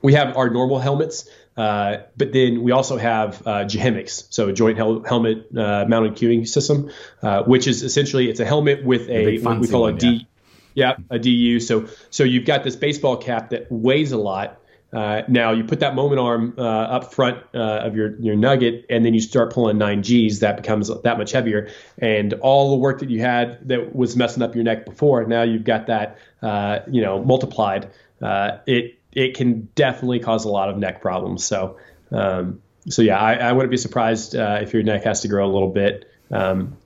we 0.02 0.14
have 0.14 0.36
our 0.36 0.48
normal 0.48 0.78
helmets, 0.78 1.28
uh, 1.58 2.04
but 2.16 2.32
then 2.32 2.62
we 2.62 2.70
also 2.70 2.96
have 2.96 3.44
uh, 3.44 3.68
so 3.68 4.48
a 4.48 4.52
joint 4.52 4.78
hel- 4.78 5.02
helmet 5.02 5.48
uh, 5.56 5.84
mounted 5.88 6.14
cueing 6.14 6.46
system, 6.46 6.88
uh, 7.20 7.42
which 7.42 7.66
is 7.66 7.82
essentially 7.82 8.30
it's 8.30 8.38
a 8.38 8.44
helmet 8.44 8.84
with 8.84 9.10
a 9.10 9.40
what 9.40 9.58
we 9.58 9.66
call 9.66 9.88
a 9.88 9.92
D, 9.92 10.28
yeah. 10.74 10.94
yeah, 10.96 11.04
a 11.10 11.18
DU. 11.18 11.58
So 11.58 11.88
so 12.10 12.22
you've 12.22 12.46
got 12.46 12.62
this 12.62 12.76
baseball 12.76 13.16
cap 13.16 13.50
that 13.50 13.66
weighs 13.72 14.12
a 14.12 14.18
lot. 14.18 14.60
Uh, 14.92 15.22
now 15.26 15.50
you 15.50 15.64
put 15.64 15.80
that 15.80 15.96
moment 15.96 16.20
arm 16.20 16.54
uh, 16.56 16.62
up 16.62 17.12
front 17.12 17.38
uh, 17.52 17.58
of 17.58 17.96
your 17.96 18.14
your 18.20 18.36
nugget, 18.36 18.86
and 18.88 19.04
then 19.04 19.12
you 19.12 19.20
start 19.20 19.52
pulling 19.52 19.78
nine 19.78 20.00
Gs. 20.02 20.38
That 20.38 20.56
becomes 20.56 20.88
that 21.02 21.18
much 21.18 21.32
heavier, 21.32 21.70
and 21.98 22.34
all 22.34 22.70
the 22.70 22.76
work 22.76 23.00
that 23.00 23.10
you 23.10 23.20
had 23.20 23.68
that 23.68 23.96
was 23.96 24.16
messing 24.16 24.44
up 24.44 24.54
your 24.54 24.62
neck 24.62 24.86
before, 24.86 25.26
now 25.26 25.42
you've 25.42 25.64
got 25.64 25.88
that 25.88 26.18
uh, 26.40 26.78
you 26.88 27.02
know 27.02 27.20
multiplied. 27.22 27.90
Uh, 28.22 28.58
it 28.66 28.98
it 29.18 29.34
can 29.34 29.68
definitely 29.74 30.20
cause 30.20 30.44
a 30.44 30.48
lot 30.48 30.68
of 30.68 30.78
neck 30.78 31.02
problems. 31.02 31.44
So, 31.44 31.76
um, 32.12 32.62
so 32.88 33.02
yeah, 33.02 33.18
I, 33.18 33.34
I, 33.34 33.52
wouldn't 33.52 33.72
be 33.72 33.76
surprised 33.76 34.36
uh, 34.36 34.60
if 34.62 34.72
your 34.72 34.84
neck 34.84 35.02
has 35.04 35.22
to 35.22 35.28
grow 35.28 35.44
a 35.44 35.52
little 35.52 35.70
bit 35.70 36.08
um, 36.30 36.76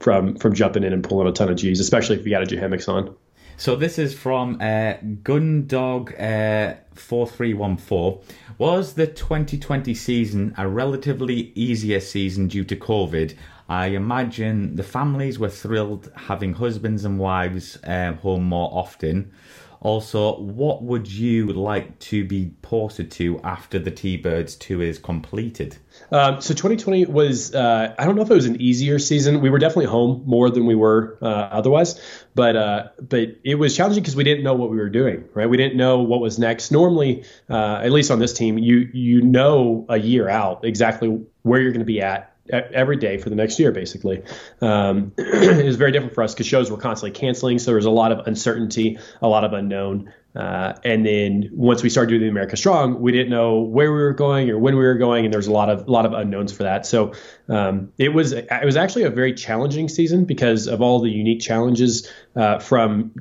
from 0.00 0.36
from 0.36 0.54
jumping 0.54 0.84
in 0.84 0.94
and 0.94 1.04
pulling 1.04 1.28
a 1.28 1.32
ton 1.32 1.50
of 1.50 1.56
G's, 1.56 1.78
especially 1.78 2.16
if 2.18 2.24
you 2.24 2.30
got 2.30 2.42
a 2.42 2.46
JHMCs 2.46 2.88
on. 2.88 3.14
So 3.58 3.76
this 3.76 3.98
is 3.98 4.14
from 4.14 4.56
uh, 4.56 4.94
Gundog 5.22 6.18
uh, 6.18 6.76
four 6.94 7.26
three 7.26 7.52
one 7.52 7.76
four. 7.76 8.22
Was 8.56 8.94
the 8.94 9.06
2020 9.06 9.92
season 9.92 10.54
a 10.56 10.66
relatively 10.66 11.52
easier 11.54 12.00
season 12.00 12.48
due 12.48 12.64
to 12.64 12.76
COVID? 12.76 13.36
I 13.68 13.88
imagine 13.88 14.76
the 14.76 14.82
families 14.82 15.38
were 15.38 15.50
thrilled 15.50 16.10
having 16.16 16.54
husbands 16.54 17.04
and 17.04 17.18
wives 17.18 17.76
uh, 17.84 18.14
home 18.14 18.44
more 18.44 18.70
often. 18.72 19.32
Also, 19.80 20.38
what 20.40 20.82
would 20.82 21.10
you 21.10 21.46
like 21.46 21.98
to 21.98 22.24
be 22.24 22.52
ported 22.62 23.10
to 23.12 23.40
after 23.44 23.78
the 23.78 23.90
T 23.90 24.16
Birds 24.16 24.56
2 24.56 24.80
is 24.80 24.98
completed? 24.98 25.76
Um, 26.10 26.40
so 26.40 26.54
2020 26.54 27.06
was, 27.06 27.54
uh, 27.54 27.94
I 27.98 28.04
don't 28.04 28.16
know 28.16 28.22
if 28.22 28.30
it 28.30 28.34
was 28.34 28.46
an 28.46 28.60
easier 28.60 28.98
season. 28.98 29.40
We 29.40 29.50
were 29.50 29.58
definitely 29.58 29.86
home 29.86 30.22
more 30.26 30.50
than 30.50 30.66
we 30.66 30.74
were 30.74 31.18
uh, 31.22 31.26
otherwise, 31.26 32.00
but 32.34 32.56
uh, 32.56 32.88
but 33.00 33.36
it 33.44 33.56
was 33.56 33.76
challenging 33.76 34.02
because 34.02 34.16
we 34.16 34.24
didn't 34.24 34.44
know 34.44 34.54
what 34.54 34.70
we 34.70 34.76
were 34.76 34.90
doing, 34.90 35.24
right? 35.34 35.48
We 35.48 35.56
didn't 35.56 35.76
know 35.76 36.00
what 36.00 36.20
was 36.20 36.38
next. 36.38 36.70
Normally, 36.70 37.24
uh, 37.48 37.80
at 37.82 37.92
least 37.92 38.10
on 38.10 38.18
this 38.18 38.32
team, 38.32 38.58
you 38.58 38.88
you 38.92 39.22
know 39.22 39.86
a 39.88 39.98
year 39.98 40.28
out 40.28 40.64
exactly 40.64 41.20
where 41.42 41.60
you're 41.60 41.72
going 41.72 41.80
to 41.80 41.86
be 41.86 42.02
at 42.02 42.35
every 42.50 42.96
day 42.96 43.18
for 43.18 43.30
the 43.30 43.36
next 43.36 43.58
year, 43.58 43.72
basically. 43.72 44.22
Um, 44.60 45.12
it 45.18 45.64
was 45.64 45.76
very 45.76 45.92
different 45.92 46.14
for 46.14 46.22
us 46.22 46.34
because 46.34 46.46
shows 46.46 46.70
were 46.70 46.76
constantly 46.76 47.18
canceling, 47.18 47.58
so 47.58 47.66
there 47.66 47.76
was 47.76 47.86
a 47.86 47.90
lot 47.90 48.12
of 48.12 48.26
uncertainty, 48.26 48.98
a 49.20 49.28
lot 49.28 49.44
of 49.44 49.52
unknown. 49.52 50.12
Uh, 50.34 50.74
and 50.84 51.06
then 51.06 51.48
once 51.54 51.82
we 51.82 51.88
started 51.88 52.10
doing 52.10 52.20
the 52.20 52.28
America 52.28 52.58
Strong, 52.58 53.00
we 53.00 53.10
didn't 53.10 53.30
know 53.30 53.60
where 53.60 53.90
we 53.90 53.98
were 53.98 54.12
going 54.12 54.50
or 54.50 54.58
when 54.58 54.76
we 54.76 54.84
were 54.84 54.94
going, 54.94 55.24
and 55.24 55.32
there 55.32 55.38
was 55.38 55.46
a 55.46 55.52
lot 55.52 55.70
of 55.70 55.88
lot 55.88 56.04
of 56.04 56.12
unknowns 56.12 56.52
for 56.52 56.64
that. 56.64 56.84
So 56.84 57.14
um, 57.48 57.90
it 57.96 58.10
was 58.10 58.32
it 58.32 58.64
was 58.64 58.76
actually 58.76 59.04
a 59.04 59.10
very 59.10 59.32
challenging 59.32 59.88
season 59.88 60.26
because 60.26 60.66
of 60.66 60.82
all 60.82 61.00
the 61.00 61.10
unique 61.10 61.40
challenges 61.40 62.12
uh, 62.34 62.58
from 62.58 63.14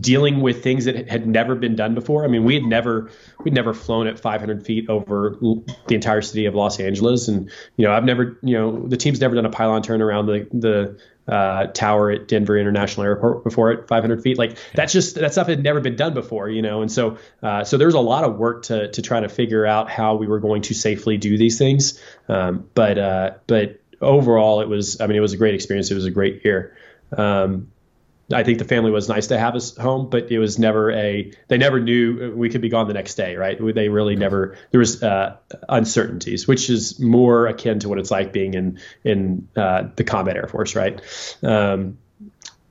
dealing 0.00 0.40
with 0.40 0.62
things 0.62 0.86
that 0.86 1.08
had 1.08 1.26
never 1.26 1.54
been 1.54 1.76
done 1.76 1.94
before. 1.94 2.24
I 2.24 2.28
mean, 2.28 2.44
we 2.44 2.54
had 2.54 2.64
never 2.64 3.10
we'd 3.44 3.54
never 3.54 3.74
flown 3.74 4.06
at 4.06 4.18
500 4.18 4.64
feet 4.64 4.88
over 4.88 5.36
the 5.40 5.94
entire 5.94 6.22
city 6.22 6.46
of 6.46 6.54
Los 6.54 6.80
Angeles, 6.80 7.28
and 7.28 7.50
you 7.76 7.86
know, 7.86 7.92
I've 7.92 8.04
never 8.04 8.38
you 8.42 8.58
know 8.58 8.86
the 8.86 8.96
team's 8.96 9.20
never 9.20 9.34
done 9.34 9.46
a 9.46 9.50
pylon 9.50 9.82
turn 9.82 10.00
around 10.00 10.26
the 10.26 10.48
the 10.52 10.98
uh, 11.32 11.66
tower 11.68 12.10
at 12.10 12.26
Denver 12.26 12.58
International 12.58 13.04
Airport 13.04 13.44
before 13.44 13.70
at 13.70 13.86
500 13.88 14.22
feet. 14.22 14.38
Like 14.38 14.56
that's 14.74 14.92
just 14.92 15.16
that 15.16 15.32
stuff 15.32 15.46
had 15.46 15.62
never 15.62 15.80
been 15.80 15.96
done 15.96 16.14
before, 16.14 16.48
you 16.48 16.62
know. 16.62 16.82
And 16.82 16.90
so 16.90 17.18
uh, 17.42 17.64
so 17.64 17.76
there 17.76 17.86
was 17.86 17.94
a 17.94 18.00
lot 18.00 18.24
of 18.24 18.36
work 18.36 18.64
to 18.64 18.90
to 18.90 19.02
try 19.02 19.20
to 19.20 19.28
figure 19.28 19.66
out 19.66 19.90
how 19.90 20.16
we 20.16 20.26
were 20.26 20.40
going 20.40 20.62
to 20.62 20.74
safely 20.74 21.16
do 21.16 21.36
these 21.36 21.58
things. 21.58 22.00
Um, 22.28 22.68
but 22.74 22.98
uh, 22.98 23.32
but 23.46 23.80
overall, 24.00 24.60
it 24.60 24.68
was 24.68 25.00
I 25.00 25.06
mean 25.06 25.16
it 25.16 25.20
was 25.20 25.32
a 25.32 25.36
great 25.36 25.54
experience. 25.54 25.90
It 25.90 25.94
was 25.94 26.06
a 26.06 26.10
great 26.10 26.44
year. 26.44 26.76
Um, 27.16 27.68
I 28.32 28.44
think 28.44 28.58
the 28.58 28.64
family 28.64 28.90
was 28.90 29.08
nice 29.08 29.28
to 29.28 29.38
have 29.38 29.54
us 29.54 29.76
home, 29.76 30.08
but 30.10 30.30
it 30.30 30.38
was 30.38 30.58
never 30.58 30.90
a. 30.90 31.32
They 31.48 31.58
never 31.58 31.80
knew 31.80 32.32
we 32.34 32.48
could 32.50 32.60
be 32.60 32.68
gone 32.68 32.88
the 32.88 32.94
next 32.94 33.14
day, 33.14 33.36
right? 33.36 33.58
They 33.74 33.88
really 33.88 34.16
never. 34.16 34.56
There 34.70 34.80
was 34.80 35.02
uh, 35.02 35.36
uncertainties, 35.68 36.46
which 36.46 36.70
is 36.70 36.98
more 37.00 37.46
akin 37.46 37.80
to 37.80 37.88
what 37.88 37.98
it's 37.98 38.10
like 38.10 38.32
being 38.32 38.54
in 38.54 38.78
in 39.04 39.48
uh, 39.56 39.88
the 39.96 40.04
combat 40.04 40.36
air 40.36 40.46
force, 40.46 40.74
right? 40.74 41.00
Um, 41.42 41.98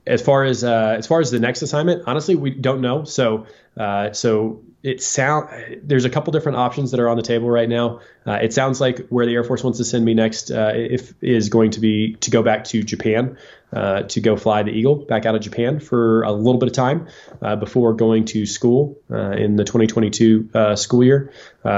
as 0.06 0.20
far 0.20 0.44
as 0.44 0.64
uh, 0.64 0.96
as 0.98 1.06
far 1.06 1.20
as 1.20 1.30
the 1.30 1.38
next 1.38 1.62
assignment, 1.62 2.04
honestly, 2.06 2.34
we 2.34 2.50
don't 2.50 2.80
know. 2.80 3.04
So 3.04 3.46
uh, 3.76 4.12
so 4.12 4.62
it 4.82 5.00
sound 5.00 5.48
there's 5.84 6.04
a 6.04 6.10
couple 6.10 6.32
different 6.32 6.58
options 6.58 6.90
that 6.90 7.00
are 7.00 7.08
on 7.08 7.16
the 7.16 7.22
table 7.22 7.48
right 7.48 7.68
now. 7.68 8.00
Uh, 8.26 8.32
it 8.32 8.52
sounds 8.52 8.80
like 8.80 9.06
where 9.08 9.26
the 9.26 9.34
Air 9.34 9.44
Force 9.44 9.62
wants 9.62 9.78
to 9.78 9.84
send 9.84 10.04
me 10.04 10.12
next, 10.12 10.50
uh, 10.50 10.72
if 10.74 11.14
is 11.22 11.48
going 11.48 11.70
to 11.70 11.80
be 11.80 12.14
to 12.16 12.30
go 12.30 12.42
back 12.42 12.64
to 12.64 12.82
Japan 12.82 13.38
uh, 13.72 14.02
to 14.02 14.20
go 14.20 14.36
fly 14.36 14.64
the 14.64 14.72
Eagle 14.72 14.96
back 14.96 15.24
out 15.24 15.34
of 15.34 15.40
Japan 15.40 15.78
for 15.78 16.22
a 16.22 16.32
little 16.32 16.58
bit 16.58 16.68
of 16.68 16.74
time 16.74 17.06
uh, 17.40 17.56
before 17.56 17.94
going 17.94 18.24
to 18.26 18.44
school 18.44 18.98
in 19.08 19.56
the 19.56 19.64
2022 19.64 20.50
uh, 20.52 20.76
school 20.76 21.04
year. 21.04 21.32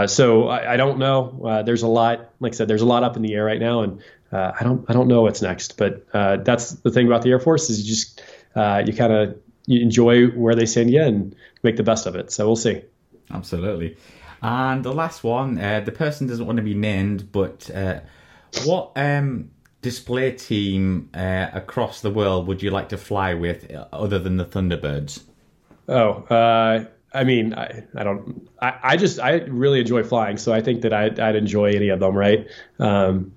so 0.07 0.49
I, 0.49 0.73
I, 0.73 0.77
don't 0.77 0.99
know. 0.99 1.63
there's 1.65 1.83
a 1.83 1.89
lot, 1.89 2.31
like 2.41 2.55
I 2.55 2.57
said, 2.57 2.69
there's 2.69 2.83
a 2.83 2.87
lot 2.87 3.05
up 3.05 3.17
in 3.17 3.23
the 3.23 3.35
air 3.35 3.45
right 3.45 3.61
now, 3.61 3.83
and 3.83 4.03
I 4.35 4.63
don't 4.65 4.85
I 4.89 4.93
don't 4.93 5.09
know 5.09 5.23
what's 5.23 5.43
next. 5.43 5.77
But 5.77 6.07
that's 6.13 6.73
the 6.73 6.91
thing 6.91 7.07
about 7.07 7.23
the 7.23 7.31
Air 7.31 7.41
Force 7.41 7.71
is 7.71 7.81
you 7.81 7.87
just 7.87 8.23
you 8.57 8.93
kind 8.93 9.13
of 9.13 9.37
you 9.67 9.81
enjoy 9.81 10.27
where 10.29 10.55
they 10.55 10.67
send 10.67 10.91
you 10.91 11.03
and 11.03 11.35
make 11.63 11.77
the 11.77 11.83
best 11.83 12.07
of 12.07 12.15
it. 12.17 12.31
So 12.31 12.47
we'll 12.47 12.57
see. 12.57 12.83
Absolutely. 13.31 13.97
And 14.43 14.85
the 14.85 14.93
last 14.93 15.25
one, 15.25 15.59
uh, 15.59 15.81
the 15.81 15.93
person 15.93 16.27
doesn't 16.27 16.45
want 16.45 16.59
to 16.59 16.63
be 16.63 16.75
named, 16.75 17.33
but 17.33 17.71
uh, 17.75 18.01
what 18.65 18.93
um, 18.95 19.51
display 19.81 20.33
team 20.33 21.09
uh, 21.15 21.49
across 21.55 22.03
the 22.03 22.11
world 22.11 22.47
would 22.47 22.63
you 22.63 22.71
like 22.71 22.91
to 22.91 22.99
fly 22.99 23.33
with 23.33 23.73
uh, 23.73 23.87
other 23.91 24.19
than 24.19 24.37
the 24.37 24.45
Thunderbirds? 24.45 25.23
Oh, 25.89 26.25
uh, 26.25 26.85
I 27.15 27.25
mean, 27.25 27.55
I, 27.55 27.85
I 27.97 28.05
don't, 28.05 28.47
I, 28.61 28.79
I, 28.83 28.97
just, 28.99 29.19
I 29.19 29.37
really 29.45 29.81
enjoy 29.81 30.03
flying. 30.03 30.37
So 30.37 30.53
I 30.53 30.61
think 30.61 30.83
that 30.83 30.93
I'd, 30.93 31.19
I'd 31.19 31.37
enjoy 31.37 31.71
any 31.71 31.89
of 31.89 32.01
them, 32.01 32.15
right? 32.15 32.47
Um, 32.79 33.33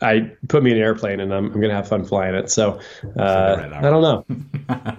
I 0.00 0.32
put 0.48 0.62
me 0.62 0.70
in 0.70 0.76
an 0.76 0.82
airplane 0.82 1.18
and 1.20 1.34
I'm, 1.34 1.46
I'm 1.46 1.52
going 1.52 1.70
to 1.70 1.74
have 1.74 1.88
fun 1.88 2.04
flying 2.04 2.34
it. 2.34 2.50
So 2.50 2.80
uh, 3.18 3.68
I 3.74 3.80
don't 3.80 4.02
know. 4.02 4.24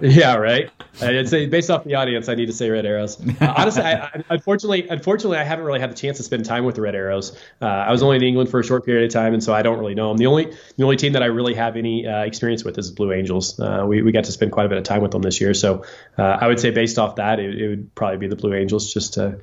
yeah, 0.00 0.34
right. 0.34 0.70
I'd 1.00 1.28
say 1.28 1.46
based 1.46 1.70
off 1.70 1.84
the 1.84 1.94
audience, 1.94 2.28
I 2.28 2.34
need 2.34 2.46
to 2.46 2.52
say 2.52 2.68
red 2.68 2.84
arrows. 2.84 3.18
Uh, 3.40 3.54
honestly, 3.56 3.82
I, 3.82 4.06
I, 4.06 4.24
unfortunately, 4.28 4.86
unfortunately, 4.88 5.38
I 5.38 5.44
haven't 5.44 5.64
really 5.64 5.80
had 5.80 5.90
the 5.90 5.94
chance 5.94 6.18
to 6.18 6.22
spend 6.22 6.44
time 6.44 6.64
with 6.64 6.74
the 6.74 6.82
red 6.82 6.94
arrows. 6.94 7.38
Uh, 7.62 7.66
I 7.66 7.90
was 7.92 8.02
only 8.02 8.16
in 8.16 8.22
England 8.22 8.50
for 8.50 8.60
a 8.60 8.64
short 8.64 8.84
period 8.84 9.06
of 9.06 9.12
time, 9.12 9.32
and 9.32 9.42
so 9.42 9.54
I 9.54 9.62
don't 9.62 9.78
really 9.78 9.94
know 9.94 10.08
them. 10.08 10.18
The 10.18 10.26
only 10.26 10.54
the 10.76 10.84
only 10.84 10.96
team 10.96 11.14
that 11.14 11.22
I 11.22 11.26
really 11.26 11.54
have 11.54 11.76
any 11.76 12.06
uh, 12.06 12.24
experience 12.24 12.64
with 12.64 12.76
is 12.76 12.90
Blue 12.90 13.12
Angels. 13.12 13.58
Uh, 13.58 13.84
we 13.86 14.02
we 14.02 14.12
got 14.12 14.24
to 14.24 14.32
spend 14.32 14.52
quite 14.52 14.66
a 14.66 14.68
bit 14.68 14.78
of 14.78 14.84
time 14.84 15.00
with 15.00 15.12
them 15.12 15.22
this 15.22 15.40
year, 15.40 15.54
so 15.54 15.84
uh, 16.18 16.22
I 16.22 16.46
would 16.46 16.60
say 16.60 16.70
based 16.70 16.98
off 16.98 17.16
that, 17.16 17.40
it, 17.40 17.58
it, 17.58 17.68
would 17.68 17.94
probably 17.94 18.18
be 18.18 18.28
the 18.28 18.36
Blue 18.36 18.54
Angels 18.54 18.92
just 18.92 19.14
to 19.14 19.38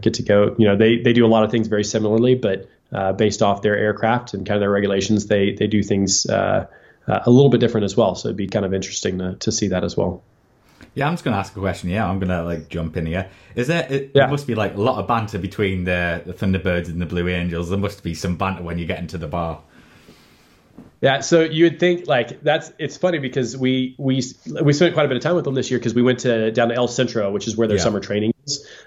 get 0.00 0.14
to 0.14 0.22
go. 0.22 0.54
You 0.58 0.66
know, 0.66 0.76
they 0.76 0.98
they 0.98 1.12
do 1.12 1.24
a 1.24 1.28
lot 1.28 1.44
of 1.44 1.50
things 1.50 1.68
very 1.68 1.84
similarly, 1.84 2.34
but 2.34 2.68
uh, 2.92 3.12
based 3.12 3.42
off 3.42 3.62
their 3.62 3.76
aircraft 3.76 4.34
and 4.34 4.46
kind 4.46 4.56
of 4.56 4.60
their 4.60 4.70
regulations, 4.70 5.26
they 5.26 5.52
they 5.52 5.66
do 5.66 5.82
things 5.82 6.26
uh, 6.26 6.66
uh, 7.06 7.20
a 7.24 7.30
little 7.30 7.50
bit 7.50 7.60
different 7.60 7.84
as 7.84 7.96
well. 7.96 8.14
So 8.14 8.28
it'd 8.28 8.36
be 8.36 8.48
kind 8.48 8.64
of 8.64 8.74
interesting 8.74 9.18
to, 9.18 9.36
to 9.36 9.52
see 9.52 9.68
that 9.68 9.84
as 9.84 9.96
well. 9.96 10.22
Yeah, 10.94 11.06
I'm 11.06 11.14
just 11.14 11.24
going 11.24 11.32
to 11.32 11.38
ask 11.38 11.56
a 11.56 11.60
question. 11.60 11.88
Yeah, 11.88 12.06
I'm 12.06 12.18
going 12.18 12.28
to 12.28 12.42
like 12.42 12.68
jump 12.68 12.96
in 12.96 13.06
here. 13.06 13.30
Is 13.54 13.66
there? 13.66 13.86
It, 13.90 14.02
yeah. 14.14 14.22
there 14.22 14.28
must 14.28 14.46
be 14.46 14.54
like 14.54 14.74
a 14.74 14.80
lot 14.80 14.98
of 14.98 15.08
banter 15.08 15.38
between 15.38 15.84
the, 15.84 16.22
the 16.26 16.34
Thunderbirds 16.34 16.88
and 16.88 17.00
the 17.00 17.06
Blue 17.06 17.28
Angels. 17.28 17.70
There 17.70 17.78
must 17.78 18.02
be 18.02 18.14
some 18.14 18.36
banter 18.36 18.62
when 18.62 18.78
you 18.78 18.86
get 18.86 18.98
into 18.98 19.16
the 19.16 19.28
bar. 19.28 19.60
Yeah, 21.00 21.20
so 21.20 21.40
you 21.40 21.64
would 21.64 21.80
think 21.80 22.06
like 22.06 22.42
that's 22.42 22.72
it's 22.78 22.96
funny 22.96 23.18
because 23.18 23.56
we 23.56 23.96
we 23.98 24.22
we 24.62 24.72
spent 24.72 24.94
quite 24.94 25.04
a 25.04 25.08
bit 25.08 25.16
of 25.16 25.22
time 25.22 25.34
with 25.34 25.44
them 25.44 25.54
this 25.54 25.70
year 25.70 25.80
because 25.80 25.94
we 25.94 26.02
went 26.02 26.20
to 26.20 26.52
down 26.52 26.68
to 26.68 26.74
El 26.74 26.88
Centro, 26.88 27.30
which 27.32 27.48
is 27.48 27.56
where 27.56 27.66
their 27.66 27.78
yeah. 27.78 27.82
summer 27.82 27.98
training 27.98 28.31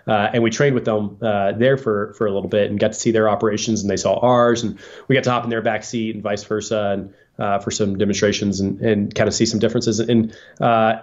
uh, 0.08 0.30
and 0.34 0.44
we 0.44 0.50
trained 0.50 0.76
with 0.76 0.86
them 0.86 1.18
uh, 1.22 1.52
there 1.54 1.78
for 1.78 2.14
for 2.14 2.28
a 2.28 2.32
little 2.32 2.50
bit 2.50 2.70
and 2.70 2.80
got 2.80 2.90
to 2.90 3.00
see 3.00 3.12
their 3.12 3.30
operations 3.30 3.82
and 3.82 3.90
they 3.90 3.98
saw 3.98 4.16
ours 4.20 4.64
and 4.64 4.80
we 5.08 5.16
got 5.16 5.24
to 5.24 5.32
hop 5.32 5.44
in 5.44 5.50
their 5.50 5.62
back 5.62 5.84
seat 5.84 6.16
and 6.16 6.24
vice 6.24 6.44
versa 6.44 6.92
and 6.94 7.14
uh, 7.38 7.60
for 7.60 7.72
some 7.72 7.98
demonstrations 7.98 8.60
and 8.60 8.80
and 8.82 9.16
kind 9.16 9.28
of 9.28 9.34
see 9.34 9.46
some 9.46 9.60
differences 9.60 10.00
and 10.00 10.36
uh, 10.60 11.02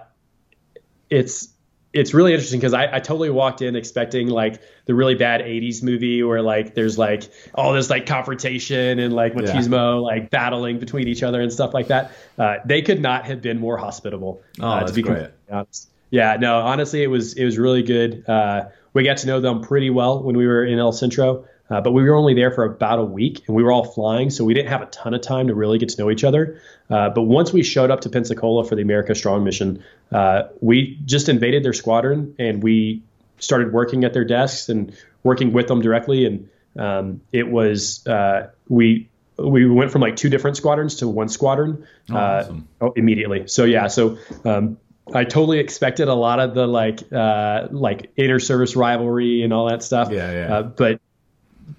it's 1.09 1.49
it's 1.93 2.13
really 2.13 2.33
interesting 2.33 2.59
because 2.59 2.73
I, 2.73 2.95
I 2.95 2.99
totally 2.99 3.29
walked 3.29 3.61
in 3.61 3.75
expecting 3.75 4.27
like 4.27 4.61
the 4.85 4.95
really 4.95 5.13
bad 5.13 5.41
80s 5.41 5.83
movie 5.83 6.23
where 6.23 6.41
like 6.41 6.73
there's 6.73 6.97
like 6.97 7.31
all 7.53 7.73
this 7.73 7.89
like 7.89 8.07
confrontation 8.07 8.97
and 8.97 9.13
like 9.13 9.33
machismo 9.33 9.71
yeah. 9.71 9.99
like 9.99 10.29
battling 10.31 10.79
between 10.79 11.07
each 11.07 11.21
other 11.21 11.39
and 11.39 11.53
stuff 11.53 11.73
like 11.73 11.87
that. 11.89 12.11
Uh, 12.37 12.55
they 12.65 12.81
could 12.81 12.99
not 12.99 13.25
have 13.25 13.43
been 13.43 13.59
more 13.59 13.77
hospitable. 13.77 14.41
Oh, 14.59 14.67
uh, 14.67 14.87
to 14.87 14.93
be 14.93 15.03
great. 15.03 15.29
honest. 15.51 15.92
Yeah, 16.13 16.37
no, 16.39 16.59
honestly, 16.59 17.01
it 17.01 17.07
was 17.07 17.33
it 17.33 17.43
was 17.43 17.57
really 17.57 17.81
good. 17.81 18.29
Uh, 18.29 18.65
we 18.93 19.03
got 19.03 19.17
to 19.17 19.27
know 19.27 19.41
them 19.41 19.61
pretty 19.61 19.89
well 19.89 20.21
when 20.21 20.37
we 20.37 20.45
were 20.45 20.63
in 20.63 20.77
El 20.77 20.91
Centro. 20.91 21.45
Uh, 21.71 21.81
but 21.81 21.91
we 21.91 22.03
were 22.03 22.13
only 22.13 22.35
there 22.35 22.51
for 22.51 22.65
about 22.65 22.99
a 22.99 23.03
week 23.03 23.41
and 23.47 23.55
we 23.55 23.63
were 23.63 23.71
all 23.71 23.83
flying, 23.83 24.29
so 24.29 24.45
we 24.45 24.53
didn't 24.53 24.69
have 24.69 24.83
a 24.83 24.85
ton 24.87 25.15
of 25.15 25.21
time 25.21 25.47
to 25.47 25.55
really 25.55 25.79
get 25.79 25.89
to 25.89 25.99
know 25.99 26.11
each 26.11 26.23
other. 26.23 26.61
Uh, 26.87 27.09
but 27.09 27.23
once 27.23 27.51
we 27.51 27.63
showed 27.63 27.89
up 27.89 28.01
to 28.01 28.09
Pensacola 28.09 28.63
for 28.63 28.75
the 28.75 28.83
America 28.83 29.15
Strong 29.15 29.43
mission, 29.43 29.83
uh, 30.11 30.43
we 30.61 30.99
just 31.05 31.29
invaded 31.29 31.63
their 31.63 31.73
squadron 31.73 32.35
and 32.37 32.61
we 32.61 33.01
started 33.39 33.73
working 33.73 34.03
at 34.03 34.13
their 34.13 34.25
desks 34.25 34.69
and 34.69 34.95
working 35.23 35.51
with 35.51 35.67
them 35.67 35.81
directly. 35.81 36.27
And 36.27 36.49
um, 36.77 37.21
it 37.31 37.49
was, 37.49 38.05
uh, 38.05 38.51
we, 38.67 39.09
we 39.37 39.65
went 39.67 39.89
from 39.89 40.01
like 40.01 40.15
two 40.15 40.29
different 40.29 40.57
squadrons 40.57 40.97
to 40.97 41.07
one 41.07 41.29
squadron 41.29 41.87
oh, 42.11 42.15
uh, 42.15 42.19
awesome. 42.19 42.67
Oh, 42.81 42.93
immediately. 42.95 43.47
So 43.47 43.63
yeah, 43.63 43.87
so 43.87 44.19
um, 44.45 44.77
I 45.11 45.23
totally 45.25 45.59
expected 45.59 46.07
a 46.07 46.13
lot 46.13 46.39
of 46.39 46.53
the 46.53 46.67
like 46.67 47.11
uh, 47.11 47.67
like 47.71 48.11
inter 48.15 48.39
service 48.39 48.75
rivalry 48.75 49.43
and 49.43 49.51
all 49.51 49.67
that 49.67 49.83
stuff. 49.83 50.11
Yeah, 50.11 50.31
yeah. 50.31 50.55
Uh, 50.55 50.63
but 50.63 51.01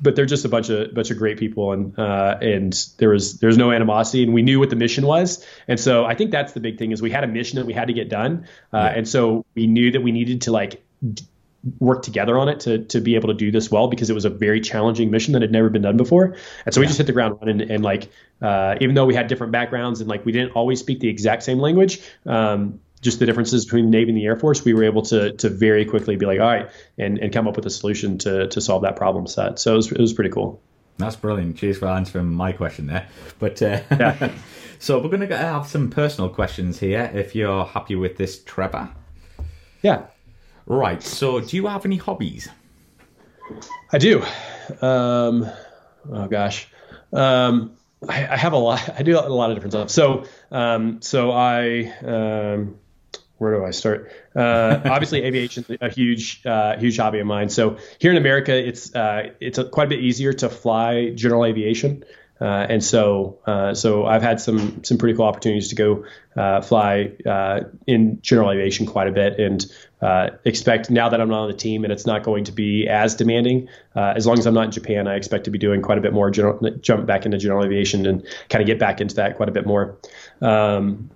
but 0.00 0.16
they're 0.16 0.26
just 0.26 0.44
a 0.44 0.48
bunch 0.48 0.68
of 0.68 0.94
bunch 0.94 1.10
of 1.10 1.18
great 1.18 1.38
people, 1.38 1.72
and 1.72 1.98
uh, 1.98 2.38
and 2.40 2.86
there 2.98 3.10
was 3.10 3.38
there's 3.38 3.56
no 3.56 3.70
animosity, 3.70 4.22
and 4.22 4.34
we 4.34 4.42
knew 4.42 4.58
what 4.58 4.70
the 4.70 4.76
mission 4.76 5.06
was, 5.06 5.44
and 5.68 5.78
so 5.78 6.04
I 6.04 6.14
think 6.14 6.30
that's 6.30 6.52
the 6.52 6.60
big 6.60 6.78
thing 6.78 6.92
is 6.92 7.00
we 7.00 7.10
had 7.10 7.24
a 7.24 7.28
mission 7.28 7.58
that 7.58 7.66
we 7.66 7.72
had 7.72 7.88
to 7.88 7.94
get 7.94 8.08
done, 8.08 8.46
uh, 8.72 8.78
yeah. 8.78 8.86
and 8.88 9.08
so 9.08 9.44
we 9.54 9.66
knew 9.66 9.90
that 9.90 10.02
we 10.02 10.12
needed 10.12 10.42
to 10.42 10.52
like 10.52 10.82
d- 11.12 11.24
work 11.78 12.02
together 12.02 12.38
on 12.38 12.48
it 12.48 12.60
to 12.60 12.84
to 12.84 13.00
be 13.00 13.14
able 13.14 13.28
to 13.28 13.34
do 13.34 13.50
this 13.50 13.70
well 13.70 13.88
because 13.88 14.10
it 14.10 14.14
was 14.14 14.24
a 14.24 14.30
very 14.30 14.60
challenging 14.60 15.10
mission 15.10 15.32
that 15.32 15.42
had 15.42 15.52
never 15.52 15.70
been 15.70 15.82
done 15.82 15.96
before, 15.96 16.36
and 16.66 16.74
so 16.74 16.80
yeah. 16.80 16.82
we 16.82 16.86
just 16.86 16.98
hit 16.98 17.06
the 17.06 17.12
ground 17.12 17.38
running, 17.40 17.60
and, 17.62 17.70
and 17.70 17.84
like 17.84 18.10
uh, 18.42 18.76
even 18.80 18.94
though 18.94 19.06
we 19.06 19.14
had 19.14 19.28
different 19.28 19.52
backgrounds 19.52 20.00
and 20.00 20.08
like 20.08 20.24
we 20.26 20.32
didn't 20.32 20.52
always 20.52 20.80
speak 20.80 21.00
the 21.00 21.08
exact 21.08 21.42
same 21.42 21.58
language, 21.58 22.00
um, 22.26 22.80
just 23.04 23.18
the 23.18 23.26
differences 23.26 23.64
between 23.64 23.84
the 23.84 23.90
Navy 23.90 24.10
and 24.10 24.18
the 24.18 24.24
Air 24.24 24.36
Force, 24.36 24.64
we 24.64 24.74
were 24.74 24.84
able 24.84 25.02
to 25.02 25.32
to 25.32 25.50
very 25.50 25.84
quickly 25.84 26.16
be 26.16 26.26
like, 26.26 26.40
all 26.40 26.46
right, 26.46 26.70
and, 26.98 27.18
and 27.18 27.32
come 27.32 27.46
up 27.46 27.54
with 27.54 27.66
a 27.66 27.70
solution 27.70 28.18
to 28.18 28.48
to 28.48 28.60
solve 28.60 28.82
that 28.82 28.96
problem 28.96 29.26
set. 29.26 29.58
So 29.58 29.74
it 29.74 29.76
was, 29.76 29.92
it 29.92 30.00
was 30.00 30.12
pretty 30.12 30.30
cool. 30.30 30.60
That's 30.96 31.16
brilliant. 31.16 31.56
Cheers 31.56 31.78
for 31.78 31.86
answering 31.86 32.32
my 32.32 32.52
question 32.52 32.86
there. 32.86 33.08
But 33.38 33.60
uh, 33.62 33.80
yeah. 33.90 34.32
so 34.78 34.98
we're 34.98 35.10
going 35.10 35.28
to 35.28 35.36
have 35.36 35.66
some 35.66 35.90
personal 35.90 36.30
questions 36.30 36.78
here. 36.78 37.10
If 37.12 37.34
you're 37.34 37.64
happy 37.64 37.96
with 37.96 38.16
this, 38.16 38.42
Trevor. 38.42 38.90
Yeah. 39.82 40.06
Right. 40.66 41.02
So, 41.02 41.40
do 41.40 41.56
you 41.56 41.66
have 41.66 41.84
any 41.84 41.96
hobbies? 41.96 42.48
I 43.92 43.98
do. 43.98 44.22
Um, 44.80 45.50
oh 46.10 46.28
gosh. 46.28 46.68
Um, 47.12 47.76
I, 48.08 48.26
I, 48.26 48.36
have 48.36 48.52
a 48.52 48.56
lot. 48.56 48.88
I 48.98 49.02
do 49.02 49.18
a 49.18 49.28
lot 49.28 49.50
of 49.50 49.56
different 49.56 49.72
stuff. 49.72 49.90
So, 49.90 50.24
um, 50.50 51.02
so 51.02 51.32
I, 51.32 51.92
um, 52.02 52.78
where 53.38 53.58
do 53.58 53.64
I 53.64 53.70
start? 53.70 54.12
Uh, 54.34 54.80
obviously, 54.84 55.22
aviation 55.24 55.64
is 55.68 55.78
a 55.80 55.88
huge, 55.88 56.44
uh, 56.46 56.78
huge 56.78 56.96
hobby 56.96 57.20
of 57.20 57.26
mine. 57.26 57.48
So 57.48 57.78
here 57.98 58.10
in 58.10 58.16
America, 58.16 58.54
it's 58.54 58.94
uh, 58.94 59.30
it's 59.40 59.58
a, 59.58 59.64
quite 59.64 59.86
a 59.86 59.90
bit 59.90 60.00
easier 60.00 60.32
to 60.32 60.48
fly 60.48 61.10
general 61.10 61.44
aviation. 61.44 62.04
Uh, 62.40 62.66
and 62.68 62.82
so, 62.82 63.38
uh, 63.46 63.74
so 63.74 64.04
I've 64.04 64.22
had 64.22 64.40
some 64.40 64.82
some 64.82 64.98
pretty 64.98 65.16
cool 65.16 65.24
opportunities 65.24 65.68
to 65.68 65.76
go 65.76 66.04
uh, 66.36 66.60
fly 66.62 67.12
in 67.86 68.20
general 68.22 68.50
aviation 68.50 68.86
quite 68.86 69.06
a 69.06 69.12
bit, 69.12 69.38
and 69.38 69.64
expect 70.44 70.90
now 70.90 71.08
that 71.08 71.20
I'm 71.20 71.28
not 71.28 71.42
on 71.42 71.50
the 71.50 71.56
team 71.56 71.84
and 71.84 71.92
it's 71.92 72.04
not 72.04 72.24
going 72.24 72.44
to 72.44 72.52
be 72.52 72.88
as 72.88 73.14
demanding. 73.14 73.68
As 73.94 74.26
long 74.26 74.38
as 74.38 74.46
I'm 74.46 74.54
not 74.54 74.66
in 74.66 74.70
Japan, 74.72 75.06
I 75.06 75.14
expect 75.14 75.44
to 75.44 75.50
be 75.50 75.58
doing 75.58 75.80
quite 75.80 75.96
a 75.96 76.00
bit 76.00 76.12
more 76.12 76.30
general, 76.30 76.58
jump 76.80 77.06
back 77.06 77.24
into 77.24 77.38
general 77.38 77.64
aviation 77.64 78.04
and 78.04 78.26
kind 78.50 78.60
of 78.60 78.66
get 78.66 78.78
back 78.78 79.00
into 79.00 79.14
that 79.14 79.36
quite 79.36 79.48
a 79.48 79.52
bit 79.52 79.64
more. 79.64 79.96
Um, 80.42 81.10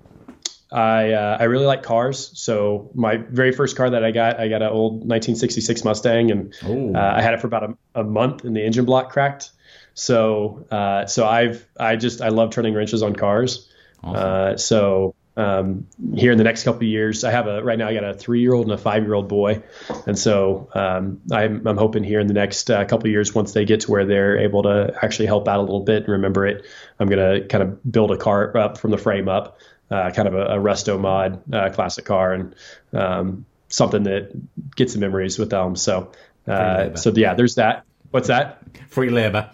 I 0.70 1.12
I 1.12 1.44
really 1.44 1.66
like 1.66 1.82
cars, 1.82 2.30
so 2.38 2.90
my 2.94 3.16
very 3.16 3.52
first 3.52 3.76
car 3.76 3.90
that 3.90 4.04
I 4.04 4.10
got, 4.10 4.38
I 4.38 4.48
got 4.48 4.62
an 4.62 4.68
old 4.68 4.92
1966 4.94 5.84
Mustang, 5.84 6.30
and 6.30 6.54
I 6.96 7.22
had 7.22 7.34
it 7.34 7.40
for 7.40 7.46
about 7.46 7.64
a, 7.64 8.00
a 8.00 8.04
month, 8.04 8.44
and 8.44 8.54
the 8.54 8.64
engine 8.64 8.84
block 8.84 9.10
cracked. 9.10 9.50
So 9.94 10.66
uh, 10.70 11.06
so 11.06 11.26
I've 11.26 11.66
I 11.78 11.96
just 11.96 12.20
I 12.20 12.28
love 12.28 12.50
turning 12.50 12.74
wrenches 12.74 13.02
on 13.02 13.16
cars. 13.16 13.68
Awesome. 14.02 14.16
Uh, 14.16 14.56
so 14.56 15.14
um, 15.38 15.86
here 16.14 16.32
in 16.32 16.38
the 16.38 16.44
next 16.44 16.64
couple 16.64 16.80
of 16.80 16.88
years, 16.88 17.22
I 17.22 17.30
have 17.30 17.46
a 17.46 17.62
right 17.62 17.78
now 17.78 17.86
I 17.86 17.94
got 17.94 18.02
a 18.02 18.12
three 18.12 18.40
year 18.40 18.54
old 18.54 18.66
and 18.66 18.72
a 18.72 18.78
five 18.78 19.04
year 19.04 19.14
old 19.14 19.28
boy, 19.28 19.62
and 20.04 20.18
so 20.18 20.68
um, 20.74 21.20
I'm 21.30 21.66
I'm 21.66 21.76
hoping 21.76 22.02
here 22.02 22.18
in 22.18 22.26
the 22.26 22.34
next 22.34 22.68
uh, 22.70 22.84
couple 22.84 23.06
of 23.06 23.12
years 23.12 23.34
once 23.34 23.52
they 23.52 23.64
get 23.64 23.80
to 23.82 23.90
where 23.92 24.04
they're 24.04 24.38
able 24.38 24.64
to 24.64 24.96
actually 25.00 25.26
help 25.26 25.46
out 25.46 25.60
a 25.60 25.62
little 25.62 25.84
bit 25.84 26.02
and 26.02 26.08
remember 26.08 26.44
it, 26.44 26.66
I'm 26.98 27.08
gonna 27.08 27.42
kind 27.46 27.62
of 27.62 27.90
build 27.90 28.10
a 28.10 28.16
car 28.16 28.56
up 28.56 28.78
from 28.78 28.90
the 28.90 28.98
frame 28.98 29.28
up, 29.28 29.58
uh, 29.90 30.10
kind 30.10 30.28
of 30.28 30.34
a, 30.34 30.44
a 30.46 30.56
resto 30.58 30.98
mod 30.98 31.42
uh, 31.52 31.70
classic 31.70 32.04
car 32.04 32.32
and 32.32 32.54
um, 32.92 33.44
something 33.68 34.02
that 34.04 34.30
gets 34.76 34.94
the 34.94 35.00
memories 35.00 35.38
with 35.38 35.50
them. 35.50 35.76
So 35.76 36.12
uh, 36.46 36.94
so 36.96 37.12
yeah, 37.14 37.34
there's 37.34 37.56
that. 37.56 37.84
What's 38.10 38.28
that? 38.28 38.62
Free 38.88 39.10
labor. 39.10 39.50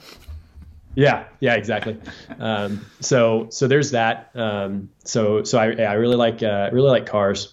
Yeah, 0.95 1.25
yeah, 1.41 1.55
exactly. 1.55 1.99
Um, 2.39 2.85
so 3.01 3.49
so 3.51 3.67
there's 3.67 3.91
that. 3.91 4.31
Um, 4.35 4.91
so 5.05 5.43
so 5.43 5.59
I, 5.59 5.73
I 5.73 5.95
really 5.95 6.17
like 6.17 6.43
uh, 6.43 6.71
really 6.73 6.91
like 6.91 7.07
cars. 7.07 7.53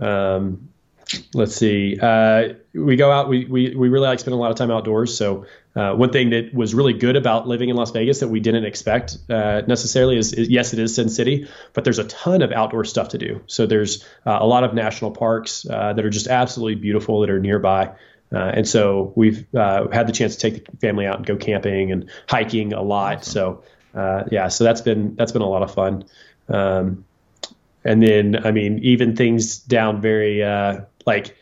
Um, 0.00 0.70
let's 1.34 1.54
see. 1.54 1.98
Uh, 2.00 2.54
we 2.74 2.96
go 2.96 3.12
out. 3.12 3.28
We, 3.28 3.44
we 3.44 3.74
we 3.76 3.88
really 3.88 4.08
like 4.08 4.18
spending 4.18 4.38
a 4.38 4.42
lot 4.42 4.50
of 4.50 4.56
time 4.56 4.70
outdoors. 4.70 5.16
So 5.16 5.46
uh, 5.76 5.94
one 5.94 6.10
thing 6.10 6.30
that 6.30 6.52
was 6.52 6.74
really 6.74 6.92
good 6.92 7.16
about 7.16 7.46
living 7.46 7.68
in 7.68 7.76
Las 7.76 7.92
Vegas 7.92 8.20
that 8.20 8.28
we 8.28 8.40
didn't 8.40 8.64
expect 8.64 9.18
uh, 9.28 9.62
necessarily 9.68 10.16
is, 10.16 10.32
is, 10.32 10.48
yes, 10.48 10.72
it 10.72 10.78
is 10.80 10.94
Sin 10.94 11.08
City, 11.08 11.48
but 11.74 11.84
there's 11.84 12.00
a 12.00 12.04
ton 12.04 12.42
of 12.42 12.50
outdoor 12.50 12.84
stuff 12.84 13.10
to 13.10 13.18
do. 13.18 13.40
So 13.46 13.66
there's 13.66 14.04
uh, 14.26 14.38
a 14.40 14.46
lot 14.46 14.64
of 14.64 14.74
national 14.74 15.12
parks 15.12 15.64
uh, 15.68 15.92
that 15.92 16.04
are 16.04 16.10
just 16.10 16.26
absolutely 16.26 16.74
beautiful 16.74 17.20
that 17.20 17.30
are 17.30 17.38
nearby. 17.38 17.92
Uh, 18.32 18.38
and 18.38 18.68
so 18.68 19.12
we've 19.16 19.46
uh, 19.54 19.88
had 19.88 20.06
the 20.06 20.12
chance 20.12 20.36
to 20.36 20.50
take 20.50 20.64
the 20.70 20.76
family 20.78 21.06
out 21.06 21.16
and 21.16 21.26
go 21.26 21.36
camping 21.36 21.92
and 21.92 22.10
hiking 22.28 22.72
a 22.72 22.82
lot. 22.82 23.24
So 23.24 23.62
uh, 23.94 24.24
yeah, 24.30 24.48
so 24.48 24.64
that's 24.64 24.80
been 24.80 25.16
that's 25.16 25.32
been 25.32 25.42
a 25.42 25.48
lot 25.48 25.62
of 25.62 25.74
fun. 25.74 26.04
Um, 26.48 27.04
and 27.84 28.02
then 28.02 28.46
I 28.46 28.50
mean, 28.52 28.80
even 28.80 29.16
things 29.16 29.58
down 29.58 30.00
very 30.00 30.42
uh, 30.42 30.82
like 31.06 31.36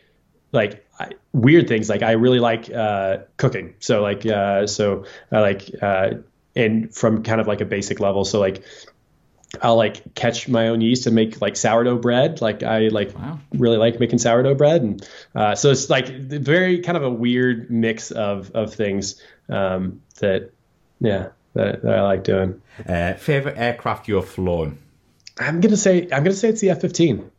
like 0.51 0.85
I, 0.99 1.11
weird 1.33 1.67
things. 1.67 1.89
Like 1.89 2.03
I 2.03 2.11
really 2.11 2.39
like 2.39 2.69
uh, 2.71 3.19
cooking. 3.37 3.75
So 3.79 4.01
like 4.01 4.25
uh, 4.25 4.67
so 4.67 5.05
I 5.31 5.39
like 5.39 5.69
and 6.55 6.93
from 6.93 7.23
kind 7.23 7.39
of 7.39 7.47
like 7.47 7.61
a 7.61 7.65
basic 7.65 7.99
level. 7.99 8.25
So 8.25 8.39
like 8.39 8.63
I'll 9.61 9.77
like 9.77 10.13
catch 10.13 10.47
my 10.47 10.67
own 10.67 10.81
yeast 10.81 11.07
and 11.07 11.15
make 11.15 11.41
like 11.41 11.55
sourdough 11.55 11.97
bread. 11.97 12.41
Like 12.41 12.61
I 12.61 12.89
like 12.89 13.15
wow. 13.15 13.39
really 13.53 13.77
like 13.77 13.99
making 13.99 14.19
sourdough 14.19 14.55
bread, 14.55 14.81
and 14.81 15.09
uh, 15.33 15.55
so 15.55 15.71
it's 15.71 15.89
like 15.89 16.07
very 16.07 16.81
kind 16.81 16.97
of 16.97 17.03
a 17.03 17.09
weird 17.09 17.71
mix 17.71 18.11
of 18.11 18.51
of 18.51 18.73
things 18.73 19.21
um, 19.49 20.01
that 20.19 20.51
yeah 20.99 21.29
that, 21.53 21.81
that, 21.81 21.97
I 21.97 22.01
like 22.03 22.23
doing. 22.23 22.61
Uh, 22.87 23.13
favorite 23.13 23.57
aircraft 23.57 24.07
you've 24.07 24.27
flown? 24.27 24.77
I'm 25.39 25.61
gonna 25.61 25.77
say 25.77 26.03
I'm 26.03 26.23
gonna 26.23 26.33
say 26.33 26.49
it's 26.49 26.61
the 26.61 26.69
F-15. 26.69 27.29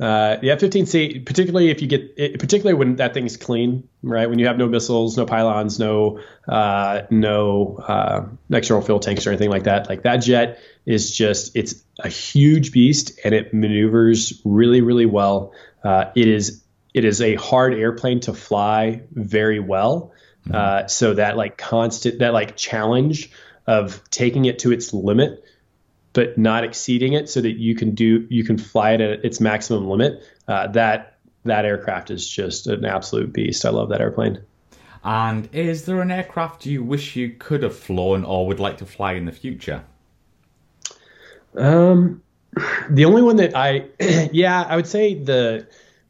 Uh, 0.00 0.36
the 0.40 0.50
F-15C, 0.50 1.24
particularly 1.24 1.70
if 1.70 1.80
you 1.80 1.86
get, 1.86 2.14
it, 2.16 2.40
particularly 2.40 2.74
when 2.74 2.96
that 2.96 3.14
thing's 3.14 3.36
clean, 3.36 3.88
right? 4.02 4.28
When 4.28 4.40
you 4.40 4.46
have 4.48 4.58
no 4.58 4.66
missiles, 4.66 5.16
no 5.16 5.24
pylons, 5.24 5.78
no 5.78 6.20
uh, 6.48 7.02
no 7.10 7.76
uh, 7.76 8.26
external 8.50 8.82
fuel 8.82 8.98
tanks 8.98 9.26
or 9.26 9.30
anything 9.30 9.50
like 9.50 9.64
that, 9.64 9.88
like 9.88 10.02
that 10.02 10.16
jet 10.16 10.58
is 10.84 11.16
just 11.16 11.56
it's 11.56 11.82
a 12.00 12.08
huge 12.08 12.72
beast 12.72 13.20
and 13.24 13.34
it 13.34 13.54
maneuvers 13.54 14.40
really 14.44 14.80
really 14.80 15.06
well. 15.06 15.52
Uh, 15.84 16.06
it 16.16 16.26
is 16.26 16.64
it 16.92 17.04
is 17.04 17.20
a 17.20 17.36
hard 17.36 17.74
airplane 17.74 18.20
to 18.20 18.34
fly 18.34 19.02
very 19.12 19.60
well. 19.60 20.12
Mm-hmm. 20.46 20.54
Uh, 20.54 20.88
so 20.88 21.14
that 21.14 21.36
like 21.36 21.56
constant 21.56 22.18
that 22.18 22.32
like 22.32 22.56
challenge 22.56 23.30
of 23.66 24.02
taking 24.10 24.44
it 24.44 24.58
to 24.60 24.72
its 24.72 24.92
limit 24.92 25.44
but 26.14 26.38
not 26.38 26.64
exceeding 26.64 27.12
it 27.12 27.28
so 27.28 27.42
that 27.42 27.58
you 27.58 27.74
can 27.74 27.94
do 27.94 28.26
you 28.30 28.44
can 28.44 28.56
fly 28.56 28.92
it 28.92 29.00
at 29.02 29.24
its 29.24 29.40
maximum 29.40 29.86
limit. 29.86 30.22
Uh, 30.48 30.68
that 30.68 31.18
that 31.44 31.66
aircraft 31.66 32.10
is 32.10 32.26
just 32.26 32.66
an 32.66 32.86
absolute 32.86 33.32
beast. 33.32 33.66
I 33.66 33.70
love 33.70 33.90
that 33.90 34.00
airplane. 34.00 34.40
And 35.04 35.50
is 35.52 35.84
there 35.84 36.00
an 36.00 36.10
aircraft 36.10 36.64
you 36.64 36.82
wish 36.82 37.14
you 37.14 37.30
could 37.38 37.62
have 37.62 37.76
flown 37.76 38.24
or 38.24 38.46
would 38.46 38.58
like 38.58 38.78
to 38.78 38.86
fly 38.86 39.12
in 39.12 39.26
the 39.26 39.32
future? 39.32 39.84
Um, 41.54 42.22
the 42.88 43.04
only 43.04 43.20
one 43.20 43.36
that 43.36 43.54
I, 43.54 43.84
yeah, 44.32 44.62
I 44.62 44.76
would 44.76 44.86
say 44.86 45.14
the, 45.14 45.66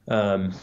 um, 0.07 0.55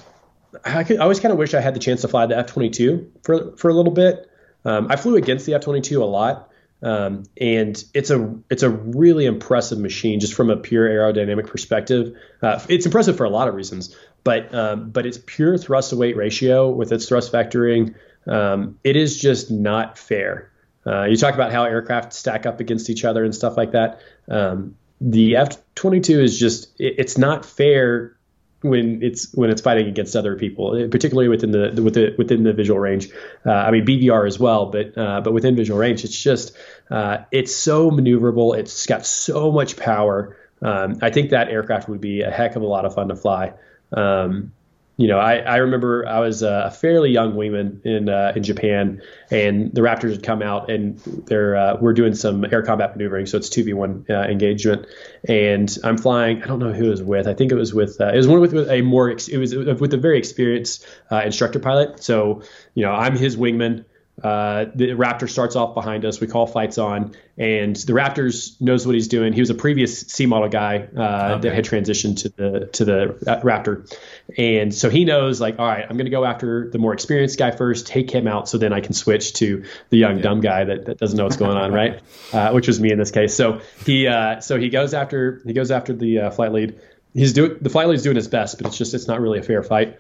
I, 0.64 0.86
could, 0.86 0.98
I 0.98 1.04
always 1.04 1.20
kind 1.20 1.34
of 1.34 1.38
wish 1.38 1.54
I 1.54 1.60
had 1.60 1.76
the 1.76 1.80
chance 1.80 2.02
to 2.02 2.08
fly 2.08 2.26
the 2.26 2.38
F 2.38 2.48
twenty 2.48 2.70
two 2.70 3.12
for 3.24 3.56
for 3.58 3.70
a 3.70 3.74
little 3.74 3.92
bit. 3.92 4.30
Um, 4.64 4.88
I 4.90 4.96
flew 4.96 5.16
against 5.16 5.46
the 5.46 5.56
F 5.56 5.62
twenty 5.62 5.82
two 5.82 6.04
a 6.04 6.06
lot, 6.06 6.51
Um, 6.84 7.24
and 7.40 7.84
it's 7.94 8.10
a 8.10 8.36
it's 8.50 8.64
a 8.64 8.70
really 8.70 9.26
impressive 9.26 9.78
machine 9.78 10.20
just 10.20 10.34
from 10.34 10.50
a 10.50 10.58
pure 10.58 10.90
aerodynamic 10.90 11.48
perspective. 11.48 12.16
Uh, 12.42 12.60
it's 12.70 12.86
impressive 12.86 13.18
for 13.18 13.26
a 13.26 13.30
lot 13.30 13.48
of 13.48 13.54
reasons, 13.54 13.96
but 14.24 14.54
um, 14.54 14.90
but 14.90 15.06
its 15.06 15.20
pure 15.24 15.58
thrust 15.58 15.92
to 15.92 15.96
weight 15.96 16.18
ratio 16.18 16.70
with 16.70 16.92
its 16.92 17.08
thrust 17.08 17.32
vectoring, 17.32 17.96
um, 18.28 18.80
it 18.84 18.96
is 18.96 19.20
just 19.20 19.52
not 19.52 19.98
fair. 19.98 20.52
Uh, 20.86 21.04
you 21.04 21.16
talk 21.16 21.36
about 21.36 21.52
how 21.52 21.66
aircraft 21.66 22.14
stack 22.14 22.48
up 22.48 22.60
against 22.60 22.90
each 22.90 23.06
other 23.06 23.24
and 23.24 23.36
stuff 23.36 23.56
like 23.56 23.74
that. 23.74 24.02
Um, 24.28 24.76
the 25.00 25.36
F-22 25.36 26.24
is 26.24 26.40
just 26.40 26.80
it, 26.80 26.96
it's 26.98 27.18
not 27.18 27.46
fair 27.46 28.16
when 28.62 29.02
it's 29.02 29.34
when 29.34 29.50
it's 29.50 29.62
fighting 29.62 29.88
against 29.88 30.16
other 30.16 30.36
people, 30.36 30.72
particularly 30.90 31.28
within 31.30 31.52
the 31.52 31.82
within 31.82 32.16
within 32.18 32.44
the 32.44 32.54
visual 32.54 32.80
range. 32.80 33.10
Uh, 33.46 33.52
I 33.52 33.72
mean 33.72 33.86
BVR 33.86 34.28
as 34.28 34.40
well, 34.40 34.68
but 34.68 34.98
uh, 34.98 35.22
but 35.22 35.34
within 35.34 35.56
visual 35.56 35.80
range, 35.80 36.04
it's 36.04 36.20
just 36.20 36.56
uh, 36.90 37.20
it's 37.32 37.56
so 37.56 37.92
maneuverable. 37.92 38.58
It's 38.58 38.86
got 38.86 39.06
so 39.06 39.52
much 39.52 39.78
power. 39.78 40.38
Um, 40.62 41.00
I 41.02 41.10
think 41.10 41.32
that 41.32 41.50
aircraft 41.50 41.90
would 41.90 42.02
be 42.02 42.22
a 42.22 42.30
heck 42.30 42.56
of 42.56 42.62
a 42.62 42.68
lot 42.68 42.86
of 42.86 42.94
fun 42.94 43.08
to 43.08 43.16
fly. 43.16 43.54
Um, 43.92 44.54
you 45.02 45.08
know, 45.08 45.18
I, 45.18 45.38
I 45.38 45.56
remember 45.58 46.08
I 46.08 46.20
was 46.20 46.44
a 46.44 46.70
fairly 46.70 47.10
young 47.10 47.34
wingman 47.34 47.84
in 47.84 48.08
uh, 48.08 48.34
in 48.36 48.44
Japan, 48.44 49.02
and 49.32 49.74
the 49.74 49.82
Raptors 49.82 50.12
had 50.12 50.22
come 50.22 50.44
out 50.44 50.70
and 50.70 51.00
they're 51.00 51.56
uh, 51.56 51.78
we're 51.82 51.94
doing 51.94 52.14
some 52.14 52.46
air 52.46 52.62
combat 52.62 52.96
maneuvering, 52.96 53.26
so 53.26 53.36
it's 53.36 53.50
two 53.50 53.64
v 53.64 53.74
one 53.74 54.06
uh, 54.12 54.14
engagement, 54.14 54.86
and 55.28 55.76
I'm 55.84 55.98
flying. 55.98 56.44
I 56.44 56.46
don't 56.46 56.60
know 56.60 56.72
who 56.72 56.86
it 56.86 56.90
was 56.90 57.02
with. 57.02 57.28
I 57.28 57.34
think 57.34 57.52
it 57.52 57.56
was 57.56 57.74
with 57.74 58.00
uh, 58.00 58.10
it 58.14 58.18
was 58.18 58.28
one 58.28 58.42
with, 58.42 58.54
with 58.54 58.70
a 58.70 58.84
more 58.84 59.10
it 59.10 59.38
was 59.38 59.56
with 59.56 59.92
a 59.92 59.98
very 59.98 60.20
experienced 60.20 60.86
uh, 61.12 61.24
instructor 61.26 61.60
pilot. 61.60 62.04
So 62.04 62.44
you 62.76 62.86
know, 62.86 62.92
I'm 62.92 63.18
his 63.18 63.36
wingman. 63.36 63.86
Uh, 64.24 64.66
the 64.76 64.90
Raptor 64.90 65.30
starts 65.30 65.56
off 65.56 65.74
behind 65.74 66.06
us. 66.06 66.20
We 66.20 66.28
call 66.28 66.46
fights 66.46 66.78
on, 66.78 67.16
and 67.38 67.76
the 67.76 67.94
Raptors 67.94 68.60
knows 68.62 68.86
what 68.86 68.94
he's 68.94 69.08
doing. 69.08 69.34
He 69.34 69.40
was 69.42 69.50
a 69.50 69.56
previous 69.56 70.02
C 70.02 70.26
model 70.26 70.50
guy 70.50 70.88
uh, 70.96 71.36
okay. 71.36 71.50
that 71.50 71.56
had 71.56 71.66
transitioned 71.66 72.20
to 72.22 72.30
the 72.30 72.70
to 72.74 72.86
the 72.86 73.42
Raptor, 73.44 73.92
and 74.38 74.74
so 74.74 74.90
he 74.90 75.06
knows 75.06 75.42
like, 75.42 75.58
all 75.58 75.66
right, 75.66 75.84
I'm 75.84 75.98
going 75.98 76.06
to 76.06 76.12
go 76.12 76.24
after 76.24 76.70
the 76.70 76.78
more 76.78 76.94
experienced 76.94 77.40
guy 77.40 77.52
first, 77.52 77.88
take 77.88 78.12
him 78.12 78.28
out, 78.28 78.48
so 78.48 78.58
then 78.58 78.74
I 78.74 78.82
can 78.82 78.94
switch 78.94 79.34
to 79.34 79.66
the 79.90 79.98
young 79.98 80.18
yeah. 80.18 80.24
dumb 80.24 80.42
guy 80.42 80.66
that, 80.66 80.86
that 80.86 80.98
doesn't 81.00 81.18
know 81.18 81.24
what's 81.24 81.38
going 81.38 81.58
on, 81.58 81.72
right? 81.74 82.02
Uh, 82.32 82.52
which 82.52 82.68
was 82.68 82.80
me 82.80 82.92
in 82.92 82.98
this 82.98 83.12
case. 83.12 83.34
So 83.36 83.62
he 83.86 84.08
uh, 84.08 84.40
so 84.40 84.58
he 84.58 84.70
goes 84.70 84.94
after 84.94 85.42
he 85.46 85.52
goes 85.52 85.70
after 85.70 85.92
the 85.92 86.20
uh, 86.20 86.32
flight 86.32 86.54
lead. 86.54 86.80
He's 87.14 87.34
doing 87.34 87.58
the 87.60 87.70
flight 87.70 87.90
lead's 87.90 88.04
doing 88.04 88.16
his 88.16 88.30
best, 88.30 88.58
but 88.58 88.68
it's 88.68 88.78
just 88.78 88.94
it's 88.94 89.08
not 89.08 89.20
really 89.20 89.40
a 89.40 89.44
fair 89.44 89.62
fight 89.64 90.00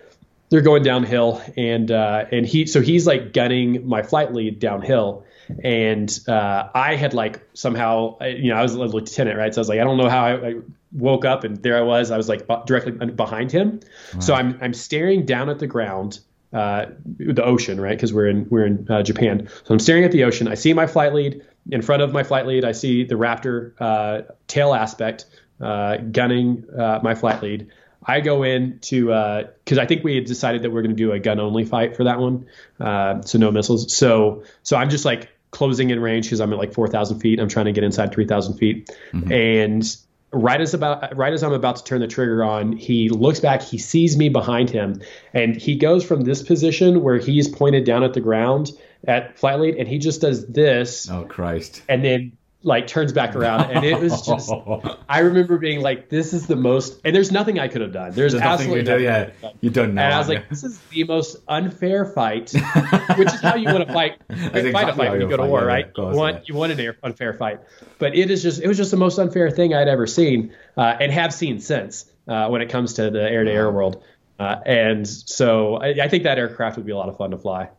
they're 0.51 0.61
going 0.61 0.83
downhill, 0.83 1.41
and 1.55 1.89
uh, 1.89 2.25
and 2.31 2.45
he 2.45 2.67
so 2.67 2.81
he's 2.81 3.07
like 3.07 3.33
gunning 3.33 3.87
my 3.87 4.03
flight 4.03 4.33
lead 4.33 4.59
downhill, 4.59 5.25
and 5.63 6.19
uh, 6.27 6.67
I 6.75 6.95
had 6.97 7.13
like 7.13 7.41
somehow 7.53 8.19
you 8.21 8.49
know 8.49 8.57
I 8.57 8.61
was 8.61 8.75
a 8.75 8.79
lieutenant 8.79 9.37
right, 9.37 9.53
so 9.53 9.59
I 9.59 9.61
was 9.61 9.69
like 9.69 9.79
I 9.79 9.83
don't 9.85 9.97
know 9.97 10.09
how 10.09 10.25
I, 10.25 10.49
I 10.49 10.53
woke 10.91 11.23
up 11.23 11.45
and 11.45 11.55
there 11.63 11.77
I 11.77 11.81
was 11.81 12.11
I 12.11 12.17
was 12.17 12.27
like 12.27 12.45
directly 12.65 12.91
behind 12.91 13.51
him, 13.51 13.79
so 14.19 14.33
I'm 14.33 14.59
I'm 14.61 14.73
staring 14.73 15.25
down 15.25 15.49
at 15.49 15.57
the 15.57 15.67
ground. 15.67 16.19
Uh, 16.53 16.87
the 17.17 17.45
ocean, 17.45 17.79
right? 17.79 17.95
Because 17.95 18.11
we're 18.11 18.27
in 18.27 18.45
we're 18.49 18.65
in 18.65 18.85
uh, 18.89 19.01
Japan. 19.01 19.47
So 19.63 19.73
I'm 19.73 19.79
staring 19.79 20.03
at 20.03 20.11
the 20.11 20.25
ocean. 20.25 20.49
I 20.49 20.55
see 20.55 20.73
my 20.73 20.85
flight 20.85 21.13
lead 21.13 21.41
in 21.69 21.81
front 21.81 22.01
of 22.01 22.11
my 22.11 22.23
flight 22.23 22.45
lead. 22.45 22.65
I 22.65 22.73
see 22.73 23.05
the 23.05 23.15
Raptor 23.15 23.71
uh, 23.79 24.23
tail 24.47 24.73
aspect 24.73 25.27
uh, 25.61 25.95
gunning 26.11 26.65
uh, 26.77 26.99
my 27.03 27.15
flight 27.15 27.41
lead. 27.41 27.71
I 28.05 28.21
go 28.21 28.43
in 28.43 28.79
to 28.79 29.05
because 29.05 29.77
uh, 29.77 29.81
I 29.81 29.85
think 29.85 30.03
we 30.03 30.15
had 30.15 30.25
decided 30.25 30.63
that 30.63 30.71
we're 30.71 30.81
going 30.81 30.95
to 30.95 31.01
do 31.01 31.11
a 31.11 31.19
gun 31.19 31.39
only 31.39 31.65
fight 31.65 31.95
for 31.95 32.05
that 32.05 32.19
one, 32.19 32.47
uh, 32.79 33.21
so 33.21 33.37
no 33.37 33.51
missiles. 33.51 33.95
So 33.95 34.43
so 34.63 34.75
I'm 34.75 34.89
just 34.89 35.05
like 35.05 35.29
closing 35.51 35.89
in 35.89 35.99
range 35.99 36.25
because 36.25 36.39
I'm 36.39 36.51
at 36.53 36.57
like 36.57 36.73
4,000 36.73 37.19
feet. 37.19 37.39
I'm 37.39 37.49
trying 37.49 37.65
to 37.65 37.73
get 37.73 37.83
inside 37.83 38.13
3,000 38.13 38.57
feet, 38.57 38.89
mm-hmm. 39.11 39.31
and 39.31 39.97
right 40.31 40.61
as 40.61 40.73
about 40.73 41.15
right 41.15 41.33
as 41.33 41.43
I'm 41.43 41.53
about 41.53 41.75
to 41.77 41.83
turn 41.83 42.01
the 42.01 42.07
trigger 42.07 42.43
on, 42.43 42.73
he 42.73 43.09
looks 43.09 43.39
back, 43.39 43.61
he 43.61 43.77
sees 43.77 44.17
me 44.17 44.29
behind 44.29 44.69
him, 44.69 45.01
and 45.33 45.55
he 45.55 45.75
goes 45.75 46.03
from 46.03 46.21
this 46.21 46.41
position 46.41 47.03
where 47.03 47.17
he's 47.17 47.47
pointed 47.47 47.83
down 47.83 48.03
at 48.03 48.13
the 48.13 48.21
ground 48.21 48.71
at 49.07 49.37
flight 49.37 49.59
lead, 49.59 49.75
and 49.75 49.87
he 49.87 49.99
just 49.99 50.21
does 50.21 50.47
this. 50.47 51.09
Oh 51.09 51.23
Christ! 51.25 51.83
And 51.87 52.03
then 52.03 52.37
like 52.63 52.85
turns 52.85 53.11
back 53.11 53.35
around 53.35 53.71
and 53.71 53.83
it 53.83 53.99
was 53.99 54.21
just 54.21 54.51
I 55.09 55.19
remember 55.19 55.57
being 55.57 55.81
like 55.81 56.09
this 56.09 56.31
is 56.33 56.45
the 56.45 56.55
most 56.55 57.01
and 57.03 57.15
there's 57.15 57.31
nothing 57.31 57.57
I 57.59 57.67
could 57.67 57.81
have 57.81 57.91
done. 57.91 58.11
There's, 58.11 58.33
there's 58.33 58.43
absolutely 58.43 58.83
nothing, 58.83 59.05
nothing 59.05 59.33
yeah 59.41 59.49
you 59.61 59.69
don't 59.69 59.95
know 59.95 60.01
and 60.01 60.13
I 60.13 60.17
was 60.19 60.29
like 60.29 60.47
this 60.49 60.63
is 60.63 60.79
the 60.91 61.03
most 61.05 61.37
unfair 61.47 62.05
fight 62.05 62.53
which 63.17 63.33
is 63.33 63.41
how 63.41 63.55
you 63.55 63.73
want 63.73 63.87
to 63.87 63.93
fight 63.93 64.21
fight 64.27 64.55
exactly 64.55 64.69
a 64.69 64.93
fight 64.93 65.11
when 65.11 65.21
you 65.21 65.27
go 65.27 65.37
to 65.37 65.45
war 65.45 65.65
right? 65.65 65.91
course, 65.93 66.13
you 66.13 66.19
want 66.19 66.35
yeah. 66.37 66.43
you 66.45 66.55
want 66.55 66.71
an 66.79 66.95
unfair 67.03 67.33
fight. 67.33 67.59
But 67.99 68.15
it 68.15 68.31
is 68.31 68.43
just 68.43 68.61
it 68.61 68.67
was 68.67 68.77
just 68.77 68.91
the 68.91 68.97
most 68.97 69.17
unfair 69.17 69.49
thing 69.49 69.73
I'd 69.73 69.87
ever 69.87 70.07
seen 70.07 70.53
uh, 70.77 70.97
and 70.99 71.11
have 71.11 71.33
seen 71.33 71.59
since 71.59 72.05
uh, 72.27 72.47
when 72.49 72.61
it 72.61 72.69
comes 72.69 72.93
to 72.93 73.09
the 73.09 73.21
air 73.21 73.43
to 73.43 73.51
air 73.51 73.71
world. 73.71 74.03
Uh, 74.39 74.59
and 74.65 75.07
so 75.07 75.75
I, 75.75 75.89
I 76.03 76.07
think 76.07 76.23
that 76.23 76.37
aircraft 76.37 76.77
would 76.77 76.85
be 76.85 76.91
a 76.91 76.97
lot 76.97 77.09
of 77.09 77.17
fun 77.17 77.31
to 77.31 77.37
fly. 77.37 77.69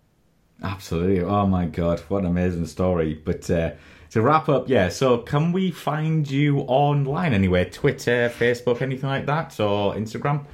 Absolutely. 0.62 1.22
Oh 1.22 1.46
my 1.46 1.66
god 1.66 2.00
what 2.08 2.20
an 2.20 2.26
amazing 2.26 2.66
story. 2.66 3.14
But 3.14 3.50
uh, 3.50 3.72
to 4.12 4.20
wrap 4.20 4.48
up, 4.50 4.68
yeah, 4.68 4.90
so 4.90 5.18
can 5.18 5.52
we 5.52 5.70
find 5.70 6.30
you 6.30 6.58
online 6.60 7.32
anywhere? 7.32 7.64
Twitter, 7.64 8.28
Facebook, 8.28 8.82
anything 8.82 9.08
like 9.08 9.26
that, 9.26 9.58
or 9.58 9.94
Instagram? 9.94 10.44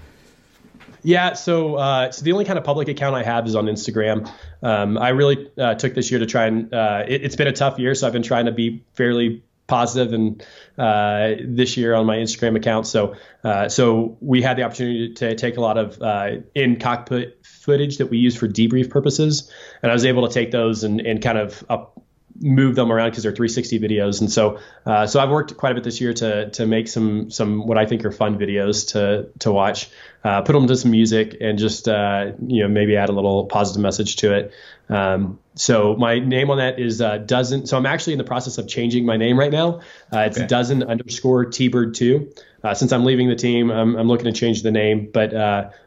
Yeah, 1.02 1.32
so 1.34 1.74
uh, 1.74 2.12
so 2.12 2.24
the 2.24 2.32
only 2.32 2.44
kind 2.44 2.58
of 2.58 2.64
public 2.64 2.88
account 2.88 3.16
I 3.16 3.24
have 3.24 3.46
is 3.46 3.56
on 3.56 3.66
Instagram. 3.66 4.30
Um, 4.62 4.96
I 4.96 5.10
really 5.10 5.50
uh, 5.58 5.74
took 5.74 5.94
this 5.94 6.10
year 6.10 6.20
to 6.20 6.26
try 6.26 6.46
and 6.46 6.72
uh, 6.72 7.04
it, 7.06 7.22
has 7.22 7.34
been 7.34 7.48
a 7.48 7.52
tough 7.52 7.78
year, 7.78 7.94
so 7.94 8.06
I've 8.06 8.12
been 8.12 8.22
trying 8.22 8.46
to 8.46 8.52
be 8.52 8.84
fairly 8.94 9.42
positive 9.66 10.12
and 10.12 10.42
uh, 10.78 11.34
this 11.44 11.76
year 11.76 11.94
on 11.94 12.06
my 12.06 12.16
Instagram 12.16 12.56
account. 12.56 12.86
So 12.86 13.16
uh, 13.42 13.68
so 13.68 14.16
we 14.20 14.40
had 14.40 14.56
the 14.56 14.62
opportunity 14.62 15.14
to 15.14 15.34
take 15.34 15.56
a 15.56 15.60
lot 15.60 15.78
of 15.78 16.00
uh, 16.00 16.36
in 16.54 16.78
cockpit 16.78 17.44
footage 17.44 17.98
that 17.98 18.06
we 18.06 18.18
use 18.18 18.36
for 18.36 18.46
debrief 18.46 18.90
purposes, 18.90 19.52
and 19.82 19.90
I 19.90 19.94
was 19.94 20.04
able 20.04 20.28
to 20.28 20.32
take 20.32 20.52
those 20.52 20.84
and, 20.84 21.00
and 21.00 21.22
kind 21.22 21.38
of 21.38 21.64
up, 21.68 21.97
move 22.40 22.74
them 22.74 22.92
around 22.92 23.10
because 23.10 23.22
they're 23.22 23.34
360 23.34 23.80
videos. 23.80 24.20
And 24.20 24.30
so, 24.30 24.58
uh, 24.86 25.06
so 25.06 25.20
I've 25.20 25.30
worked 25.30 25.56
quite 25.56 25.72
a 25.72 25.74
bit 25.74 25.84
this 25.84 26.00
year 26.00 26.12
to 26.14 26.50
to 26.50 26.66
make 26.66 26.88
some 26.88 27.30
some 27.30 27.66
what 27.66 27.78
I 27.78 27.86
think 27.86 28.04
are 28.04 28.12
fun 28.12 28.38
videos 28.38 28.92
to 28.92 29.28
to 29.40 29.52
watch. 29.52 29.90
Uh, 30.24 30.42
put 30.42 30.52
them 30.52 30.66
to 30.66 30.76
some 30.76 30.90
music 30.90 31.36
and 31.40 31.58
just 31.58 31.88
uh, 31.88 32.32
you 32.46 32.62
know 32.62 32.68
maybe 32.68 32.96
add 32.96 33.08
a 33.08 33.12
little 33.12 33.46
positive 33.46 33.82
message 33.82 34.16
to 34.16 34.34
it. 34.34 34.52
Um, 34.88 35.38
so 35.54 35.96
my 35.96 36.18
name 36.18 36.50
on 36.50 36.58
that 36.58 36.78
is 36.78 37.00
uh, 37.00 37.18
dozen. 37.18 37.66
So 37.66 37.76
I'm 37.76 37.86
actually 37.86 38.14
in 38.14 38.18
the 38.18 38.24
process 38.24 38.58
of 38.58 38.68
changing 38.68 39.04
my 39.04 39.16
name 39.16 39.38
right 39.38 39.52
now. 39.52 39.80
Uh, 40.12 40.20
it's 40.20 40.38
okay. 40.38 40.46
dozen 40.46 40.82
underscore 40.82 41.46
T-bird 41.46 41.94
two. 41.94 42.32
Uh, 42.62 42.74
since 42.74 42.92
I'm 42.92 43.04
leaving 43.04 43.28
the 43.28 43.36
team, 43.36 43.70
I'm, 43.70 43.94
I'm 43.94 44.08
looking 44.08 44.24
to 44.24 44.32
change 44.32 44.62
the 44.62 44.72
name, 44.72 45.10
but 45.12 45.30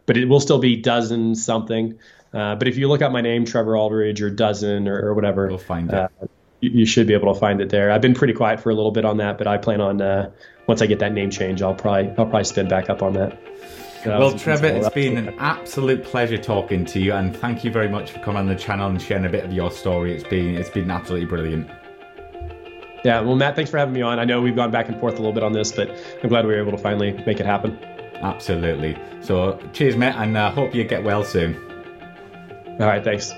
but 0.06 0.18
it 0.18 0.26
will 0.26 0.40
still 0.40 0.60
be 0.60 0.78
dozen 0.78 1.36
something. 1.36 2.00
but 2.32 2.68
if 2.68 2.78
you 2.78 2.88
look 2.88 3.02
up 3.02 3.12
my 3.12 3.22
name, 3.22 3.46
Trevor 3.46 3.78
Aldridge 3.78 4.22
or 4.22 4.30
Dozen 4.30 4.88
or, 4.88 5.08
or 5.08 5.14
whatever, 5.14 5.48
we'll 5.48 5.58
find 5.58 5.92
it 5.92 6.12
you, 6.62 6.86
should 6.86 7.08
be 7.08 7.14
able 7.14 7.34
to 7.34 7.40
find 7.40 7.60
it 7.60 7.70
there. 7.70 7.92
I've 7.92 8.02
been 8.02 8.14
pretty 8.14 8.34
quiet 8.34 8.60
for 8.60 8.70
a 8.70 8.76
little 8.76 8.92
bit 8.92 9.04
on 9.04 9.18
that, 9.18 9.38
but 9.38 9.48
I 9.48 9.58
plan 9.58 9.82
on 9.82 10.02
uh, 10.02 10.30
once 10.68 10.82
I 10.82 10.86
get 10.86 11.00
that 11.00 11.12
name 11.12 11.30
change, 11.30 11.62
I'll 11.62 11.74
probably 11.74 12.10
I'll 12.10 12.26
probably 12.26 12.44
spin 12.46 12.68
back 12.68 12.90
up 12.90 13.02
on 13.02 13.14
that. 13.14 13.34
Uh, 14.06 14.18
well, 14.18 14.38
Trevor, 14.38 14.68
it's 14.68 14.90
been 14.90 15.18
an 15.18 15.36
absolute 15.38 16.04
pleasure 16.04 16.38
talking 16.38 16.86
to 16.86 17.00
you, 17.00 17.14
and 17.14 17.36
thank 17.36 17.64
you 17.64 17.72
very 17.72 17.90
much 17.90 18.12
for 18.12 18.20
coming 18.20 18.40
on 18.40 18.48
the 18.48 18.56
channel 18.56 18.90
and 18.90 19.02
sharing 19.02 19.26
a 19.26 19.30
bit 19.30 19.44
of 19.44 19.54
your 19.54 19.70
story. 19.70 20.14
It's 20.14 20.24
been 20.24 20.56
it's 20.56 20.70
been 20.70 20.90
absolutely 20.90 21.28
brilliant. 21.28 21.70
Yeah, 23.04 23.22
well, 23.22 23.36
Matt, 23.36 23.56
thanks 23.56 23.72
for 23.72 23.78
having 23.78 23.94
me 23.94 24.02
on. 24.02 24.20
I 24.20 24.26
know 24.26 24.42
we've 24.42 24.56
gone 24.56 24.72
back 24.72 24.88
and 24.88 25.00
forth 25.00 25.16
a 25.16 25.18
little 25.18 25.34
bit 25.34 25.44
on 25.44 25.54
this, 25.54 25.72
but 25.72 25.90
I'm 26.22 26.30
glad 26.30 26.46
we 26.46 26.54
were 26.54 26.60
able 26.60 26.72
to 26.72 26.78
finally 26.78 27.14
make 27.26 27.40
it 27.40 27.48
happen. 27.48 27.78
Absolutely. 28.22 28.96
So, 29.22 29.60
cheers, 29.74 29.98
Matt, 29.98 30.16
and 30.18 30.38
I 30.38 30.48
uh, 30.48 30.52
hope 30.52 30.76
you 30.76 30.84
get 30.84 31.04
well 31.04 31.24
soon. 31.24 31.56
All 32.80 32.88
right, 32.88 33.04
thanks. 33.04 33.34